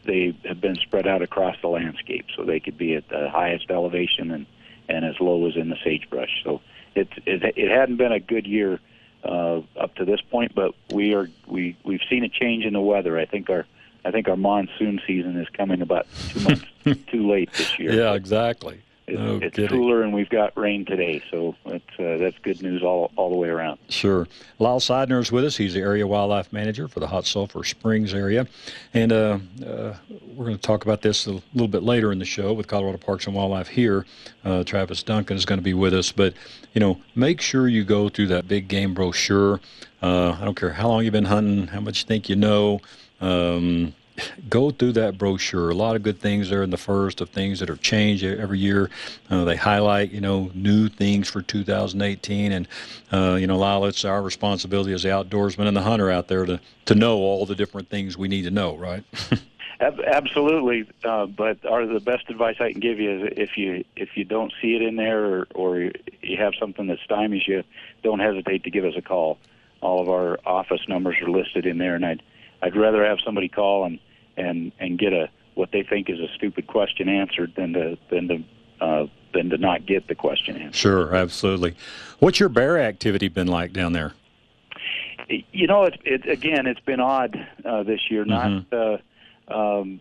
they 0.04 0.36
have 0.44 0.60
been 0.60 0.76
spread 0.76 1.06
out 1.06 1.22
across 1.22 1.56
the 1.60 1.68
landscape, 1.68 2.26
so 2.36 2.44
they 2.44 2.60
could 2.60 2.78
be 2.78 2.94
at 2.94 3.08
the 3.08 3.28
highest 3.30 3.70
elevation 3.70 4.30
and 4.30 4.46
and 4.88 5.04
as 5.04 5.20
low 5.20 5.46
as 5.46 5.56
in 5.56 5.68
the 5.68 5.76
sagebrush. 5.84 6.42
So 6.44 6.60
it 6.94 7.08
it, 7.26 7.42
it 7.56 7.70
hadn't 7.70 7.96
been 7.96 8.12
a 8.12 8.20
good 8.20 8.46
year 8.46 8.80
uh, 9.24 9.60
up 9.78 9.94
to 9.96 10.04
this 10.04 10.20
point, 10.20 10.54
but 10.54 10.74
we 10.92 11.14
are 11.14 11.28
we 11.46 11.76
we've 11.84 12.02
seen 12.08 12.24
a 12.24 12.28
change 12.28 12.64
in 12.64 12.72
the 12.72 12.80
weather. 12.80 13.18
I 13.18 13.26
think 13.26 13.50
our 13.50 13.66
I 14.04 14.10
think 14.10 14.28
our 14.28 14.36
monsoon 14.36 15.00
season 15.06 15.36
is 15.36 15.48
coming 15.50 15.82
about 15.82 16.06
two 16.28 16.40
months 16.40 16.64
too 17.10 17.28
late 17.30 17.52
this 17.52 17.78
year. 17.78 17.92
Yeah, 17.92 18.14
exactly. 18.14 18.80
It's, 19.08 19.18
No 19.18 19.38
it's 19.42 19.72
cooler, 19.72 20.02
and 20.02 20.12
we've 20.12 20.28
got 20.28 20.56
rain 20.56 20.84
today, 20.84 21.22
so 21.30 21.54
that's 21.64 21.98
uh, 21.98 22.18
that's 22.18 22.38
good 22.42 22.62
news 22.62 22.82
all 22.82 23.10
all 23.16 23.30
the 23.30 23.36
way 23.36 23.48
around. 23.48 23.78
Sure. 23.88 24.26
Lyle 24.58 24.80
Sidener 24.80 25.18
is 25.18 25.32
with 25.32 25.44
us. 25.44 25.56
He's 25.56 25.74
the 25.74 25.80
area 25.80 26.06
wildlife 26.06 26.52
manager 26.52 26.88
for 26.88 27.00
the 27.00 27.06
Hot 27.06 27.24
Sulphur 27.24 27.64
Springs 27.64 28.12
area. 28.12 28.46
And 28.92 29.12
uh, 29.12 29.38
uh, 29.64 29.94
we're 30.34 30.44
going 30.44 30.56
to 30.56 30.62
talk 30.62 30.84
about 30.84 31.02
this 31.02 31.26
a 31.26 31.40
little 31.54 31.68
bit 31.68 31.82
later 31.82 32.12
in 32.12 32.18
the 32.18 32.24
show 32.24 32.52
with 32.52 32.66
Colorado 32.66 32.98
Parks 32.98 33.26
and 33.26 33.34
Wildlife 33.34 33.68
here. 33.68 34.04
Uh, 34.44 34.64
Travis 34.64 35.02
Duncan 35.02 35.36
is 35.36 35.44
going 35.44 35.58
to 35.58 35.64
be 35.64 35.74
with 35.74 35.94
us. 35.94 36.12
But, 36.12 36.34
you 36.72 36.80
know, 36.80 37.00
make 37.14 37.40
sure 37.40 37.68
you 37.68 37.84
go 37.84 38.08
through 38.08 38.28
that 38.28 38.48
big 38.48 38.68
game 38.68 38.94
brochure. 38.94 39.60
Uh, 40.02 40.36
I 40.40 40.44
don't 40.44 40.54
care 40.56 40.72
how 40.72 40.88
long 40.88 41.04
you've 41.04 41.12
been 41.12 41.24
hunting, 41.24 41.68
how 41.68 41.80
much 41.80 42.02
you 42.02 42.06
think 42.06 42.28
you 42.28 42.36
know. 42.36 42.80
Um, 43.20 43.94
go 44.48 44.70
through 44.70 44.92
that 44.92 45.18
brochure. 45.18 45.70
A 45.70 45.74
lot 45.74 45.96
of 45.96 46.02
good 46.02 46.20
things 46.20 46.50
there 46.50 46.62
in 46.62 46.70
the 46.70 46.76
first 46.76 47.20
of 47.20 47.30
things 47.30 47.60
that 47.60 47.68
have 47.68 47.80
changed 47.80 48.24
every 48.24 48.58
year. 48.58 48.90
Uh, 49.30 49.44
they 49.44 49.56
highlight, 49.56 50.10
you 50.10 50.20
know, 50.20 50.50
new 50.54 50.88
things 50.88 51.28
for 51.28 51.42
2018, 51.42 52.52
and 52.52 52.68
uh, 53.12 53.36
you 53.40 53.46
know, 53.46 53.56
Lyle, 53.56 53.84
it's 53.86 54.04
our 54.04 54.22
responsibility 54.22 54.92
as 54.92 55.02
the 55.02 55.08
outdoorsman 55.08 55.66
and 55.66 55.76
the 55.76 55.82
hunter 55.82 56.10
out 56.10 56.28
there 56.28 56.44
to 56.46 56.60
to 56.86 56.94
know 56.94 57.18
all 57.18 57.44
the 57.46 57.54
different 57.54 57.88
things 57.90 58.16
we 58.16 58.28
need 58.28 58.42
to 58.42 58.50
know, 58.50 58.76
right? 58.76 59.04
Absolutely, 59.80 60.90
uh, 61.04 61.26
but 61.26 61.64
our, 61.64 61.86
the 61.86 62.00
best 62.00 62.28
advice 62.30 62.56
I 62.58 62.72
can 62.72 62.80
give 62.80 62.98
you 62.98 63.26
is 63.26 63.32
if 63.36 63.56
you 63.56 63.84
if 63.94 64.16
you 64.16 64.24
don't 64.24 64.52
see 64.60 64.74
it 64.74 64.82
in 64.82 64.96
there 64.96 65.24
or, 65.24 65.46
or 65.54 65.78
you 66.20 66.36
have 66.36 66.54
something 66.58 66.88
that 66.88 66.98
stymies 67.08 67.46
you, 67.46 67.62
don't 68.02 68.18
hesitate 68.18 68.64
to 68.64 68.70
give 68.70 68.84
us 68.84 68.94
a 68.96 69.02
call. 69.02 69.38
All 69.80 70.00
of 70.00 70.08
our 70.08 70.40
office 70.44 70.80
numbers 70.88 71.16
are 71.22 71.30
listed 71.30 71.64
in 71.64 71.78
there, 71.78 71.94
and 71.94 72.04
I'd 72.04 72.22
I'd 72.60 72.74
rather 72.74 73.04
have 73.04 73.18
somebody 73.24 73.48
call 73.48 73.84
and 73.84 74.00
and 74.38 74.72
and 74.78 74.98
get 74.98 75.12
a 75.12 75.28
what 75.54 75.70
they 75.72 75.82
think 75.82 76.08
is 76.08 76.20
a 76.20 76.28
stupid 76.34 76.66
question 76.66 77.08
answered 77.08 77.52
than 77.56 77.72
to 77.72 77.98
than 78.10 78.28
to 78.28 78.44
uh, 78.80 79.06
than 79.34 79.50
to 79.50 79.58
not 79.58 79.86
get 79.86 80.08
the 80.08 80.14
question 80.14 80.56
answered. 80.56 80.74
sure, 80.74 81.14
absolutely. 81.14 81.74
What's 82.20 82.40
your 82.40 82.48
bear 82.48 82.78
activity 82.80 83.28
been 83.28 83.48
like 83.48 83.72
down 83.72 83.92
there? 83.92 84.14
you 85.28 85.66
know, 85.66 85.84
it, 85.84 86.00
it 86.04 86.28
again, 86.28 86.66
it's 86.66 86.80
been 86.80 87.00
odd 87.00 87.36
uh, 87.64 87.82
this 87.82 88.10
year. 88.10 88.24
Not 88.24 88.64
uh, 88.72 88.98
um, 89.48 90.00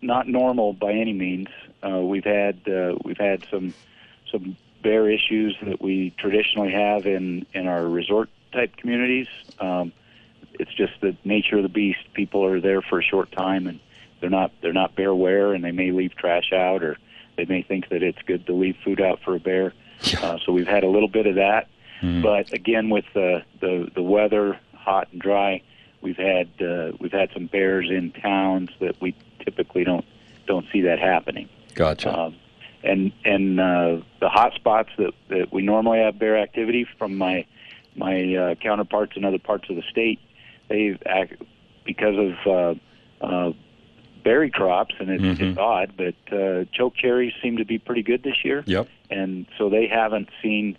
not 0.00 0.28
normal 0.28 0.72
by 0.72 0.92
any 0.92 1.12
means. 1.12 1.48
Uh, 1.82 2.00
we've 2.00 2.24
had 2.24 2.60
uh, 2.68 2.96
we've 3.04 3.18
had 3.18 3.46
some 3.50 3.74
some 4.30 4.56
bear 4.82 5.10
issues 5.10 5.56
that 5.62 5.80
we 5.82 6.14
traditionally 6.16 6.72
have 6.72 7.06
in 7.06 7.46
in 7.52 7.66
our 7.66 7.86
resort 7.86 8.30
type 8.52 8.76
communities. 8.76 9.28
Um, 9.58 9.92
it's 10.60 10.74
just 10.74 10.92
the 11.00 11.16
nature 11.24 11.56
of 11.56 11.62
the 11.62 11.68
beast. 11.68 12.00
People 12.12 12.44
are 12.44 12.60
there 12.60 12.82
for 12.82 13.00
a 13.00 13.02
short 13.02 13.32
time, 13.32 13.66
and 13.66 13.80
they're 14.20 14.30
not 14.30 14.52
they're 14.60 14.72
not 14.72 14.94
bear 14.94 15.08
aware, 15.08 15.54
and 15.54 15.64
they 15.64 15.72
may 15.72 15.90
leave 15.90 16.14
trash 16.14 16.52
out, 16.52 16.82
or 16.82 16.98
they 17.36 17.46
may 17.46 17.62
think 17.62 17.88
that 17.88 18.02
it's 18.02 18.20
good 18.26 18.46
to 18.46 18.52
leave 18.52 18.76
food 18.84 19.00
out 19.00 19.20
for 19.24 19.34
a 19.34 19.40
bear. 19.40 19.72
Uh, 20.22 20.38
so 20.44 20.52
we've 20.52 20.68
had 20.68 20.84
a 20.84 20.88
little 20.88 21.08
bit 21.08 21.26
of 21.26 21.36
that. 21.36 21.68
But 22.22 22.52
again, 22.52 22.90
with 22.90 23.04
the, 23.14 23.42
the 23.60 23.90
the 23.94 24.02
weather, 24.02 24.58
hot 24.74 25.08
and 25.12 25.20
dry, 25.20 25.62
we've 26.02 26.16
had 26.16 26.48
uh, 26.60 26.92
we've 27.00 27.12
had 27.12 27.30
some 27.32 27.46
bears 27.46 27.90
in 27.90 28.12
towns 28.12 28.70
that 28.80 29.00
we 29.00 29.14
typically 29.44 29.84
don't 29.84 30.04
don't 30.46 30.66
see 30.72 30.82
that 30.82 30.98
happening. 30.98 31.48
Gotcha. 31.74 32.18
Um, 32.18 32.36
and 32.82 33.12
and 33.24 33.60
uh, 33.60 34.00
the 34.20 34.28
hot 34.28 34.54
spots 34.54 34.90
that, 34.98 35.12
that 35.28 35.52
we 35.52 35.62
normally 35.62 35.98
have 35.98 36.18
bear 36.18 36.38
activity 36.38 36.86
from 36.98 37.16
my 37.16 37.46
my 37.96 38.34
uh, 38.34 38.54
counterparts 38.56 39.16
in 39.16 39.24
other 39.24 39.38
parts 39.38 39.68
of 39.68 39.76
the 39.76 39.82
state, 39.90 40.20
they've 40.70 40.98
act, 41.04 41.34
because 41.84 42.16
of 42.16 42.78
uh, 43.22 43.24
uh, 43.26 43.52
berry 44.24 44.50
crops, 44.50 44.94
and 44.98 45.10
it's, 45.10 45.22
Mhm. 45.40 45.50
it's 45.50 45.58
odd, 45.58 45.92
but 45.96 46.14
uh, 46.32 46.64
choke 46.72 46.94
cherries 46.96 47.32
seem 47.42 47.58
to 47.58 47.64
be 47.64 47.78
pretty 47.78 48.02
good 48.02 48.22
this 48.22 48.44
year 48.44 48.62
Yep. 48.66 48.88
and 49.10 49.46
so 49.58 49.68
they 49.68 49.86
haven't 49.86 50.28
seen 50.42 50.76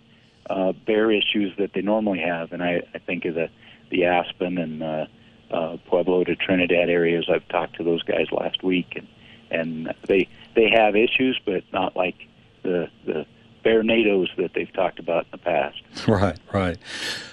uh, 0.50 0.72
bear 0.72 1.10
issues 1.10 1.52
that 1.58 1.72
they 1.72 1.82
normally 1.82 2.18
have. 2.18 2.52
And 2.52 2.62
I, 2.62 2.82
I 2.94 2.98
think 2.98 3.24
of 3.24 3.34
the 3.36 3.48
the 3.90 4.06
Aspen 4.06 4.58
and 4.58 4.82
uh, 4.82 5.06
uh, 5.50 5.76
Pueblo 5.86 6.24
to 6.24 6.34
Trinidad 6.34 6.88
areas. 6.88 7.28
I've 7.28 7.46
talked 7.48 7.76
to 7.76 7.84
those 7.84 8.02
guys 8.02 8.26
last 8.32 8.62
week, 8.62 8.96
and 8.96 9.06
and 9.50 9.94
they 10.08 10.28
they 10.54 10.70
have 10.70 10.96
issues, 10.96 11.38
but 11.44 11.62
not 11.72 11.94
like 11.96 12.16
the 12.62 12.88
the 13.04 13.26
bear 13.62 13.82
nados 13.82 14.34
that 14.36 14.54
they've 14.54 14.72
talked 14.72 14.98
about 14.98 15.24
in 15.24 15.30
the 15.32 15.38
past. 15.38 15.82
Right, 16.08 16.38
right. 16.52 16.78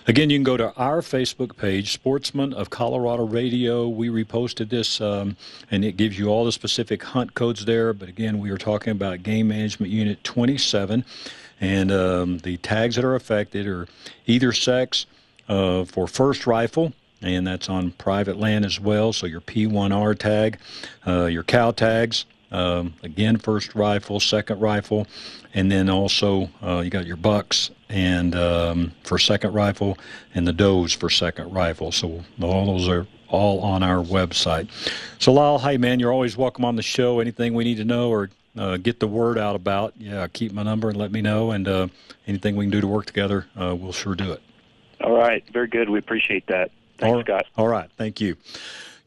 Again, 0.08 0.30
you 0.30 0.38
can 0.38 0.44
go 0.44 0.56
to 0.56 0.74
our 0.76 1.02
Facebook 1.02 1.58
page, 1.58 1.92
Sportsman 1.92 2.54
of 2.54 2.70
Colorado 2.70 3.26
Radio. 3.26 3.88
We 3.88 4.10
reposted 4.10 4.70
this, 4.70 5.02
um, 5.02 5.38
and 5.72 5.84
it 5.84 5.98
gives 5.98 6.20
you 6.20 6.28
all 6.28 6.46
the 6.46 6.52
specific 6.52 7.04
hunt 7.04 7.34
codes 7.34 7.66
there. 7.66 7.94
But 7.94 8.10
again, 8.10 8.40
we 8.40 8.52
are 8.52 8.58
talking 8.58 8.92
about 8.92 9.24
Game 9.24 9.48
Management 9.48 9.92
Unit 9.92 10.24
27, 10.24 11.04
and 11.60 11.92
um, 11.92 12.38
the 12.40 12.58
tags 12.58 12.96
that 12.96 13.04
are 13.04 13.16
affected 13.16 13.68
are 13.68 13.88
either 14.28 14.54
sex 14.54 15.06
uh, 15.48 15.84
for 15.84 16.08
first 16.08 16.48
rifle. 16.48 16.94
And 17.22 17.46
that's 17.46 17.68
on 17.68 17.92
private 17.92 18.38
land 18.38 18.66
as 18.66 18.80
well. 18.80 19.12
So 19.12 19.26
your 19.26 19.42
P1R 19.42 20.18
tag, 20.18 20.58
uh, 21.06 21.26
your 21.26 21.44
cow 21.44 21.72
tags, 21.72 22.26
um, 22.52 22.94
again, 23.04 23.38
first 23.38 23.76
rifle, 23.76 24.20
second 24.20 24.60
rifle, 24.60 25.08
and 25.54 25.72
then 25.72 25.90
also 25.90 26.50
uh, 26.64 26.80
you 26.80 26.90
got 26.90 27.06
your 27.06 27.18
bucks 27.18 27.72
and 27.90 28.36
um, 28.36 28.92
for 29.04 29.18
second 29.18 29.54
rifle, 29.54 29.98
and 30.34 30.48
the 30.48 30.54
does 30.54 30.94
for 30.94 31.10
second 31.10 31.52
rifle. 31.52 31.92
So 31.92 32.24
all 32.42 32.66
those 32.66 32.88
are 32.88 33.08
all 33.28 33.62
on 33.62 33.84
our 33.84 34.04
website. 34.04 34.70
So 35.20 35.34
Lyle, 35.34 35.60
hey 35.60 35.78
man, 35.78 36.00
you're 36.00 36.14
always 36.14 36.38
welcome 36.38 36.66
on 36.66 36.76
the 36.76 36.82
show. 36.82 37.20
Anything 37.20 37.54
we 37.54 37.64
need 37.64 37.78
to 37.78 37.86
know 37.86 38.10
or 38.10 38.30
uh, 38.58 38.78
get 38.78 39.00
the 39.00 39.08
word 39.08 39.38
out 39.38 39.56
about, 39.56 39.94
yeah, 39.98 40.28
keep 40.28 40.52
my 40.52 40.64
number 40.64 40.90
and 40.90 40.98
let 40.98 41.12
me 41.12 41.22
know. 41.22 41.52
And 41.52 41.68
uh, 41.68 41.88
anything 42.28 42.56
we 42.56 42.66
can 42.66 42.72
do 42.72 42.82
to 42.82 42.88
work 42.88 43.06
together, 43.06 43.48
uh, 43.60 43.76
we'll 43.76 43.94
sure 43.94 44.16
do 44.16 44.32
it. 44.32 44.42
All 45.02 45.16
right, 45.16 45.44
very 45.54 45.68
good. 45.68 45.90
We 45.90 46.00
appreciate 46.00 46.48
that. 46.48 46.72
Thanks, 46.98 47.16
All- 47.16 47.22
Scott. 47.22 47.46
All 47.58 47.68
right, 47.68 47.90
thank 47.98 48.20
you. 48.20 48.36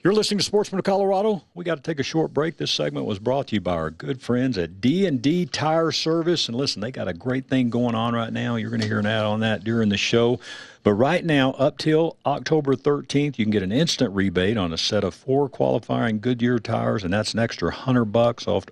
You're 0.05 0.15
listening 0.15 0.39
to 0.39 0.45
Sportsman 0.45 0.81
of 0.81 0.85
Colorado. 0.85 1.45
We 1.55 1.65
got 1.65 1.77
to 1.77 1.81
take 1.81 2.01
a 2.01 2.03
short 2.03 2.35
break. 2.35 2.57
This 2.57 2.73
segment 2.73 3.07
was 3.07 3.21
brought 3.21 3.47
to 3.47 3.55
you 3.55 3.61
by 3.61 3.75
our 3.75 3.93
good 3.93 4.21
friends 4.21 4.59
at 4.59 4.81
D&D 4.81 5.47
Tire 5.47 5.93
Service. 5.93 6.49
And 6.49 6.57
listen, 6.57 6.81
they 6.81 6.91
got 6.91 7.07
a 7.07 7.13
great 7.13 7.47
thing 7.47 7.71
going 7.71 7.95
on 7.95 8.13
right 8.13 8.33
now. 8.33 8.57
You're 8.57 8.71
going 8.71 8.81
to 8.81 8.87
hear 8.89 8.99
an 8.99 9.07
ad 9.07 9.25
on 9.25 9.39
that 9.41 9.63
during 9.63 9.91
the 9.91 9.97
show. 9.97 10.41
But 10.83 10.95
right 10.95 11.25
now, 11.25 11.53
up 11.53 11.79
till 11.79 12.17
October 12.27 12.75
13th, 12.75 13.39
you 13.39 13.45
can 13.45 13.53
get 13.53 13.63
an 13.63 13.71
instant 13.71 14.13
rebate 14.13 14.57
on 14.57 14.73
a 14.73 14.77
set 14.77 15.05
of 15.05 15.15
four 15.15 15.49
qualifying 15.49 16.19
Goodyear 16.19 16.59
tires, 16.59 17.05
and 17.05 17.13
that's 17.13 17.33
an 17.33 17.39
extra 17.39 17.69
100 17.69 18.07
bucks 18.07 18.49
off 18.49 18.65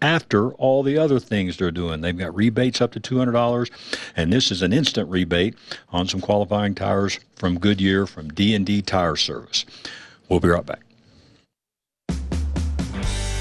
after 0.00 0.52
all 0.52 0.84
the 0.84 0.96
other 0.96 1.18
things 1.18 1.56
they're 1.56 1.72
doing. 1.72 2.00
They've 2.00 2.16
got 2.16 2.32
rebates 2.32 2.80
up 2.80 2.92
to 2.92 3.00
$200, 3.00 3.68
and 4.14 4.32
this 4.32 4.52
is 4.52 4.62
an 4.62 4.72
instant 4.72 5.10
rebate 5.10 5.56
on 5.88 6.06
some 6.06 6.20
qualifying 6.20 6.76
tires 6.76 7.18
from 7.34 7.58
Goodyear 7.58 8.06
from 8.06 8.28
D&D 8.28 8.82
Tire 8.82 9.16
Service. 9.16 9.66
We'll 10.30 10.40
be 10.40 10.48
right 10.48 10.64
back. 10.64 10.80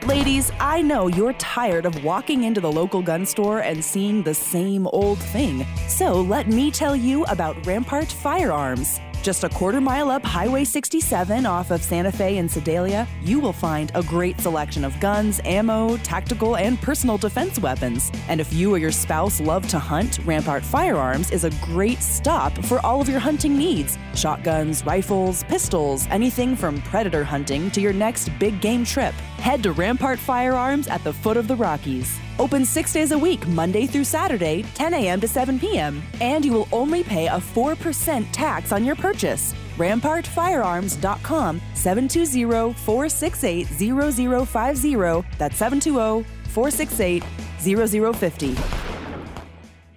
Ladies, 0.07 0.51
I 0.60 0.82
know 0.82 1.05
you're 1.05 1.34
tired 1.34 1.86
of 1.86 2.03
walking 2.03 2.43
into 2.45 2.60
the 2.60 2.72
local 2.72 3.03
gun 3.03 3.28
store 3.28 3.60
and 3.60 3.86
seeing 3.86 4.24
the 4.24 4.34
same 4.34 4.88
old 4.88 5.20
thing. 5.20 5.68
So 5.88 6.22
let 6.22 6.47
me 6.47 6.72
tell 6.72 6.95
you 6.95 7.26
about 7.26 7.64
Rampart 7.64 8.07
Firearms. 8.07 8.99
Just 9.22 9.43
a 9.43 9.49
quarter 9.49 9.82
mile 9.82 10.09
up 10.09 10.24
Highway 10.24 10.63
67 10.63 11.45
off 11.45 11.72
of 11.72 11.84
Santa 11.84 12.11
Fe 12.11 12.38
and 12.38 12.49
Sedalia, 12.49 13.05
you 13.22 13.41
will 13.41 13.53
find 13.53 13.91
a 13.93 14.01
great 14.01 14.39
selection 14.39 14.86
of 14.86 14.97
guns, 15.01 15.41
ammo, 15.43 15.97
tactical, 15.97 16.55
and 16.55 16.82
personal 16.82 17.17
defense 17.17 17.59
weapons. 17.59 18.11
And 18.30 18.39
if 18.39 18.53
you 18.53 18.74
or 18.74 18.78
your 18.78 18.93
spouse 18.93 19.41
love 19.41 19.67
to 19.70 19.80
hunt, 19.80 20.20
Rampart 20.26 20.63
Firearms 20.63 21.32
is 21.32 21.43
a 21.43 21.51
great 21.61 22.01
stop 22.01 22.57
for 22.63 22.80
all 22.86 23.01
of 23.01 23.09
your 23.09 23.20
hunting 23.20 23.57
needs 23.57 23.97
shotguns, 24.15 24.86
rifles, 24.86 25.43
pistols, 25.43 26.07
anything 26.09 26.55
from 26.55 26.82
predator 26.84 27.24
hunting 27.24 27.70
to 27.72 27.82
your 27.82 27.93
next 27.93 28.30
big 28.39 28.59
game 28.61 28.86
trip. 28.86 29.13
Head 29.38 29.63
to 29.63 29.74
Rampart 29.74 30.20
Firearms 30.20 30.88
at 30.88 31.03
the 31.03 31.13
foot 31.13 31.38
of 31.38 31.47
the 31.47 31.55
Rockies. 31.55 32.20
Open 32.39 32.63
six 32.63 32.93
days 32.93 33.11
a 33.11 33.17
week, 33.17 33.45
Monday 33.49 33.85
through 33.85 34.05
Saturday, 34.05 34.63
10 34.73 34.93
a.m. 34.93 35.19
to 35.19 35.27
7 35.27 35.59
p.m. 35.59 36.01
And 36.21 36.45
you 36.45 36.53
will 36.53 36.69
only 36.71 37.03
pay 37.03 37.27
a 37.27 37.31
4% 37.31 38.25
tax 38.31 38.71
on 38.71 38.85
your 38.85 38.95
purchase. 38.95 39.53
RampartFirearms.com 39.75 41.61
720 41.73 42.73
468 42.73 43.67
0050. 43.67 45.27
That's 45.37 45.57
720 45.57 46.23
468 46.47 47.23
0050. 47.59 48.55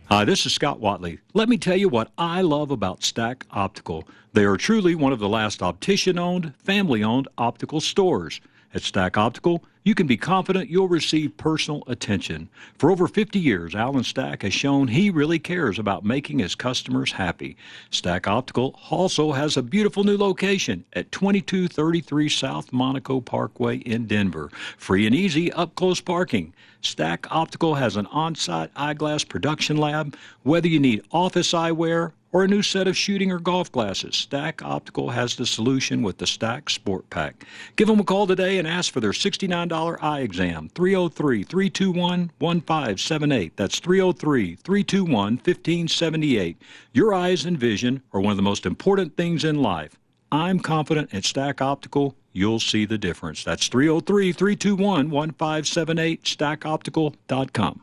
Hi, 0.07 0.25
this 0.25 0.45
is 0.45 0.53
Scott 0.53 0.81
Watley. 0.81 1.21
Let 1.33 1.49
me 1.49 1.57
tell 1.57 1.77
you 1.77 1.89
what 1.89 2.11
I 2.19 2.43
love 2.43 2.71
about 2.71 3.05
Stack 3.05 3.47
Optical. 3.53 4.07
They 4.33 4.45
are 4.45 4.57
truly 4.57 4.95
one 4.95 5.13
of 5.13 5.21
the 5.21 5.29
last 5.29 5.63
optician 5.63 6.19
owned, 6.19 6.55
family 6.57 7.05
owned 7.05 7.29
optical 7.39 7.81
stores. 7.81 8.41
At 8.75 8.83
Stack 8.83 9.19
Optical, 9.19 9.63
you 9.85 9.95
can 9.95 10.07
be 10.07 10.17
confident 10.17 10.71
you'll 10.71 10.89
receive 10.89 11.37
personal 11.37 11.83
attention. 11.89 12.49
For 12.79 12.91
over 12.91 13.07
50 13.07 13.39
years, 13.39 13.75
Alan 13.75 14.05
Stack 14.05 14.43
has 14.43 14.55
shown 14.55 14.89
he 14.89 15.11
really 15.11 15.39
cares 15.39 15.79
about 15.79 16.05
making 16.05 16.39
his 16.39 16.55
customers 16.55 17.13
happy. 17.13 17.57
Stack 17.91 18.27
Optical 18.27 18.79
also 18.91 19.33
has 19.33 19.57
a 19.57 19.63
beautiful 19.63 20.05
new 20.05 20.17
location 20.17 20.85
at 20.95 21.13
2233 21.13 22.29
South 22.29 22.73
Monaco 22.73 23.21
Parkway 23.21 23.79
in 23.79 24.07
Denver. 24.07 24.51
Free 24.79 25.07
and 25.07 25.15
easy 25.15 25.53
up 25.53 25.75
close 25.75 26.01
parking. 26.01 26.55
Stack 26.81 27.27
Optical 27.31 27.75
has 27.75 27.97
an 27.97 28.07
on 28.07 28.35
site 28.35 28.71
eyeglass 28.75 29.25
production 29.25 29.77
lab. 29.77 30.17
Whether 30.45 30.69
you 30.69 30.81
need 30.81 31.05
office 31.13 31.53
eyewear, 31.53 32.13
or 32.33 32.43
a 32.43 32.49
new 32.49 32.63
set 32.63 32.89
of 32.89 32.97
shooting 32.97 33.31
or 33.31 33.39
golf 33.39 33.71
glasses, 33.71 34.17
Stack 34.17 34.63
Optical 34.63 35.11
has 35.11 35.37
the 35.37 35.47
solution 35.47 36.03
with 36.03 36.19
the 36.19 36.27
Stack 36.27 36.71
Sport 36.71 37.09
Pack. 37.11 37.45
Give 37.77 37.87
them 37.87 38.01
a 38.01 38.05
call 38.05 38.27
today 38.27 38.59
and 38.59 38.67
ask 38.67 38.93
for 38.93 39.01
their 39.01 39.13
$69 39.13 40.03
eye 40.03 40.21
exam. 40.21 40.69
303 40.75 41.45
321 41.45 42.31
1578. 42.39 43.57
That's 43.57 43.79
303 43.79 44.57
321 44.57 45.35
1578. 45.37 46.63
Your 46.93 47.15
eyes 47.15 47.45
and 47.45 47.59
vision 47.59 48.03
are 48.13 48.21
one 48.21 48.31
of 48.33 48.37
the 48.37 48.43
most 48.43 48.67
important 48.67 49.17
things 49.17 49.45
in 49.45 49.63
life. 49.63 49.99
I'm 50.33 50.59
confident 50.59 51.13
at 51.15 51.25
Stack 51.25 51.61
Optical 51.61 52.17
you'll 52.33 52.61
see 52.61 52.85
the 52.85 52.99
difference. 52.99 53.45
That's 53.45 53.69
303 53.69 54.33
321 54.33 55.11
1578, 55.11 56.25
stackoptical.com. 56.25 57.83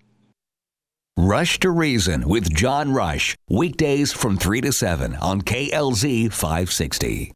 Rush 1.22 1.60
to 1.60 1.70
Reason 1.70 2.30
with 2.30 2.50
John 2.50 2.94
Rush. 2.94 3.36
Weekdays 3.50 4.14
from 4.14 4.38
3 4.38 4.62
to 4.62 4.72
7 4.72 5.16
on 5.16 5.42
KLZ 5.42 6.32
560. 6.32 7.34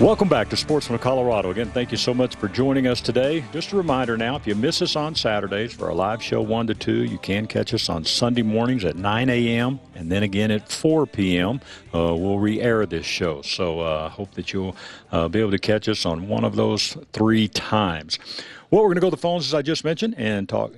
Welcome 0.00 0.28
back 0.28 0.48
to 0.48 0.56
Sportsman 0.56 0.98
Colorado. 0.98 1.52
Again, 1.52 1.70
thank 1.70 1.92
you 1.92 1.96
so 1.96 2.12
much 2.12 2.34
for 2.34 2.48
joining 2.48 2.88
us 2.88 3.00
today. 3.00 3.44
Just 3.52 3.72
a 3.72 3.76
reminder 3.76 4.16
now, 4.16 4.34
if 4.34 4.44
you 4.44 4.56
miss 4.56 4.82
us 4.82 4.96
on 4.96 5.14
Saturdays 5.14 5.72
for 5.72 5.86
our 5.86 5.94
live 5.94 6.20
show 6.20 6.42
1 6.42 6.66
to 6.66 6.74
2, 6.74 7.04
you 7.04 7.16
can 7.18 7.46
catch 7.46 7.72
us 7.72 7.88
on 7.88 8.04
Sunday 8.04 8.42
mornings 8.42 8.84
at 8.84 8.96
9 8.96 9.30
a.m. 9.30 9.78
and 9.94 10.10
then 10.10 10.24
again 10.24 10.50
at 10.50 10.68
4 10.68 11.06
p.m. 11.06 11.60
Uh, 11.94 12.12
we'll 12.16 12.40
re 12.40 12.60
air 12.60 12.84
this 12.86 13.06
show. 13.06 13.40
So 13.42 13.80
I 13.80 14.06
uh, 14.06 14.08
hope 14.08 14.32
that 14.32 14.52
you'll 14.52 14.74
uh, 15.12 15.28
be 15.28 15.38
able 15.38 15.52
to 15.52 15.60
catch 15.60 15.88
us 15.88 16.04
on 16.04 16.26
one 16.26 16.42
of 16.42 16.56
those 16.56 16.96
three 17.12 17.46
times. 17.46 18.18
Well, 18.72 18.82
we're 18.82 18.88
going 18.88 18.96
to 18.96 19.00
go 19.00 19.10
to 19.10 19.16
the 19.16 19.22
phones, 19.22 19.46
as 19.46 19.54
I 19.54 19.62
just 19.62 19.84
mentioned, 19.84 20.16
and 20.18 20.48
talk 20.48 20.72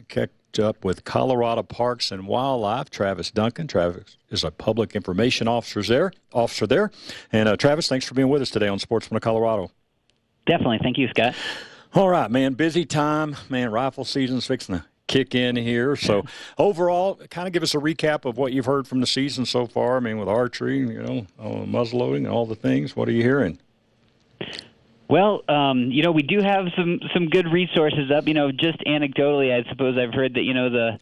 up 0.58 0.84
with 0.84 1.04
Colorado 1.04 1.62
Parks 1.62 2.10
and 2.10 2.26
Wildlife, 2.26 2.90
Travis 2.90 3.30
Duncan. 3.30 3.66
Travis 3.66 4.16
is 4.30 4.44
a 4.44 4.50
public 4.50 4.94
information 4.96 5.48
officer 5.48 5.82
there. 5.82 6.12
Officer 6.32 6.66
there, 6.66 6.90
and 7.32 7.48
uh, 7.48 7.56
Travis, 7.56 7.88
thanks 7.88 8.06
for 8.06 8.14
being 8.14 8.28
with 8.28 8.42
us 8.42 8.50
today 8.50 8.68
on 8.68 8.78
Sportsman 8.78 9.16
of 9.16 9.22
Colorado. 9.22 9.70
Definitely, 10.46 10.78
thank 10.82 10.98
you, 10.98 11.08
Scott. 11.08 11.34
All 11.94 12.08
right, 12.08 12.30
man. 12.30 12.54
Busy 12.54 12.84
time, 12.84 13.36
man. 13.48 13.70
Rifle 13.70 14.04
season's 14.04 14.46
fixing 14.46 14.76
to 14.76 14.84
kick 15.06 15.34
in 15.34 15.56
here. 15.56 15.96
So 15.96 16.24
overall, 16.58 17.14
kind 17.30 17.46
of 17.46 17.52
give 17.52 17.62
us 17.62 17.74
a 17.74 17.78
recap 17.78 18.24
of 18.24 18.36
what 18.36 18.52
you've 18.52 18.66
heard 18.66 18.86
from 18.86 19.00
the 19.00 19.06
season 19.06 19.46
so 19.46 19.66
far. 19.66 19.96
I 19.96 20.00
mean, 20.00 20.18
with 20.18 20.28
archery, 20.28 20.78
you 20.78 21.26
know, 21.38 21.66
muzzle 21.66 22.00
loading, 22.00 22.26
and 22.26 22.34
all 22.34 22.46
the 22.46 22.54
things. 22.54 22.94
What 22.94 23.08
are 23.08 23.12
you 23.12 23.22
hearing? 23.22 23.58
Well, 25.08 25.42
um, 25.48 25.90
you 25.92 26.02
know, 26.02 26.10
we 26.10 26.22
do 26.22 26.40
have 26.42 26.66
some 26.76 27.00
some 27.14 27.28
good 27.28 27.46
resources 27.52 28.10
up. 28.10 28.26
You 28.26 28.34
know, 28.34 28.50
just 28.50 28.78
anecdotally, 28.86 29.52
I 29.54 29.68
suppose 29.70 29.96
I've 29.96 30.12
heard 30.12 30.34
that 30.34 30.42
you 30.42 30.54
know 30.54 30.68
the 30.68 30.98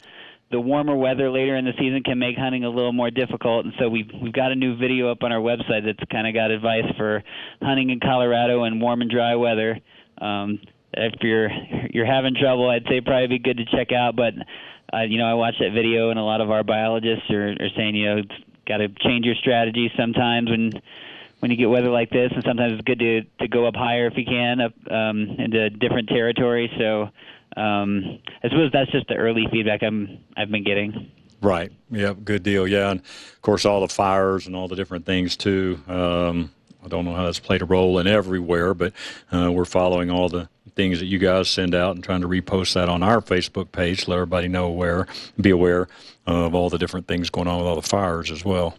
the 0.51 0.61
warmer 0.61 0.95
weather 0.95 1.31
later 1.31 1.57
in 1.57 1.65
the 1.65 1.73
season 1.79 2.03
can 2.05 2.19
make 2.19 2.37
hunting 2.37 2.65
a 2.65 2.69
little 2.69 2.93
more 2.93 3.11
difficult, 3.11 3.65
and 3.65 3.75
so 3.79 3.89
we've 3.89 4.11
we've 4.21 4.33
got 4.33 4.53
a 4.53 4.55
new 4.55 4.77
video 4.77 5.11
up 5.11 5.23
on 5.23 5.33
our 5.33 5.41
website 5.41 5.85
that's 5.87 6.11
kind 6.11 6.27
of 6.27 6.35
got 6.35 6.51
advice 6.51 6.85
for 6.97 7.23
hunting 7.63 7.91
in 7.91 7.99
Colorado 7.99 8.65
in 8.65 8.79
warm 8.79 9.01
and 9.01 9.11
dry 9.11 9.35
weather. 9.37 9.79
Um, 10.19 10.61
if 10.93 11.15
you're 11.23 11.51
you're 11.91 12.07
having 12.07 12.35
trouble, 12.39 12.69
I'd 12.69 12.87
say 12.89 13.01
probably 13.01 13.27
be 13.27 13.39
good 13.39 13.57
to 13.57 13.65
check 13.65 13.91
out. 13.91 14.17
But 14.17 14.35
uh, 14.93 15.03
you 15.03 15.17
know, 15.17 15.27
I 15.27 15.35
watched 15.35 15.61
that 15.61 15.73
video, 15.73 16.11
and 16.11 16.19
a 16.19 16.23
lot 16.23 16.43
of 16.43 16.51
our 16.51 16.63
biologists 16.63 17.31
are, 17.31 17.53
are 17.53 17.71
saying 17.75 17.97
you 17.97 18.15
know 18.15 18.23
got 18.67 18.79
to 18.79 18.89
change 18.89 19.25
your 19.25 19.35
strategy 19.37 19.91
sometimes 19.97 20.51
when 20.51 20.73
when 21.45 21.51
you 21.51 21.59
get 21.59 21.69
weather 21.69 21.91
like 21.91 22.09
this, 22.09 22.33
and 22.35 22.43
sometimes 22.43 22.73
it's 22.73 22.81
good 22.85 22.99
to 23.01 23.21
to 23.41 23.49
go 23.49 23.67
up 23.67 23.77
higher 23.77 24.07
if 24.07 24.17
you 24.17 24.25
can, 24.25 24.63
up 24.63 24.73
um, 24.91 25.29
into 25.39 25.69
different 25.69 26.09
territory. 26.09 26.73
So 26.79 27.11
um, 27.61 28.19
I 28.43 28.49
suppose 28.49 28.73
that's 28.73 28.91
just 28.91 29.09
the 29.09 29.17
early 29.17 29.47
feedback 29.53 29.83
I'm 29.83 30.21
I've 30.39 30.51
been 30.51 30.65
getting. 30.65 31.13
Right. 31.43 31.71
Yeah. 31.91 32.15
Good 32.15 32.45
deal. 32.45 32.67
Yeah. 32.67 32.93
And 32.93 33.01
of 33.01 33.43
course, 33.43 33.67
all 33.67 33.83
the 33.83 33.93
fires 33.93 34.47
and 34.47 34.57
all 34.57 34.69
the 34.69 34.75
different 34.75 35.05
things 35.05 35.37
too. 35.37 35.79
Um, 35.87 36.51
I 36.83 36.89
don't 36.89 37.05
know 37.05 37.13
how 37.13 37.27
that's 37.27 37.41
played 37.41 37.61
a 37.61 37.67
role 37.67 37.99
in 37.99 38.07
everywhere, 38.07 38.73
but 38.73 38.95
uh, 39.31 39.53
we're 39.53 39.67
following 39.67 40.11
all 40.11 40.31
the 40.31 40.49
things 40.75 40.99
that 41.01 41.07
you 41.07 41.19
guys 41.19 41.51
send 41.51 41.75
out 41.75 41.95
and 41.95 42.03
trying 42.03 42.23
to 42.23 42.29
repost 42.29 42.73
that 42.73 42.89
on 42.89 43.03
our 43.03 43.21
Facebook 43.21 43.71
page, 43.71 44.09
let 44.09 44.15
everybody 44.15 44.49
know 44.49 44.71
where, 44.71 45.07
be 45.39 45.51
aware 45.51 45.89
of 46.27 46.55
all 46.55 46.71
the 46.71 46.79
different 46.79 47.07
things 47.07 47.29
going 47.29 47.49
on 47.49 47.59
with 47.59 47.67
all 47.67 47.77
the 47.77 47.83
fires 47.83 48.31
as 48.31 48.47
well. 48.47 48.79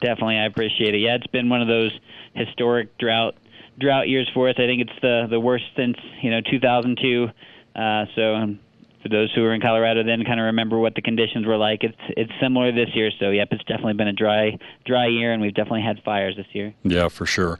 Definitely, 0.00 0.36
I 0.36 0.46
appreciate 0.46 0.94
it. 0.94 0.98
Yeah, 0.98 1.14
it's 1.16 1.26
been 1.28 1.48
one 1.48 1.62
of 1.62 1.68
those 1.68 1.92
historic 2.34 2.96
drought 2.98 3.34
drought 3.78 4.08
years 4.08 4.30
for 4.34 4.48
us. 4.48 4.54
I 4.58 4.66
think 4.66 4.82
it's 4.82 5.00
the 5.00 5.26
the 5.28 5.40
worst 5.40 5.64
since 5.76 5.96
you 6.22 6.30
know 6.30 6.40
2002. 6.40 7.28
Uh, 7.74 8.04
so 8.14 8.34
um, 8.34 8.60
for 9.06 9.14
those 9.14 9.32
who 9.34 9.44
are 9.44 9.54
in 9.54 9.60
Colorado, 9.60 10.02
then 10.02 10.24
kind 10.24 10.40
of 10.40 10.46
remember 10.46 10.78
what 10.78 10.94
the 10.94 11.02
conditions 11.02 11.46
were 11.46 11.56
like. 11.56 11.84
It's 11.84 11.96
it's 12.16 12.32
similar 12.40 12.72
this 12.72 12.88
year, 12.94 13.10
so 13.18 13.30
yep, 13.30 13.48
it's 13.50 13.64
definitely 13.64 13.94
been 13.94 14.08
a 14.08 14.12
dry 14.12 14.58
dry 14.84 15.06
year, 15.06 15.32
and 15.32 15.40
we've 15.42 15.54
definitely 15.54 15.82
had 15.82 16.02
fires 16.04 16.36
this 16.36 16.46
year. 16.52 16.74
Yeah, 16.82 17.08
for 17.08 17.26
sure. 17.26 17.58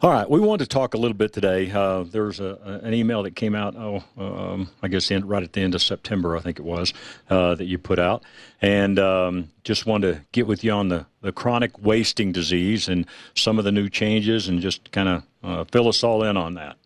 All 0.00 0.10
right, 0.10 0.28
we 0.28 0.40
wanted 0.40 0.64
to 0.64 0.68
talk 0.68 0.94
a 0.94 0.98
little 0.98 1.16
bit 1.16 1.32
today. 1.32 1.70
Uh, 1.70 2.04
there 2.04 2.24
was 2.24 2.40
a, 2.40 2.80
an 2.82 2.94
email 2.94 3.22
that 3.24 3.36
came 3.36 3.54
out. 3.54 3.74
Oh, 3.76 4.02
um, 4.16 4.70
I 4.82 4.88
guess 4.88 5.10
in, 5.10 5.26
right 5.26 5.42
at 5.42 5.52
the 5.52 5.60
end 5.60 5.74
of 5.74 5.82
September, 5.82 6.36
I 6.36 6.40
think 6.40 6.58
it 6.58 6.64
was 6.64 6.94
uh, 7.30 7.54
that 7.54 7.64
you 7.64 7.78
put 7.78 7.98
out, 7.98 8.22
and 8.62 8.98
um, 8.98 9.50
just 9.64 9.86
wanted 9.86 10.14
to 10.14 10.24
get 10.32 10.46
with 10.46 10.64
you 10.64 10.72
on 10.72 10.88
the 10.88 11.06
the 11.20 11.32
chronic 11.32 11.78
wasting 11.78 12.32
disease 12.32 12.88
and 12.88 13.06
some 13.34 13.58
of 13.58 13.64
the 13.64 13.72
new 13.72 13.88
changes, 13.88 14.48
and 14.48 14.60
just 14.60 14.90
kind 14.92 15.08
of 15.08 15.22
uh, 15.42 15.64
fill 15.64 15.88
us 15.88 16.02
all 16.02 16.22
in 16.22 16.36
on 16.36 16.54
that. 16.54 16.76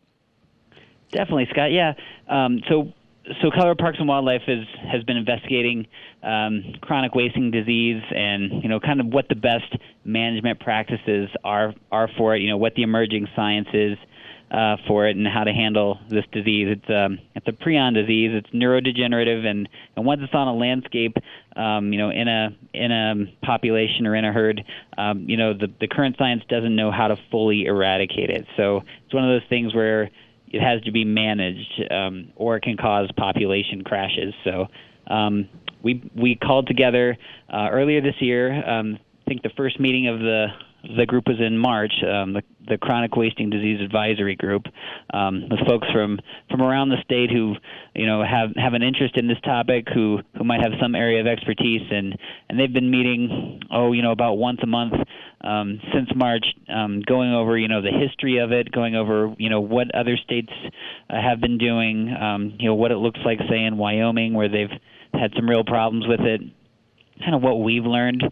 Definitely, 1.12 1.46
Scott. 1.50 1.72
Yeah. 1.72 1.92
Um, 2.28 2.62
so 2.70 2.94
so 3.40 3.50
Colorado 3.50 3.80
Parks 3.80 3.98
and 3.98 4.08
Wildlife 4.08 4.42
has 4.46 4.64
has 4.90 5.04
been 5.04 5.16
investigating 5.16 5.86
um, 6.22 6.74
chronic 6.80 7.14
wasting 7.14 7.50
disease 7.50 8.02
and 8.14 8.62
you 8.62 8.68
know 8.68 8.80
kind 8.80 9.00
of 9.00 9.06
what 9.06 9.28
the 9.28 9.36
best 9.36 9.76
management 10.04 10.60
practices 10.60 11.28
are 11.44 11.72
are 11.90 12.08
for 12.16 12.34
it. 12.34 12.42
You 12.42 12.50
know 12.50 12.56
what 12.56 12.74
the 12.74 12.82
emerging 12.82 13.28
science 13.36 13.68
is 13.72 13.96
uh, 14.50 14.76
for 14.86 15.06
it 15.06 15.16
and 15.16 15.26
how 15.26 15.44
to 15.44 15.52
handle 15.52 15.98
this 16.10 16.24
disease. 16.32 16.76
It's 16.78 16.90
um, 16.90 17.18
it's 17.34 17.46
a 17.46 17.52
prion 17.52 17.94
disease. 17.94 18.30
It's 18.34 18.50
neurodegenerative 18.50 19.46
and 19.46 19.68
and 19.96 20.04
once 20.04 20.20
it's 20.22 20.34
on 20.34 20.48
a 20.48 20.54
landscape, 20.54 21.16
um, 21.54 21.92
you 21.92 21.98
know 21.98 22.10
in 22.10 22.26
a 22.26 22.48
in 22.74 22.90
a 22.90 23.46
population 23.46 24.06
or 24.06 24.16
in 24.16 24.24
a 24.24 24.32
herd, 24.32 24.64
um, 24.98 25.26
you 25.28 25.36
know 25.36 25.54
the 25.54 25.68
the 25.80 25.86
current 25.86 26.16
science 26.18 26.42
doesn't 26.48 26.74
know 26.74 26.90
how 26.90 27.08
to 27.08 27.16
fully 27.30 27.66
eradicate 27.66 28.30
it. 28.30 28.46
So 28.56 28.82
it's 29.04 29.14
one 29.14 29.24
of 29.24 29.30
those 29.30 29.48
things 29.48 29.74
where 29.74 30.10
it 30.52 30.60
has 30.60 30.82
to 30.82 30.92
be 30.92 31.04
managed, 31.04 31.82
um, 31.90 32.32
or 32.36 32.56
it 32.56 32.62
can 32.62 32.76
cause 32.76 33.10
population 33.16 33.82
crashes. 33.82 34.34
So 34.44 34.66
um, 35.06 35.48
we 35.82 36.10
we 36.14 36.36
called 36.36 36.66
together 36.66 37.16
uh, 37.52 37.68
earlier 37.70 38.00
this 38.00 38.14
year. 38.20 38.52
Um, 38.68 38.98
I 39.26 39.28
think 39.28 39.42
the 39.42 39.50
first 39.56 39.80
meeting 39.80 40.08
of 40.08 40.18
the 40.18 40.46
the 40.96 41.06
group 41.06 41.26
was 41.26 41.40
in 41.40 41.56
March. 41.56 41.92
Um, 42.02 42.32
the, 42.32 42.42
the 42.68 42.78
Chronic 42.78 43.16
Wasting 43.16 43.50
Disease 43.50 43.80
Advisory 43.80 44.36
Group, 44.36 44.66
um, 45.12 45.48
with 45.50 45.60
folks 45.66 45.88
from 45.92 46.20
from 46.50 46.62
around 46.62 46.90
the 46.90 47.02
state 47.04 47.30
who, 47.30 47.54
you 47.94 48.06
know, 48.06 48.22
have 48.22 48.50
have 48.56 48.74
an 48.74 48.82
interest 48.82 49.16
in 49.16 49.28
this 49.28 49.40
topic, 49.44 49.86
who 49.92 50.20
who 50.36 50.44
might 50.44 50.60
have 50.60 50.72
some 50.80 50.94
area 50.94 51.20
of 51.20 51.26
expertise, 51.26 51.82
and 51.90 52.16
and 52.48 52.58
they've 52.58 52.72
been 52.72 52.90
meeting, 52.90 53.60
oh, 53.70 53.92
you 53.92 54.02
know, 54.02 54.12
about 54.12 54.34
once 54.34 54.60
a 54.62 54.66
month 54.66 54.94
um, 55.42 55.80
since 55.92 56.08
March, 56.14 56.44
um, 56.68 57.02
going 57.06 57.32
over, 57.32 57.58
you 57.58 57.68
know, 57.68 57.82
the 57.82 57.90
history 57.90 58.38
of 58.38 58.52
it, 58.52 58.70
going 58.70 58.94
over, 58.94 59.34
you 59.38 59.50
know, 59.50 59.60
what 59.60 59.94
other 59.94 60.16
states 60.16 60.52
uh, 61.10 61.20
have 61.20 61.40
been 61.40 61.58
doing, 61.58 62.14
um, 62.14 62.54
you 62.58 62.68
know, 62.68 62.74
what 62.74 62.92
it 62.92 62.96
looks 62.96 63.20
like, 63.24 63.38
say 63.50 63.64
in 63.64 63.76
Wyoming, 63.76 64.34
where 64.34 64.48
they've 64.48 64.70
had 65.12 65.32
some 65.34 65.48
real 65.48 65.64
problems 65.64 66.06
with 66.06 66.20
it, 66.20 66.40
kind 67.20 67.34
of 67.34 67.42
what 67.42 67.60
we've 67.60 67.84
learned 67.84 68.22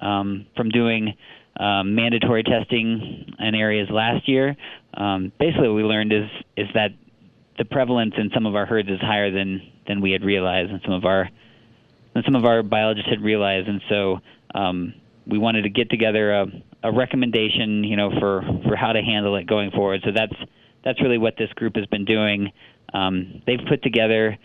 um, 0.00 0.46
from 0.56 0.68
doing 0.70 1.14
um, 1.58 1.94
mandatory 1.94 2.42
testing 2.42 3.34
in 3.38 3.54
areas 3.54 3.88
last 3.90 4.28
year. 4.28 4.56
Um, 4.94 5.32
basically, 5.38 5.68
what 5.68 5.74
we 5.74 5.82
learned 5.82 6.12
is 6.12 6.28
is 6.56 6.68
that 6.74 6.90
the 7.58 7.64
prevalence 7.64 8.14
in 8.16 8.30
some 8.32 8.46
of 8.46 8.54
our 8.54 8.66
herds 8.66 8.88
is 8.88 9.00
higher 9.00 9.30
than 9.30 9.60
than 9.86 10.00
we 10.00 10.12
had 10.12 10.24
realized, 10.24 10.70
and 10.70 10.80
some 10.84 10.94
of 10.94 11.04
our 11.04 11.28
than 12.14 12.22
some 12.24 12.36
of 12.36 12.44
our 12.44 12.62
biologists 12.62 13.10
had 13.10 13.20
realized, 13.20 13.68
and 13.68 13.80
so 13.88 14.18
um, 14.54 14.94
we 15.26 15.38
wanted 15.38 15.62
to 15.62 15.68
get 15.68 15.90
together 15.90 16.32
a, 16.32 16.46
a 16.84 16.92
recommendation, 16.92 17.84
you 17.84 17.96
know, 17.96 18.10
for 18.18 18.42
for 18.66 18.76
how 18.76 18.92
to 18.92 19.02
handle 19.02 19.36
it 19.36 19.46
going 19.46 19.70
forward. 19.70 20.00
So 20.04 20.10
that's 20.14 20.34
that's 20.84 21.02
really 21.02 21.18
what 21.18 21.34
this 21.36 21.50
group 21.54 21.76
has 21.76 21.86
been 21.86 22.04
doing. 22.04 22.52
Um, 22.94 23.42
they've 23.46 23.60
put 23.68 23.82
together 23.82 24.38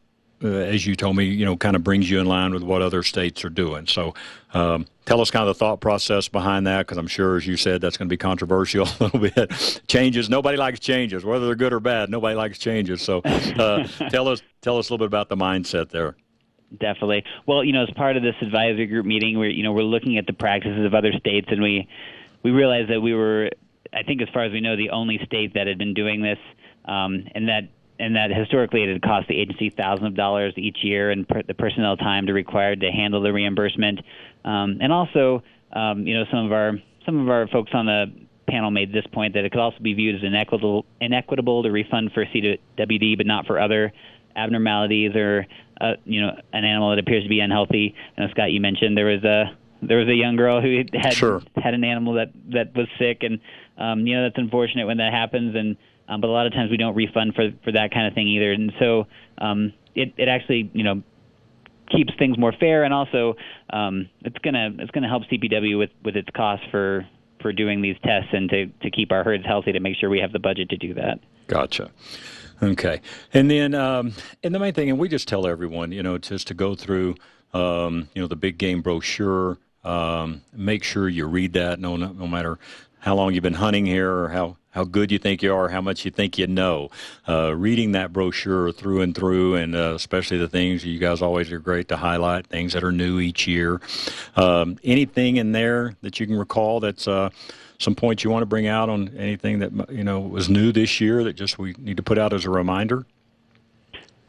uh, 0.43 0.49
as 0.49 0.87
you 0.87 0.97
told 0.97 1.17
me, 1.17 1.25
you 1.25 1.45
know, 1.45 1.57
kind 1.57 1.77
of 1.77 1.85
brings 1.85 2.09
you 2.09 2.21
in 2.21 2.27
line 2.27 2.55
with 2.55 2.63
what 2.63 2.83
other 2.83 3.03
states 3.03 3.45
are 3.45 3.51
doing. 3.51 3.87
So 3.87 4.15
um, 4.55 4.87
tell 5.05 5.21
us 5.21 5.31
kind 5.31 5.43
of 5.43 5.49
the 5.49 5.59
thought 5.59 5.81
process 5.81 6.29
behind 6.29 6.67
that, 6.67 6.87
because 6.87 6.97
I'm 6.99 7.09
sure, 7.09 7.37
as 7.37 7.47
you 7.47 7.57
said, 7.57 7.81
that's 7.81 7.97
going 7.97 8.09
to 8.09 8.13
be 8.13 8.17
controversial 8.17 8.89
a 9.01 9.05
little 9.05 9.21
bit. 9.21 9.83
changes, 9.89 10.31
nobody 10.31 10.57
likes 10.57 10.81
changes, 10.81 11.25
whether 11.25 11.47
they're 11.47 11.55
good 11.55 11.73
or 11.73 11.81
bad. 11.81 12.09
Nobody 12.09 12.37
likes 12.37 12.59
changes. 12.59 13.03
So 13.03 13.21
uh, 13.25 13.87
tell 14.09 14.29
us, 14.29 14.43
tell 14.63 14.79
us 14.79 14.89
a 14.89 14.93
little 14.93 15.07
bit 15.07 15.09
about 15.09 15.29
the 15.29 15.37
mindset 15.37 15.91
there. 15.91 16.17
Definitely. 16.79 17.25
Well, 17.47 17.65
you 17.65 17.73
know, 17.73 17.83
as 17.83 17.91
part 17.91 18.17
of 18.17 18.23
this 18.23 18.37
advisory 18.41 18.87
group 18.87 19.05
meeting, 19.05 19.39
we're 19.39 19.51
you 19.51 19.65
know 19.65 19.73
we're 19.73 19.83
looking 19.83 20.19
at 20.19 20.27
the 20.27 20.33
practices 20.33 20.85
of 20.85 20.95
other 20.95 21.13
states, 21.13 21.49
and 21.51 21.61
we 21.61 21.89
we 22.45 22.53
realized 22.53 22.91
that 22.91 23.01
we 23.01 23.13
were, 23.13 23.51
I 23.93 24.05
think, 24.05 24.23
as 24.23 24.29
far 24.33 24.45
as 24.45 24.53
we 24.53 24.61
know, 24.61 24.77
the 24.77 24.91
only 24.91 25.21
state 25.27 25.55
that 25.55 25.67
had 25.67 25.79
been 25.79 25.95
doing 25.95 26.23
this, 26.23 26.39
um, 26.85 27.25
and 27.35 27.49
that 27.49 27.71
and 27.99 28.15
that 28.15 28.31
historically 28.31 28.85
it 28.85 28.93
had 28.93 29.03
cost 29.03 29.27
the 29.27 29.37
agency 29.37 29.71
thousands 29.71 30.07
of 30.07 30.15
dollars 30.15 30.55
each 30.57 30.79
year 30.83 31.11
and 31.11 31.29
per, 31.29 31.43
the 31.43 31.55
personnel 31.55 31.97
time 31.97 32.27
to 32.27 32.33
required 32.33 32.81
to 32.81 32.91
handle 32.93 33.21
the 33.21 33.33
reimbursement, 33.33 34.01
um, 34.45 34.79
and 34.81 34.93
also, 34.93 35.43
um, 35.73 36.07
you 36.07 36.15
know, 36.15 36.25
some 36.31 36.47
of 36.47 36.53
our 36.53 36.75
some 37.05 37.19
of 37.19 37.29
our 37.29 37.49
folks 37.49 37.73
on 37.75 37.87
the 37.87 38.13
panel 38.49 38.71
made 38.71 38.93
this 38.93 39.07
point 39.13 39.35
that 39.35 39.45
it 39.45 39.51
could 39.51 39.61
also 39.61 39.79
be 39.81 39.95
viewed 39.95 40.15
as 40.15 40.23
inequitable 40.23 40.85
inequitable 41.01 41.65
to 41.65 41.71
refund 41.71 42.13
for 42.13 42.25
CWD 42.27 43.17
but 43.17 43.27
not 43.27 43.47
for 43.47 43.61
other 43.61 43.93
abnormalities 44.37 45.15
or 45.15 45.47
uh, 45.81 45.95
you 46.05 46.21
know 46.21 46.31
an 46.53 46.65
animal 46.65 46.91
that 46.91 46.99
appears 46.99 47.23
to 47.23 47.29
be 47.29 47.41
unhealthy. 47.41 47.95
And 48.17 48.31
Scott, 48.31 48.53
you 48.53 48.61
mentioned 48.61 48.97
there 48.97 49.07
was 49.07 49.25
a 49.25 49.57
there 49.83 49.99
was 49.99 50.09
a 50.09 50.15
young 50.15 50.37
girl 50.37 50.61
who 50.61 50.83
had 50.95 51.15
sure. 51.15 51.43
had 51.57 51.75
an 51.75 51.85
animal 51.85 52.15
that 52.15 52.33
that 52.51 52.75
was 52.75 52.87
sick, 52.99 53.23
and 53.23 53.41
um, 53.79 54.07
you 54.07 54.17
know 54.17 54.25
that's 54.25 54.39
unfortunate 54.39 54.87
when 54.87 54.99
that 54.99 55.13
happens. 55.13 55.57
And 55.57 55.77
um, 56.09 56.21
but 56.21 56.29
a 56.29 56.33
lot 56.33 56.47
of 56.47 56.53
times 56.53 56.71
we 56.71 56.77
don't 56.77 56.95
refund 56.95 57.35
for 57.35 57.51
for 57.65 57.73
that 57.73 57.93
kind 57.93 58.07
of 58.07 58.15
thing 58.15 58.29
either. 58.29 58.53
And 58.53 58.73
so 58.79 59.07
um, 59.39 59.73
it 59.95 60.13
it 60.17 60.29
actually 60.29 60.71
you 60.75 60.85
know 60.85 61.03
keeps 61.91 62.13
things 62.19 62.39
more 62.39 62.53
fair, 62.53 62.85
and 62.85 62.93
also 62.93 63.37
um, 63.71 64.09
it's 64.21 64.39
gonna 64.39 64.71
it's 64.79 64.91
gonna 64.91 65.09
help 65.09 65.25
CPW 65.25 65.79
with 65.79 65.91
with 66.05 66.17
its 66.17 66.29
costs 66.35 66.67
for 66.71 67.07
for 67.41 67.53
doing 67.53 67.81
these 67.81 67.97
tests 68.05 68.29
and 68.33 68.51
to 68.51 68.67
to 68.83 68.91
keep 68.91 69.13
our 69.13 69.25
herds 69.25 69.47
healthy 69.47 69.73
to 69.73 69.81
make 69.81 69.97
sure 69.97 70.11
we 70.11 70.21
have 70.21 70.33
the 70.33 70.39
budget 70.39 70.69
to 70.71 70.77
do 70.77 70.95
that. 70.95 71.21
Gotcha. 71.47 71.91
Okay, 72.63 73.01
and 73.33 73.51
then 73.51 73.75
um, 73.75 74.13
and 74.43 74.55
the 74.55 74.59
main 74.59 74.75
thing, 74.75 74.91
and 74.91 74.99
we 74.99 75.09
just 75.09 75.27
tell 75.27 75.47
everyone, 75.47 75.93
you 75.93 76.03
know, 76.03 76.19
just 76.19 76.47
to 76.49 76.55
go 76.55 76.75
through, 76.75 77.15
um, 77.55 78.09
you 78.15 78.21
know, 78.21 78.29
the 78.29 78.37
big 78.37 78.59
game 78.59 78.83
brochure. 78.83 79.59
Um, 79.83 80.43
make 80.53 80.85
sure 80.85 81.09
you 81.09 81.27
read 81.27 81.55
that. 81.55 81.81
No, 81.81 81.97
no, 81.97 82.13
no 82.13 82.27
matter 82.27 82.59
how 83.01 83.15
long 83.15 83.33
you've 83.33 83.43
been 83.43 83.55
hunting 83.55 83.87
here 83.87 84.13
or 84.13 84.29
how, 84.29 84.57
how 84.71 84.85
good 84.85 85.11
you 85.11 85.19
think 85.19 85.43
you 85.43 85.55
are, 85.55 85.71
how 85.71 85.81
much 85.81 86.05
you 86.05 86.11
think 86.11 86.39
you 86.39 86.47
know. 86.47 86.91
Uh, 87.27 87.55
reading 87.57 87.93
that 87.93 88.13
brochure 88.13 88.71
through 88.73 89.01
and 89.01 89.15
through, 89.15 89.55
and 89.55 89.75
uh, 89.75 89.95
especially 89.95 90.37
the 90.37 90.49
things 90.49 90.85
you 90.85 90.99
guys 90.99 91.23
always 91.23 91.51
are 91.51 91.59
great 91.59 91.89
to 91.89 91.97
highlight, 91.97 92.47
things 92.47 92.75
that 92.75 92.85
are 92.85 92.93
new 92.93 93.19
each 93.19 93.47
year. 93.47 93.81
Um, 94.37 94.79
anything 94.85 95.37
in 95.37 95.53
there 95.53 95.95
that 96.03 96.21
you 96.21 96.27
can 96.27 96.37
recall 96.37 96.79
that's 96.79 97.09
uh, 97.09 97.31
some 97.81 97.97
points 97.97 98.23
you 98.23 98.31
want 98.31 98.43
to 98.43 98.47
bring 98.47 98.69
out 98.69 98.89
on 98.89 99.09
anything 99.17 99.59
that 99.59 99.91
you 99.91 100.05
know 100.05 100.21
was 100.21 100.49
new 100.49 100.71
this 100.71 101.01
year 101.01 101.25
that 101.25 101.33
just 101.33 101.59
we 101.59 101.75
need 101.79 101.97
to 101.97 102.03
put 102.03 102.19
out 102.19 102.33
as 102.33 102.45
a 102.45 102.51
reminder? 102.51 103.05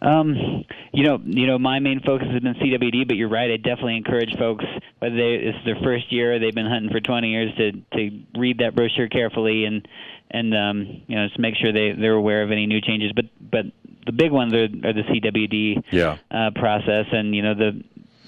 Um, 0.02 0.66
you 0.92 1.04
know, 1.04 1.22
you 1.24 1.46
know, 1.46 1.60
my 1.60 1.78
main 1.78 2.00
focus 2.00 2.28
has 2.32 2.42
been 2.42 2.56
CWD, 2.56 3.08
but 3.08 3.18
you're 3.18 3.30
right. 3.30 3.52
I 3.52 3.58
definitely 3.58 3.98
encourage 3.98 4.36
folks, 4.40 4.66
whether 4.98 5.16
they, 5.16 5.36
it's 5.36 5.64
their 5.64 5.76
first 5.84 6.12
year, 6.12 6.34
or 6.34 6.40
they've 6.40 6.56
been 6.56 6.66
hunting 6.66 6.90
for 6.90 7.00
20 7.00 7.30
years, 7.30 7.56
to 7.58 7.72
to 7.98 8.20
read 8.36 8.58
that 8.60 8.76
brochure 8.76 9.08
carefully 9.10 9.66
and 9.66 9.88
and 10.32 10.56
um, 10.56 11.04
you 11.08 11.16
know, 11.16 11.28
just 11.28 11.38
make 11.38 11.56
sure 11.56 11.72
they 11.72 11.92
they're 11.92 12.14
aware 12.14 12.42
of 12.42 12.52
any 12.52 12.66
new 12.66 12.82
changes. 12.82 13.12
But 13.14 13.26
but 13.40 13.66
the 14.06 14.14
big 14.14 14.32
ones 14.32 14.54
are, 14.54 14.64
are 14.64 14.94
the 14.94 15.04
CWD 15.04 15.84
yeah. 15.92 16.18
uh, 16.32 16.52
process, 16.56 17.06
and 17.12 17.36
you 17.36 17.44
know 17.44 17.54
the 17.54 17.84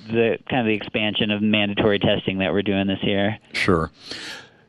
the 0.07 0.37
kind 0.49 0.61
of 0.61 0.67
the 0.67 0.75
expansion 0.75 1.31
of 1.31 1.41
mandatory 1.41 1.97
testing 1.97 2.39
that 2.39 2.51
we're 2.51 2.61
doing 2.61 2.87
this 2.87 3.01
year. 3.01 3.39
Sure. 3.53 3.89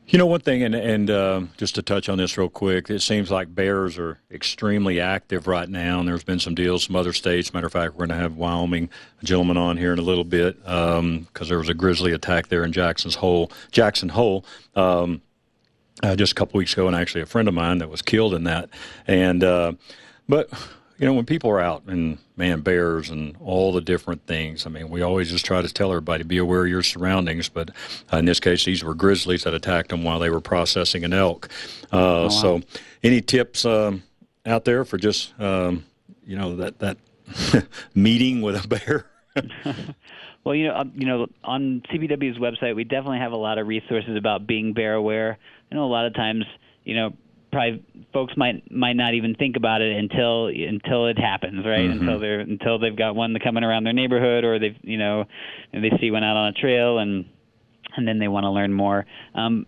You 0.07 0.19
know, 0.19 0.27
one 0.27 0.41
thing, 0.41 0.61
and, 0.61 0.75
and 0.75 1.09
uh, 1.09 1.41
just 1.57 1.73
to 1.75 1.81
touch 1.81 2.09
on 2.09 2.19
this 2.19 2.37
real 2.37 2.47
quick, 2.47 2.91
it 2.91 3.01
seems 3.01 3.31
like 3.31 3.55
bears 3.55 3.97
are 3.97 4.19
extremely 4.29 5.01
active 5.01 5.47
right 5.47 5.67
now, 5.67 5.99
and 5.99 6.07
there's 6.07 6.23
been 6.23 6.39
some 6.39 6.53
deals 6.53 6.85
from 6.85 6.95
other 6.95 7.11
states. 7.11 7.55
Matter 7.55 7.65
of 7.65 7.73
fact, 7.73 7.93
we're 7.93 8.05
going 8.05 8.09
to 8.17 8.23
have 8.23 8.35
Wyoming 8.35 8.89
gentleman 9.23 9.57
on 9.57 9.77
here 9.77 9.93
in 9.93 9.97
a 9.97 10.03
little 10.03 10.23
bit 10.23 10.59
because 10.59 10.99
um, 10.99 11.27
there 11.47 11.57
was 11.57 11.69
a 11.69 11.73
grizzly 11.73 12.13
attack 12.13 12.49
there 12.49 12.63
in 12.63 12.71
Jackson's 12.71 13.15
Hole, 13.15 13.51
Jackson 13.71 14.09
Hole. 14.09 14.45
Um, 14.75 15.21
uh, 16.03 16.15
just 16.15 16.33
a 16.33 16.35
couple 16.35 16.57
weeks 16.59 16.73
ago, 16.73 16.87
and 16.87 16.95
actually 16.95 17.21
a 17.21 17.25
friend 17.25 17.47
of 17.47 17.53
mine 17.53 17.79
that 17.79 17.89
was 17.89 18.01
killed 18.03 18.35
in 18.35 18.43
that. 18.43 18.69
And 19.07 19.43
uh, 19.43 19.73
but 20.29 20.49
you 20.97 21.05
know, 21.05 21.13
when 21.13 21.25
people 21.25 21.49
are 21.49 21.59
out 21.59 21.83
and 21.87 22.17
man, 22.37 22.61
bears 22.61 23.09
and 23.09 23.35
all 23.39 23.71
the 23.71 23.81
different 23.81 24.25
things. 24.27 24.65
I 24.65 24.69
mean, 24.69 24.89
we 24.89 25.01
always 25.01 25.31
just 25.31 25.45
try 25.45 25.61
to 25.61 25.71
tell 25.71 25.91
everybody 25.91 26.23
be 26.23 26.37
aware 26.37 26.63
of 26.63 26.69
your 26.69 26.83
surroundings. 26.83 27.49
But 27.49 27.71
uh, 28.11 28.17
in 28.17 28.25
this 28.25 28.39
case, 28.39 28.65
these 28.65 28.83
were 28.83 28.93
grizzlies 28.93 29.43
that 29.43 29.53
attacked 29.53 29.89
them 29.89 30.03
while 30.03 30.19
they 30.19 30.29
were 30.29 30.41
processing 30.41 31.03
an 31.03 31.13
elk. 31.13 31.49
Uh, 31.91 31.97
oh, 31.97 32.23
wow. 32.23 32.29
So, 32.29 32.61
any 33.03 33.21
tips 33.21 33.65
um, 33.65 34.03
out 34.45 34.65
there 34.65 34.85
for 34.85 34.97
just 34.97 35.39
um, 35.39 35.85
you 36.25 36.37
know 36.37 36.55
that 36.57 36.79
that 36.79 36.97
meeting 37.95 38.41
with 38.41 38.63
a 38.63 38.67
bear? 38.67 39.05
well, 40.43 40.55
you 40.55 40.67
know, 40.67 40.75
um, 40.75 40.91
you 40.95 41.05
know, 41.05 41.27
on 41.43 41.81
CPW's 41.91 42.37
website, 42.37 42.75
we 42.75 42.83
definitely 42.83 43.19
have 43.19 43.33
a 43.33 43.37
lot 43.37 43.57
of 43.57 43.67
resources 43.67 44.15
about 44.15 44.47
being 44.47 44.73
bear 44.73 44.93
aware. 44.93 45.37
I 45.71 45.75
know 45.75 45.85
a 45.85 45.87
lot 45.87 46.05
of 46.05 46.13
times, 46.13 46.45
you 46.83 46.95
know, 46.95 47.13
probably 47.55 47.81
folks 48.11 48.33
might 48.35 48.69
might 48.69 48.97
not 48.97 49.13
even 49.13 49.33
think 49.33 49.55
about 49.55 49.81
it 49.81 49.95
until 49.95 50.47
until 50.47 51.07
it 51.07 51.17
happens, 51.17 51.65
right? 51.65 51.89
Mm-hmm. 51.89 52.01
Until 52.01 52.19
they're 52.19 52.39
until 52.41 52.79
they've 52.79 52.95
got 52.95 53.15
one 53.15 53.33
coming 53.41 53.63
around 53.63 53.85
their 53.85 53.93
neighborhood, 53.93 54.43
or 54.43 54.59
they've 54.59 54.77
you 54.81 54.97
know 54.97 55.23
they 55.71 55.91
see 56.01 56.11
one 56.11 56.23
out 56.23 56.35
on 56.35 56.49
a 56.49 56.51
trail, 56.51 56.99
and 56.99 57.25
and 57.95 58.05
then 58.05 58.19
they 58.19 58.27
want 58.27 58.43
to 58.43 58.49
learn 58.49 58.73
more. 58.73 59.05
Um, 59.33 59.65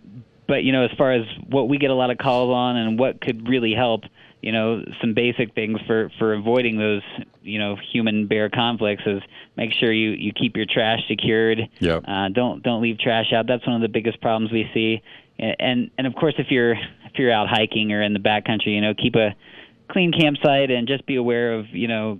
but 0.49 0.63
you 0.63 0.73
know, 0.73 0.83
as 0.83 0.91
far 0.97 1.13
as 1.13 1.25
what 1.49 1.69
we 1.69 1.77
get 1.77 1.89
a 1.89 1.95
lot 1.95 2.11
of 2.11 2.17
calls 2.17 2.53
on 2.53 2.75
and 2.75 2.99
what 2.99 3.21
could 3.21 3.47
really 3.47 3.73
help, 3.73 4.01
you 4.41 4.51
know, 4.51 4.83
some 4.99 5.13
basic 5.13 5.55
things 5.55 5.79
for 5.87 6.11
for 6.19 6.33
avoiding 6.33 6.77
those 6.77 7.03
you 7.41 7.59
know 7.59 7.77
human 7.93 8.27
bear 8.27 8.49
conflicts 8.49 9.03
is 9.05 9.21
make 9.55 9.71
sure 9.71 9.93
you 9.93 10.09
you 10.09 10.33
keep 10.33 10.57
your 10.57 10.65
trash 10.65 10.99
secured. 11.07 11.59
Yeah. 11.79 12.01
Uh, 12.05 12.27
don't 12.33 12.63
don't 12.63 12.81
leave 12.81 12.99
trash 12.99 13.31
out. 13.31 13.47
That's 13.47 13.65
one 13.65 13.77
of 13.77 13.81
the 13.81 13.87
biggest 13.87 14.19
problems 14.19 14.51
we 14.51 14.69
see 14.73 15.01
and 15.39 15.91
and 15.97 16.07
of 16.07 16.15
course 16.15 16.33
if 16.37 16.47
you're 16.49 16.75
if 17.17 17.19
you're 17.19 17.31
out 17.31 17.47
hiking 17.49 17.91
or 17.91 18.01
in 18.01 18.13
the 18.13 18.19
backcountry, 18.19 18.75
you 18.75 18.81
know, 18.81 18.93
keep 18.93 19.15
a 19.15 19.35
clean 19.91 20.11
campsite 20.11 20.69
and 20.69 20.87
just 20.87 21.05
be 21.05 21.15
aware 21.15 21.53
of 21.53 21.65
you 21.71 21.87
know 21.87 22.19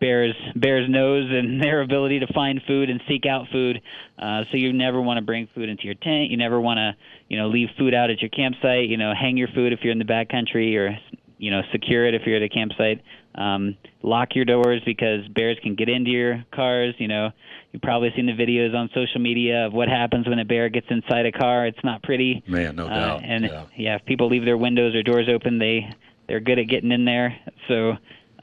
bears 0.00 0.34
bears 0.54 0.88
nose 0.88 1.28
and 1.30 1.62
their 1.62 1.82
ability 1.82 2.20
to 2.20 2.26
find 2.32 2.60
food 2.66 2.88
and 2.88 3.00
seek 3.06 3.26
out 3.26 3.46
food. 3.52 3.80
Uh, 4.18 4.44
so 4.50 4.56
you 4.56 4.72
never 4.72 5.00
want 5.00 5.18
to 5.18 5.22
bring 5.22 5.48
food 5.54 5.68
into 5.68 5.84
your 5.84 5.94
tent. 5.94 6.30
You 6.30 6.36
never 6.36 6.60
want 6.60 6.78
to 6.78 6.96
you 7.28 7.38
know 7.38 7.48
leave 7.48 7.68
food 7.78 7.94
out 7.94 8.10
at 8.10 8.20
your 8.20 8.30
campsite. 8.30 8.88
You 8.88 8.96
know, 8.96 9.12
hang 9.18 9.36
your 9.36 9.48
food 9.48 9.72
if 9.72 9.80
you're 9.82 9.92
in 9.92 9.98
the 9.98 10.04
backcountry 10.04 10.74
or 10.76 10.96
you 11.38 11.50
know 11.50 11.60
secure 11.72 12.06
it 12.06 12.14
if 12.14 12.22
you're 12.24 12.36
at 12.36 12.42
a 12.42 12.48
campsite. 12.48 13.02
Um, 13.36 13.76
lock 14.02 14.34
your 14.34 14.44
doors 14.44 14.82
because 14.86 15.26
bears 15.28 15.58
can 15.62 15.74
get 15.74 15.88
into 15.88 16.10
your 16.10 16.44
cars. 16.52 16.94
You 16.98 17.08
know, 17.08 17.32
You've 17.76 17.82
probably 17.82 18.10
seen 18.16 18.24
the 18.24 18.32
videos 18.32 18.74
on 18.74 18.88
social 18.94 19.20
media 19.20 19.66
of 19.66 19.74
what 19.74 19.88
happens 19.88 20.26
when 20.26 20.38
a 20.38 20.46
bear 20.46 20.70
gets 20.70 20.86
inside 20.88 21.26
a 21.26 21.30
car. 21.32 21.66
It's 21.66 21.84
not 21.84 22.02
pretty. 22.02 22.42
Man, 22.46 22.74
no 22.74 22.86
uh, 22.86 22.88
doubt. 22.88 23.20
And 23.22 23.44
yeah. 23.44 23.64
yeah, 23.76 23.96
if 23.96 24.04
people 24.06 24.30
leave 24.30 24.46
their 24.46 24.56
windows 24.56 24.94
or 24.94 25.02
doors 25.02 25.28
open, 25.28 25.58
they 25.58 25.86
they're 26.26 26.40
good 26.40 26.58
at 26.58 26.68
getting 26.68 26.90
in 26.90 27.04
there. 27.04 27.38
So 27.68 27.92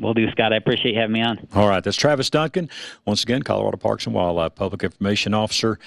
Will 0.00 0.14
do, 0.14 0.28
Scott. 0.32 0.52
I 0.52 0.56
appreciate 0.56 0.94
you 0.94 1.00
having 1.00 1.12
me 1.12 1.22
on. 1.22 1.46
All 1.54 1.68
right, 1.68 1.84
that's 1.84 1.96
Travis 1.96 2.28
Duncan, 2.28 2.68
once 3.04 3.22
again, 3.22 3.44
Colorado 3.44 3.76
Parks 3.76 4.06
and 4.06 4.16
Wildlife 4.16 4.56
Public 4.56 4.82
Information 4.82 5.32
Officer 5.32 5.78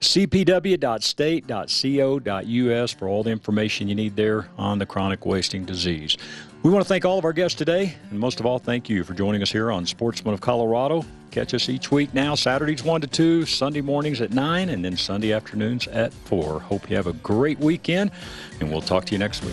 cpw.state.co.us 0.00 2.92
for 2.92 3.08
all 3.08 3.22
the 3.22 3.30
information 3.30 3.88
you 3.88 3.94
need 3.94 4.16
there 4.16 4.48
on 4.58 4.78
the 4.78 4.86
chronic 4.86 5.24
wasting 5.24 5.64
disease. 5.64 6.18
We 6.64 6.70
want 6.70 6.82
to 6.82 6.88
thank 6.88 7.04
all 7.04 7.18
of 7.18 7.26
our 7.26 7.34
guests 7.34 7.58
today, 7.58 7.94
and 8.10 8.18
most 8.18 8.40
of 8.40 8.46
all, 8.46 8.58
thank 8.58 8.88
you 8.88 9.04
for 9.04 9.12
joining 9.12 9.42
us 9.42 9.52
here 9.52 9.70
on 9.70 9.84
Sportsman 9.84 10.32
of 10.32 10.40
Colorado. 10.40 11.04
Catch 11.30 11.52
us 11.52 11.68
each 11.68 11.90
week 11.90 12.14
now, 12.14 12.34
Saturdays 12.34 12.82
1 12.82 13.02
to 13.02 13.06
2, 13.06 13.44
Sunday 13.44 13.82
mornings 13.82 14.22
at 14.22 14.30
9, 14.30 14.70
and 14.70 14.82
then 14.82 14.96
Sunday 14.96 15.34
afternoons 15.34 15.86
at 15.88 16.10
4. 16.10 16.60
Hope 16.60 16.88
you 16.88 16.96
have 16.96 17.06
a 17.06 17.12
great 17.12 17.58
weekend, 17.58 18.12
and 18.60 18.70
we'll 18.70 18.80
talk 18.80 19.04
to 19.04 19.12
you 19.12 19.18
next 19.18 19.44
week. 19.44 19.52